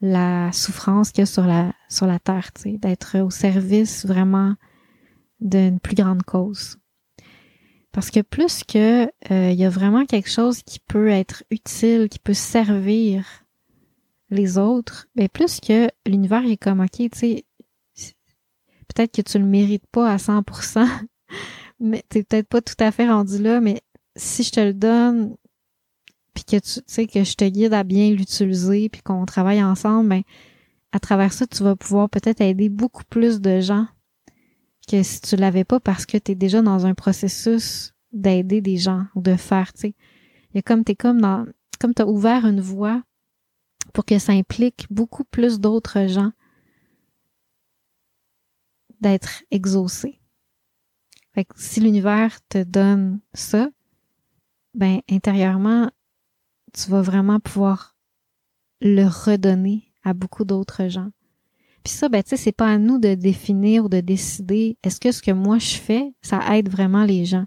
la 0.00 0.52
souffrance 0.52 1.10
qu'il 1.10 1.22
y 1.22 1.22
a 1.22 1.26
sur 1.26 1.46
la, 1.46 1.72
sur 1.88 2.06
la 2.06 2.18
terre, 2.18 2.50
d'être 2.64 3.18
au 3.20 3.30
service 3.30 4.04
vraiment 4.04 4.54
d'une 5.40 5.80
plus 5.80 5.94
grande 5.94 6.22
cause. 6.22 6.78
Parce 7.92 8.10
que 8.10 8.20
plus 8.20 8.62
que 8.62 9.06
euh, 9.30 9.50
il 9.50 9.58
y 9.58 9.64
a 9.64 9.70
vraiment 9.70 10.04
quelque 10.04 10.30
chose 10.30 10.62
qui 10.62 10.80
peut 10.80 11.08
être 11.08 11.44
utile, 11.50 12.08
qui 12.10 12.18
peut 12.18 12.34
servir 12.34 13.24
les 14.28 14.58
autres, 14.58 15.06
mais 15.14 15.28
plus 15.28 15.60
que 15.60 15.88
l'univers 16.06 16.44
est 16.44 16.56
comme 16.56 16.80
ok, 16.80 16.90
tu 16.90 17.08
sais, 17.14 17.44
peut-être 18.88 19.14
que 19.14 19.22
tu 19.22 19.38
le 19.38 19.46
mérites 19.46 19.86
pas 19.90 20.10
à 20.10 20.16
100%, 20.16 20.86
mais 21.80 22.04
t'es 22.08 22.22
peut-être 22.22 22.48
pas 22.48 22.60
tout 22.60 22.74
à 22.80 22.90
fait 22.90 23.08
rendu 23.08 23.38
là, 23.42 23.60
mais 23.60 23.80
si 24.14 24.42
je 24.42 24.50
te 24.50 24.60
le 24.60 24.74
donne, 24.74 25.36
puis 26.36 26.44
que 26.44 26.58
tu 26.58 26.80
sais 26.86 27.06
que 27.06 27.24
je 27.24 27.34
te 27.34 27.46
guide 27.46 27.72
à 27.72 27.82
bien 27.82 28.10
l'utiliser, 28.10 28.90
puis 28.90 29.00
qu'on 29.00 29.24
travaille 29.24 29.64
ensemble, 29.64 30.10
ben 30.10 30.22
à 30.92 31.00
travers 31.00 31.32
ça, 31.32 31.46
tu 31.46 31.62
vas 31.62 31.76
pouvoir 31.76 32.10
peut-être 32.10 32.42
aider 32.42 32.68
beaucoup 32.68 33.04
plus 33.04 33.40
de 33.40 33.60
gens 33.60 33.86
que 34.86 35.02
si 35.02 35.22
tu 35.22 35.36
l'avais 35.36 35.64
pas 35.64 35.80
parce 35.80 36.04
que 36.04 36.18
tu 36.18 36.32
es 36.32 36.34
déjà 36.34 36.60
dans 36.60 36.84
un 36.84 36.92
processus 36.92 37.94
d'aider 38.12 38.60
des 38.60 38.76
gens 38.76 39.06
ou 39.14 39.22
de 39.22 39.34
faire, 39.34 39.72
tu 39.72 39.80
sais. 39.80 39.94
Il 40.50 40.56
y 40.56 40.58
a 40.58 40.62
comme 40.62 40.84
t'es 40.84 40.94
comme 40.94 41.22
dans 41.22 41.46
comme 41.80 41.94
tu 41.94 42.02
as 42.02 42.06
ouvert 42.06 42.44
une 42.44 42.60
voie 42.60 43.02
pour 43.94 44.04
que 44.04 44.18
ça 44.18 44.32
implique 44.32 44.86
beaucoup 44.90 45.24
plus 45.24 45.58
d'autres 45.58 46.06
gens 46.06 46.32
d'être 49.00 49.42
exaucé. 49.50 50.20
Fait 51.34 51.46
que 51.46 51.54
si 51.56 51.80
l'univers 51.80 52.38
te 52.50 52.62
donne 52.62 53.20
ça, 53.32 53.70
ben 54.74 55.00
intérieurement, 55.10 55.90
tu 56.76 56.90
vas 56.90 57.02
vraiment 57.02 57.40
pouvoir 57.40 57.96
le 58.80 59.04
redonner 59.04 59.84
à 60.04 60.12
beaucoup 60.12 60.44
d'autres 60.44 60.88
gens. 60.88 61.10
Puis 61.82 61.92
ça, 61.92 62.08
ben 62.08 62.22
tu 62.22 62.30
sais, 62.30 62.36
c'est 62.36 62.52
pas 62.52 62.68
à 62.68 62.78
nous 62.78 62.98
de 62.98 63.14
définir 63.14 63.84
ou 63.84 63.88
de 63.88 64.00
décider 64.00 64.76
est-ce 64.82 65.00
que 65.00 65.12
ce 65.12 65.22
que 65.22 65.30
moi 65.30 65.58
je 65.58 65.76
fais, 65.76 66.12
ça 66.20 66.40
aide 66.56 66.68
vraiment 66.68 67.04
les 67.04 67.24
gens? 67.24 67.46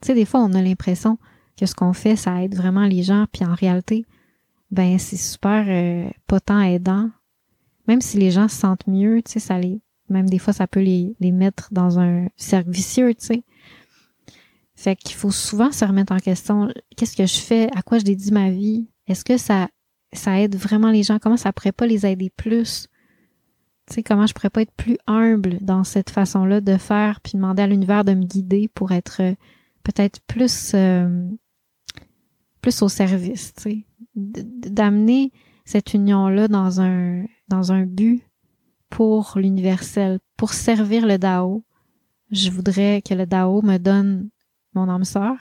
Tu 0.00 0.08
sais, 0.08 0.14
des 0.14 0.24
fois, 0.24 0.40
on 0.40 0.52
a 0.54 0.62
l'impression 0.62 1.18
que 1.56 1.66
ce 1.66 1.74
qu'on 1.74 1.92
fait, 1.92 2.16
ça 2.16 2.42
aide 2.42 2.54
vraiment 2.54 2.86
les 2.86 3.02
gens, 3.02 3.26
puis 3.32 3.44
en 3.44 3.54
réalité, 3.54 4.04
ben 4.70 4.98
c'est 4.98 5.16
super 5.16 5.64
euh, 5.68 6.10
pas 6.26 6.40
tant 6.40 6.60
aidant. 6.60 7.10
Même 7.86 8.00
si 8.00 8.18
les 8.18 8.30
gens 8.30 8.48
se 8.48 8.56
sentent 8.56 8.86
mieux, 8.86 9.22
tu 9.22 9.32
sais, 9.32 9.40
ça 9.40 9.58
les, 9.58 9.80
même 10.08 10.28
des 10.28 10.38
fois, 10.38 10.52
ça 10.52 10.66
peut 10.66 10.80
les, 10.80 11.16
les 11.20 11.32
mettre 11.32 11.68
dans 11.72 11.98
un 11.98 12.28
cercle 12.36 12.70
vicieux, 12.70 13.14
tu 13.14 13.26
sais. 13.26 13.42
Fait 14.78 14.94
qu'il 14.94 15.16
faut 15.16 15.32
souvent 15.32 15.72
se 15.72 15.84
remettre 15.84 16.12
en 16.12 16.18
question. 16.18 16.68
Qu'est-ce 16.96 17.16
que 17.16 17.26
je 17.26 17.40
fais? 17.40 17.68
À 17.74 17.82
quoi 17.82 17.98
je 17.98 18.04
dédie 18.04 18.30
ma 18.30 18.48
vie? 18.48 18.86
Est-ce 19.08 19.24
que 19.24 19.36
ça, 19.36 19.66
ça 20.12 20.40
aide 20.40 20.54
vraiment 20.54 20.92
les 20.92 21.02
gens? 21.02 21.18
Comment 21.18 21.36
ça 21.36 21.52
pourrait 21.52 21.72
pas 21.72 21.88
les 21.88 22.06
aider 22.06 22.30
plus? 22.30 22.86
Tu 23.88 23.94
sais, 23.94 24.02
comment 24.04 24.28
je 24.28 24.34
pourrais 24.34 24.50
pas 24.50 24.62
être 24.62 24.74
plus 24.76 24.96
humble 25.08 25.58
dans 25.62 25.82
cette 25.82 26.10
façon-là 26.10 26.60
de 26.60 26.76
faire 26.76 27.20
puis 27.20 27.32
demander 27.34 27.62
à 27.62 27.66
l'univers 27.66 28.04
de 28.04 28.14
me 28.14 28.22
guider 28.24 28.68
pour 28.72 28.92
être 28.92 29.20
euh, 29.20 29.34
peut-être 29.82 30.20
plus, 30.28 30.70
euh, 30.74 31.28
plus 32.62 32.80
au 32.80 32.88
service, 32.88 33.54
tu 33.54 33.62
sais. 33.62 33.84
D'amener 34.14 35.32
cette 35.64 35.92
union-là 35.92 36.46
dans 36.46 36.80
un, 36.80 37.24
dans 37.48 37.72
un 37.72 37.84
but 37.84 38.22
pour 38.90 39.32
l'universel, 39.34 40.20
pour 40.36 40.52
servir 40.52 41.04
le 41.04 41.18
Dao. 41.18 41.64
Je 42.30 42.52
voudrais 42.52 43.02
que 43.02 43.14
le 43.14 43.26
Dao 43.26 43.60
me 43.62 43.78
donne 43.78 44.28
mon 44.78 44.88
âme 44.88 45.04
sœur. 45.04 45.36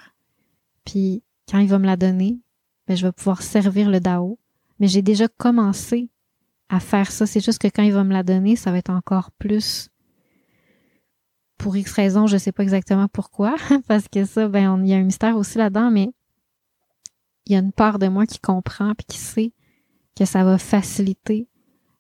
Puis 0.86 1.24
quand 1.50 1.60
il 1.60 1.70
va 1.70 1.80
me 1.80 1.86
la 1.86 1.98
donner, 1.98 2.40
ben, 2.88 2.96
je 2.96 3.06
vais 3.06 3.12
pouvoir 3.12 3.42
servir 3.42 3.90
le 3.90 4.00
Dao. 4.00 4.40
Mais 4.80 4.88
j'ai 4.88 5.02
déjà 5.02 5.28
commencé 5.28 6.10
à 6.70 6.80
faire 6.80 7.12
ça. 7.12 7.26
C'est 7.26 7.44
juste 7.44 7.60
que 7.60 7.68
quand 7.68 7.84
il 7.84 7.94
va 7.94 8.04
me 8.04 8.14
la 8.14 8.24
donner, 8.24 8.56
ça 8.56 8.72
va 8.72 8.78
être 8.78 8.90
encore 8.90 9.32
plus. 9.32 9.90
Pour 11.58 11.76
X 11.76 11.92
raisons, 11.94 12.28
je 12.28 12.38
sais 12.38 12.52
pas 12.52 12.64
exactement 12.64 13.08
pourquoi, 13.08 13.56
parce 13.88 14.08
que 14.08 14.26
ça, 14.26 14.48
ben, 14.48 14.80
il 14.84 14.90
y 14.90 14.94
a 14.94 14.98
un 14.98 15.04
mystère 15.04 15.38
aussi 15.38 15.58
là-dedans, 15.58 15.90
mais 15.90 16.10
il 17.46 17.54
y 17.54 17.56
a 17.56 17.60
une 17.60 17.72
part 17.72 17.98
de 17.98 18.08
moi 18.08 18.26
qui 18.26 18.40
comprend 18.40 18.94
puis 18.94 19.06
qui 19.08 19.18
sait 19.18 19.54
que 20.16 20.26
ça 20.26 20.44
va 20.44 20.58
faciliter 20.58 21.48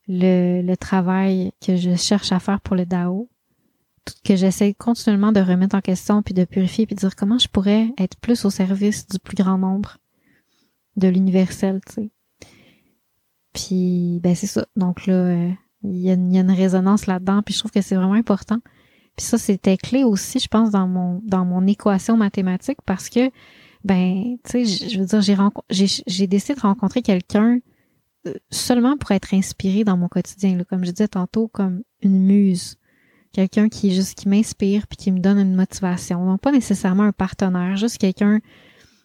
le 0.07 0.75
travail 0.75 1.51
que 1.65 1.75
je 1.75 1.95
cherche 1.95 2.31
à 2.31 2.39
faire 2.39 2.61
pour 2.61 2.75
le 2.75 2.85
DAO 2.85 3.29
que 4.23 4.35
j'essaie 4.35 4.73
continuellement 4.73 5.31
de 5.31 5.39
remettre 5.39 5.75
en 5.75 5.81
question 5.81 6.21
puis 6.21 6.33
de 6.33 6.45
purifier 6.45 6.85
puis 6.85 6.95
de 6.95 6.99
dire 6.99 7.15
comment 7.15 7.37
je 7.37 7.47
pourrais 7.47 7.93
être 7.97 8.17
plus 8.17 8.45
au 8.45 8.49
service 8.49 9.07
du 9.07 9.19
plus 9.19 9.35
grand 9.35 9.57
nombre 9.57 9.97
de 10.95 11.07
l'universel, 11.07 11.81
tu 11.85 11.93
sais. 11.93 12.11
Puis 13.53 14.19
ben 14.21 14.35
c'est 14.35 14.47
ça. 14.47 14.67
Donc 14.75 15.05
là, 15.07 15.13
euh, 15.13 15.51
il 15.83 15.97
y, 15.99 16.09
a 16.09 16.13
une 16.13 16.51
résonance 16.51 17.07
là-dedans 17.07 17.41
puis 17.43 17.53
je 17.53 17.59
trouve 17.59 17.71
que 17.71 17.81
c'est 17.81 17.95
vraiment 17.95 18.13
important. 18.13 18.59
Puis 19.15 19.25
ça 19.25 19.37
c'était 19.37 19.77
clé 19.77 20.03
aussi, 20.03 20.39
je 20.39 20.47
pense 20.47 20.71
dans 20.71 20.87
mon 20.87 21.21
dans 21.25 21.45
mon 21.45 21.65
équation 21.65 22.17
mathématique 22.17 22.79
parce 22.85 23.09
que 23.09 23.31
ben 23.83 24.37
tu 24.43 24.65
sais, 24.65 24.89
je 24.89 24.99
veux 24.99 25.05
dire 25.05 25.21
j'ai 25.69 25.87
j'ai 26.05 26.27
décidé 26.27 26.55
de 26.55 26.59
rencontrer 26.59 27.01
quelqu'un 27.01 27.59
euh, 28.27 28.33
seulement 28.51 28.97
pour 28.97 29.11
être 29.11 29.33
inspiré 29.33 29.83
dans 29.83 29.97
mon 29.97 30.07
quotidien 30.07 30.57
là, 30.57 30.63
comme 30.65 30.83
je 30.85 30.91
disais 30.91 31.07
tantôt 31.07 31.47
comme 31.47 31.83
une 32.01 32.19
muse 32.19 32.77
quelqu'un 33.37 33.69
qui 33.69 33.93
juste 33.93 34.17
qui 34.17 34.27
m'inspire 34.27 34.87
puis 34.87 34.97
qui 34.97 35.11
me 35.11 35.19
donne 35.19 35.37
une 35.37 35.53
motivation. 35.53 36.25
Donc 36.25 36.41
pas 36.41 36.51
nécessairement 36.51 37.03
un 37.03 37.11
partenaire, 37.11 37.77
juste 37.77 37.99
quelqu'un 37.99 38.39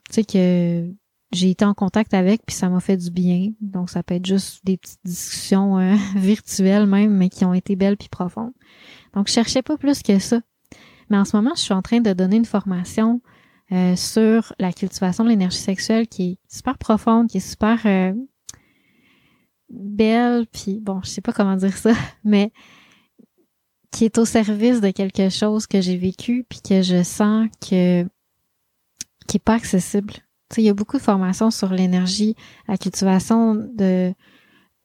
tu 0.08 0.14
sais 0.14 0.24
que 0.24 0.90
j'ai 1.32 1.50
été 1.50 1.64
en 1.66 1.74
contact 1.74 2.14
avec 2.14 2.40
puis 2.46 2.56
ça 2.56 2.70
m'a 2.70 2.80
fait 2.80 2.96
du 2.96 3.10
bien. 3.10 3.52
Donc 3.60 3.90
ça 3.90 4.02
peut 4.02 4.14
être 4.14 4.24
juste 4.24 4.64
des 4.64 4.78
petites 4.78 5.04
discussions 5.04 5.78
euh, 5.78 5.96
virtuelles 6.16 6.86
même 6.86 7.14
mais 7.14 7.28
qui 7.28 7.44
ont 7.44 7.52
été 7.52 7.76
belles 7.76 7.98
puis 7.98 8.08
profondes. 8.08 8.52
Donc 9.12 9.28
je 9.28 9.34
cherchais 9.34 9.60
pas 9.60 9.76
plus 9.76 10.02
que 10.02 10.18
ça. 10.18 10.40
Mais 11.10 11.18
en 11.18 11.26
ce 11.26 11.36
moment, 11.36 11.52
je 11.54 11.60
suis 11.60 11.74
en 11.74 11.82
train 11.82 12.00
de 12.00 12.14
donner 12.14 12.36
une 12.36 12.46
formation 12.46 13.20
euh, 13.70 13.96
sur 13.96 14.54
la 14.58 14.72
cultivation 14.72 15.24
de 15.24 15.28
l'énergie 15.28 15.58
sexuelle 15.58 16.08
qui 16.08 16.22
est 16.22 16.38
super 16.48 16.78
profonde, 16.78 17.28
qui 17.28 17.36
est 17.36 17.40
super 17.46 17.78
euh, 17.84 18.14
belle 19.68 20.46
puis 20.50 20.80
bon, 20.80 21.02
je 21.04 21.10
sais 21.10 21.20
pas 21.20 21.34
comment 21.34 21.56
dire 21.56 21.76
ça, 21.76 21.92
mais 22.24 22.50
qui 23.92 24.06
est 24.06 24.18
au 24.18 24.24
service 24.24 24.80
de 24.80 24.90
quelque 24.90 25.28
chose 25.28 25.66
que 25.66 25.80
j'ai 25.80 25.96
vécu 25.96 26.44
puis 26.48 26.60
que 26.60 26.82
je 26.82 27.02
sens 27.02 27.48
que 27.60 28.04
qui 29.28 29.36
est 29.36 29.44
pas 29.44 29.54
accessible. 29.54 30.14
Tu 30.14 30.56
sais, 30.56 30.62
il 30.62 30.64
y 30.64 30.70
a 30.70 30.74
beaucoup 30.74 30.96
de 30.96 31.02
formations 31.02 31.50
sur 31.50 31.72
l'énergie, 31.72 32.34
la 32.66 32.76
cultivation 32.76 33.54
de 33.54 34.12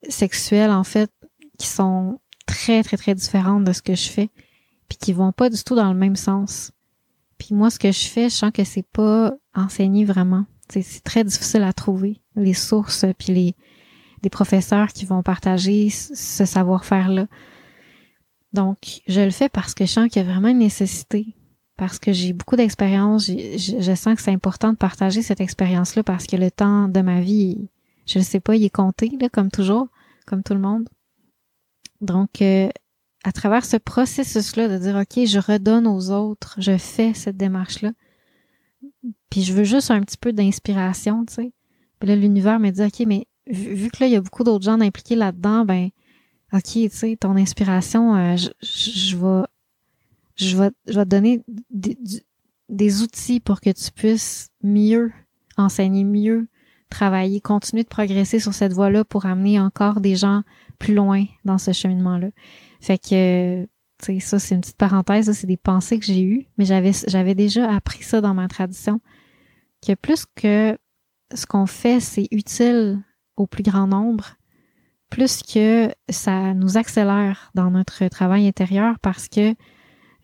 sexuelle 0.07 0.71
en 0.71 0.83
fait 0.83 1.09
qui 1.57 1.67
sont 1.67 2.19
très 2.45 2.83
très 2.83 2.97
très 2.97 3.15
différentes 3.15 3.63
de 3.63 3.73
ce 3.73 3.81
que 3.81 3.95
je 3.95 4.09
fais 4.09 4.29
puis 4.87 4.97
qui 4.97 5.13
vont 5.13 5.31
pas 5.31 5.49
du 5.49 5.63
tout 5.63 5.75
dans 5.75 5.91
le 5.91 5.97
même 5.97 6.15
sens. 6.15 6.71
Puis 7.37 7.55
moi 7.55 7.69
ce 7.69 7.79
que 7.79 7.91
je 7.91 8.07
fais, 8.07 8.29
je 8.29 8.35
sens 8.35 8.51
que 8.53 8.63
c'est 8.63 8.87
pas 8.87 9.33
enseigné 9.55 10.05
vraiment. 10.05 10.45
C'est 10.69 11.03
très 11.03 11.23
difficile 11.23 11.63
à 11.63 11.71
trouver 11.71 12.21
les 12.35 12.53
sources 12.53 13.05
puis 13.17 13.33
les 13.33 13.55
des 14.21 14.29
professeurs 14.29 14.89
qui 14.89 15.05
vont 15.05 15.21
partager 15.21 15.89
ce 15.89 16.43
savoir-faire 16.43 17.09
là. 17.09 17.27
Donc, 18.53 19.01
je 19.07 19.21
le 19.21 19.31
fais 19.31 19.49
parce 19.49 19.73
que 19.73 19.85
je 19.85 19.91
sens 19.91 20.09
qu'il 20.09 20.21
y 20.21 20.25
a 20.25 20.31
vraiment 20.31 20.47
une 20.47 20.59
nécessité, 20.59 21.35
parce 21.77 21.99
que 21.99 22.11
j'ai 22.11 22.33
beaucoup 22.33 22.55
d'expérience, 22.55 23.27
je, 23.27 23.95
sens 23.95 24.15
que 24.15 24.21
c'est 24.21 24.31
important 24.31 24.71
de 24.71 24.77
partager 24.77 25.21
cette 25.21 25.41
expérience-là 25.41 26.03
parce 26.03 26.25
que 26.25 26.35
le 26.35 26.49
temps 26.49 26.87
de 26.87 27.01
ma 27.01 27.21
vie, 27.21 27.69
je 28.05 28.19
ne 28.19 28.23
sais 28.23 28.39
pas, 28.39 28.55
il 28.55 28.63
est 28.63 28.69
compté, 28.69 29.11
là, 29.19 29.29
comme 29.29 29.51
toujours, 29.51 29.87
comme 30.25 30.43
tout 30.43 30.53
le 30.53 30.59
monde. 30.59 30.89
Donc, 32.01 32.41
euh, 32.41 32.69
à 33.23 33.31
travers 33.31 33.65
ce 33.65 33.77
processus-là 33.77 34.69
de 34.69 34.77
dire, 34.77 34.95
OK, 34.95 35.25
je 35.25 35.39
redonne 35.39 35.85
aux 35.85 36.09
autres, 36.11 36.55
je 36.59 36.77
fais 36.77 37.13
cette 37.13 37.37
démarche-là, 37.37 37.91
puis 39.29 39.43
je 39.43 39.53
veux 39.53 39.63
juste 39.63 39.91
un 39.91 40.01
petit 40.01 40.17
peu 40.17 40.33
d'inspiration, 40.33 41.25
tu 41.25 41.33
sais. 41.33 41.53
Puis 41.99 42.09
là, 42.09 42.15
l'univers 42.15 42.59
me 42.59 42.69
dit, 42.71 42.83
OK, 42.83 43.05
mais 43.05 43.27
vu, 43.47 43.73
vu 43.73 43.91
que 43.91 43.97
là, 43.99 44.07
il 44.07 44.13
y 44.13 44.15
a 44.15 44.21
beaucoup 44.21 44.43
d'autres 44.43 44.65
gens 44.65 44.79
impliqués 44.79 45.15
là-dedans, 45.15 45.65
ben, 45.65 45.89
OK, 46.53 46.63
tu 46.63 46.89
sais, 46.89 47.17
ton 47.19 47.35
inspiration, 47.35 48.15
euh, 48.15 48.35
je, 48.61 49.17
vais, 49.17 49.45
je, 50.35 50.57
vais, 50.57 50.71
je 50.87 50.93
vais 50.93 51.05
te 51.05 51.09
donner 51.09 51.43
des, 51.69 51.97
des 52.69 53.01
outils 53.01 53.39
pour 53.39 53.59
que 53.59 53.69
tu 53.69 53.91
puisses 53.91 54.49
mieux 54.63 55.11
enseigner, 55.57 56.03
mieux 56.03 56.47
travailler, 56.89 57.41
continuer 57.41 57.83
de 57.83 57.89
progresser 57.89 58.39
sur 58.39 58.53
cette 58.53 58.73
voie-là 58.73 59.03
pour 59.03 59.25
amener 59.25 59.59
encore 59.59 59.99
des 59.99 60.15
gens 60.15 60.43
plus 60.79 60.93
loin 60.93 61.25
dans 61.43 61.57
ce 61.57 61.73
cheminement-là. 61.73 62.29
Fait 62.79 62.97
que, 62.97 63.63
tu 63.63 63.69
sais, 64.05 64.19
ça, 64.19 64.39
c'est 64.39 64.55
une 64.55 64.61
petite 64.61 64.77
parenthèse, 64.77 65.25
ça, 65.25 65.33
c'est 65.33 65.47
des 65.47 65.57
pensées 65.57 65.99
que 65.99 66.05
j'ai 66.05 66.21
eues, 66.21 66.47
mais 66.57 66.65
j'avais, 66.65 66.91
j'avais 67.07 67.35
déjà 67.35 67.69
appris 67.69 68.03
ça 68.03 68.21
dans 68.21 68.33
ma 68.33 68.47
tradition, 68.47 69.01
que 69.85 69.95
plus 69.95 70.25
que 70.35 70.77
ce 71.33 71.45
qu'on 71.45 71.65
fait, 71.65 71.99
c'est 71.99 72.27
utile 72.31 73.03
au 73.35 73.47
plus 73.47 73.63
grand 73.63 73.87
nombre, 73.87 74.36
plus 75.09 75.41
que 75.41 75.89
ça 76.09 76.53
nous 76.53 76.77
accélère 76.77 77.51
dans 77.55 77.71
notre 77.71 78.07
travail 78.07 78.47
intérieur 78.47 78.99
parce 78.99 79.27
que 79.27 79.55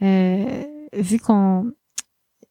euh, 0.01 0.63
vu 0.93 1.19
qu'on 1.19 1.71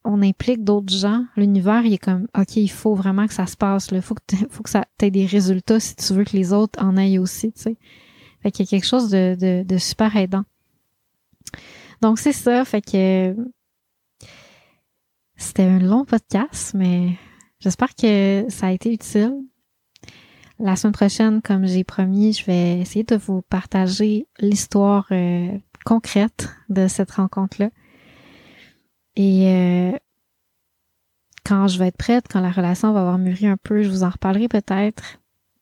on 0.05 0.23
implique 0.23 0.65
d'autres 0.65 0.93
gens, 0.93 1.25
l'univers 1.37 1.85
il 1.85 1.93
est 1.93 1.99
comme 1.99 2.27
ok 2.37 2.57
il 2.57 2.71
faut 2.71 2.95
vraiment 2.95 3.27
que 3.27 3.35
ça 3.35 3.47
se 3.47 3.57
passe 3.57 3.89
il 3.93 4.03
faut 4.03 4.15
que 4.15 4.37
faut 4.51 4.63
que 4.63 4.71
ça 4.71 4.87
ait 5.01 5.11
des 5.11 5.27
résultats 5.27 5.79
si 5.79 5.95
tu 5.95 6.13
veux 6.15 6.25
que 6.25 6.37
les 6.37 6.53
autres 6.53 6.83
en 6.83 6.97
aillent 6.97 7.19
aussi 7.19 7.53
tu 7.53 7.63
sais. 7.63 7.77
Fait 8.43 8.51
qu'il 8.51 8.65
y 8.65 8.69
a 8.69 8.71
quelque 8.71 8.89
chose 8.89 9.09
de, 9.09 9.37
de, 9.39 9.63
de 9.63 9.79
super 9.79 10.17
aidant. 10.17 10.43
Donc 12.01 12.19
c'est 12.19 12.33
ça. 12.33 12.65
Fait 12.65 12.83
que 12.83 13.37
c'était 15.37 15.63
un 15.63 15.79
long 15.79 16.05
podcast 16.05 16.75
mais 16.75 17.11
j'espère 17.61 17.95
que 17.95 18.47
ça 18.49 18.69
a 18.69 18.73
été 18.73 18.93
utile 18.93 19.35
la 20.63 20.77
semaine 20.77 20.93
prochaine, 20.93 21.43
comme 21.43 21.67
j'ai 21.67 21.83
promis, 21.83 22.33
je 22.33 22.47
vais 22.47 22.79
essayer 22.79 23.03
de 23.03 23.17
vous 23.17 23.43
partager 23.43 24.29
l'histoire 24.39 25.07
euh, 25.11 25.49
concrète 25.85 26.49
de 26.69 26.87
cette 26.87 27.11
rencontre-là. 27.11 27.71
Et 29.17 29.49
euh, 29.49 29.93
quand 31.45 31.67
je 31.67 31.79
vais 31.79 31.89
être 31.89 31.97
prête, 31.97 32.27
quand 32.31 32.41
la 32.41 32.53
relation 32.53 32.93
va 32.93 33.01
avoir 33.01 33.19
mûri 33.19 33.47
un 33.47 33.57
peu, 33.57 33.83
je 33.83 33.89
vous 33.89 34.05
en 34.05 34.11
reparlerai 34.11 34.47
peut-être. 34.47 35.19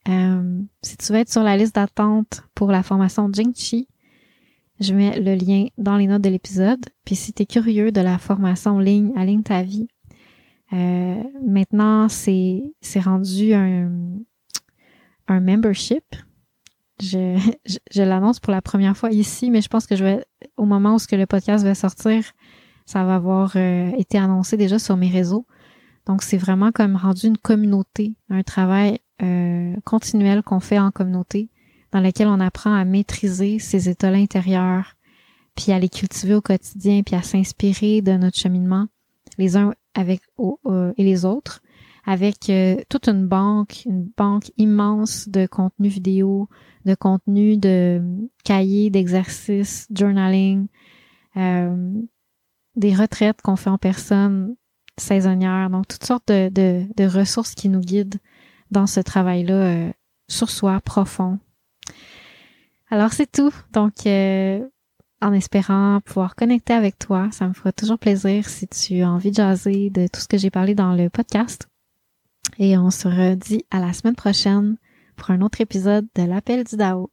Euh, 0.08 0.60
si 0.82 0.98
tu 0.98 1.12
veux 1.12 1.18
être 1.18 1.32
sur 1.32 1.42
la 1.42 1.56
liste 1.56 1.74
d'attente 1.74 2.42
pour 2.54 2.70
la 2.70 2.82
formation 2.82 3.30
Jingchi, 3.32 3.88
je 4.80 4.92
mets 4.92 5.18
le 5.18 5.34
lien 5.34 5.66
dans 5.78 5.96
les 5.96 6.06
notes 6.06 6.22
de 6.22 6.28
l'épisode. 6.28 6.84
Puis 7.06 7.16
si 7.16 7.32
tu 7.32 7.42
es 7.42 7.46
curieux 7.46 7.90
de 7.90 8.00
la 8.02 8.18
formation 8.18 8.78
ligne 8.78 9.12
Aligne 9.16 9.42
ta 9.42 9.62
vie, 9.62 9.88
maintenant 10.72 12.08
c'est 12.08 12.62
c'est 12.80 13.00
rendu 13.00 13.52
un, 13.52 13.90
un 15.30 15.40
membership. 15.40 16.04
Je, 17.00 17.38
je, 17.94 18.02
l'annonce 18.02 18.40
pour 18.40 18.52
la 18.52 18.60
première 18.60 18.96
fois 18.96 19.10
ici, 19.10 19.50
mais 19.50 19.62
je 19.62 19.68
pense 19.68 19.86
que 19.86 19.96
je 19.96 20.04
vais, 20.04 20.24
au 20.56 20.66
moment 20.66 20.96
où 20.96 20.98
ce 20.98 21.08
que 21.08 21.16
le 21.16 21.26
podcast 21.26 21.64
va 21.64 21.74
sortir, 21.74 22.24
Ça 22.84 23.04
va 23.04 23.14
avoir 23.14 23.52
euh, 23.56 23.90
été 23.96 24.18
annoncé 24.18 24.56
déjà 24.56 24.78
sur 24.78 24.96
mes 24.96 25.08
réseaux. 25.08 25.46
Donc, 26.06 26.22
c'est 26.22 26.36
vraiment 26.36 26.72
comme 26.72 26.96
rendu 26.96 27.28
une 27.28 27.38
communauté, 27.38 28.14
un 28.28 28.42
travail 28.42 28.98
euh, 29.22 29.76
continuel 29.84 30.42
qu'on 30.42 30.60
fait 30.60 30.78
en 30.78 30.90
communauté, 30.90 31.50
dans 31.92 32.00
lequel 32.00 32.26
on 32.26 32.40
apprend 32.40 32.74
à 32.74 32.84
maîtriser 32.84 33.58
ses 33.60 33.88
états 33.88 34.08
intérieurs, 34.08 34.96
puis 35.54 35.72
à 35.72 35.78
les 35.78 35.88
cultiver 35.88 36.34
au 36.34 36.40
quotidien, 36.40 37.02
puis 37.02 37.14
à 37.14 37.22
s'inspirer 37.22 38.02
de 38.02 38.12
notre 38.12 38.36
cheminement, 38.36 38.88
les 39.38 39.56
uns 39.56 39.72
avec 39.94 40.20
et 40.96 41.04
les 41.04 41.24
autres, 41.24 41.62
avec 42.10 42.50
euh, 42.50 42.74
toute 42.88 43.06
une 43.06 43.28
banque, 43.28 43.84
une 43.86 44.10
banque 44.16 44.50
immense 44.56 45.28
de 45.28 45.46
contenu 45.46 45.86
vidéo, 45.86 46.48
de 46.84 46.96
contenu 46.96 47.56
de 47.56 48.02
cahiers, 48.42 48.90
d'exercices, 48.90 49.86
journaling, 49.94 50.66
euh, 51.36 52.02
des 52.74 52.96
retraites 52.96 53.40
qu'on 53.42 53.54
fait 53.54 53.70
en 53.70 53.78
personne 53.78 54.56
saisonnière, 54.96 55.70
donc 55.70 55.86
toutes 55.86 56.04
sortes 56.04 56.26
de, 56.26 56.84
de, 56.96 57.04
ressources 57.06 57.54
qui 57.54 57.68
nous 57.68 57.80
guident 57.80 58.18
dans 58.72 58.88
ce 58.88 58.98
travail-là 58.98 59.54
euh, 59.54 59.92
sur 60.26 60.50
soi 60.50 60.80
profond. 60.80 61.38
Alors 62.90 63.12
c'est 63.12 63.30
tout. 63.30 63.54
Donc 63.72 64.04
euh, 64.06 64.66
en 65.22 65.32
espérant 65.32 66.00
pouvoir 66.04 66.34
connecter 66.34 66.72
avec 66.72 66.98
toi, 66.98 67.28
ça 67.30 67.46
me 67.46 67.52
fera 67.52 67.70
toujours 67.70 68.00
plaisir 68.00 68.48
si 68.48 68.66
tu 68.66 69.02
as 69.02 69.10
envie 69.10 69.30
de 69.30 69.36
jaser 69.36 69.90
de 69.90 70.08
tout 70.08 70.20
ce 70.20 70.26
que 70.26 70.38
j'ai 70.38 70.50
parlé 70.50 70.74
dans 70.74 70.96
le 70.96 71.08
podcast. 71.08 71.69
Et 72.58 72.76
on 72.76 72.90
se 72.90 73.08
redit 73.08 73.64
à 73.70 73.80
la 73.80 73.92
semaine 73.92 74.16
prochaine 74.16 74.76
pour 75.16 75.30
un 75.30 75.40
autre 75.40 75.60
épisode 75.60 76.06
de 76.14 76.22
l'appel 76.22 76.64
du 76.64 76.76
DAO. 76.76 77.10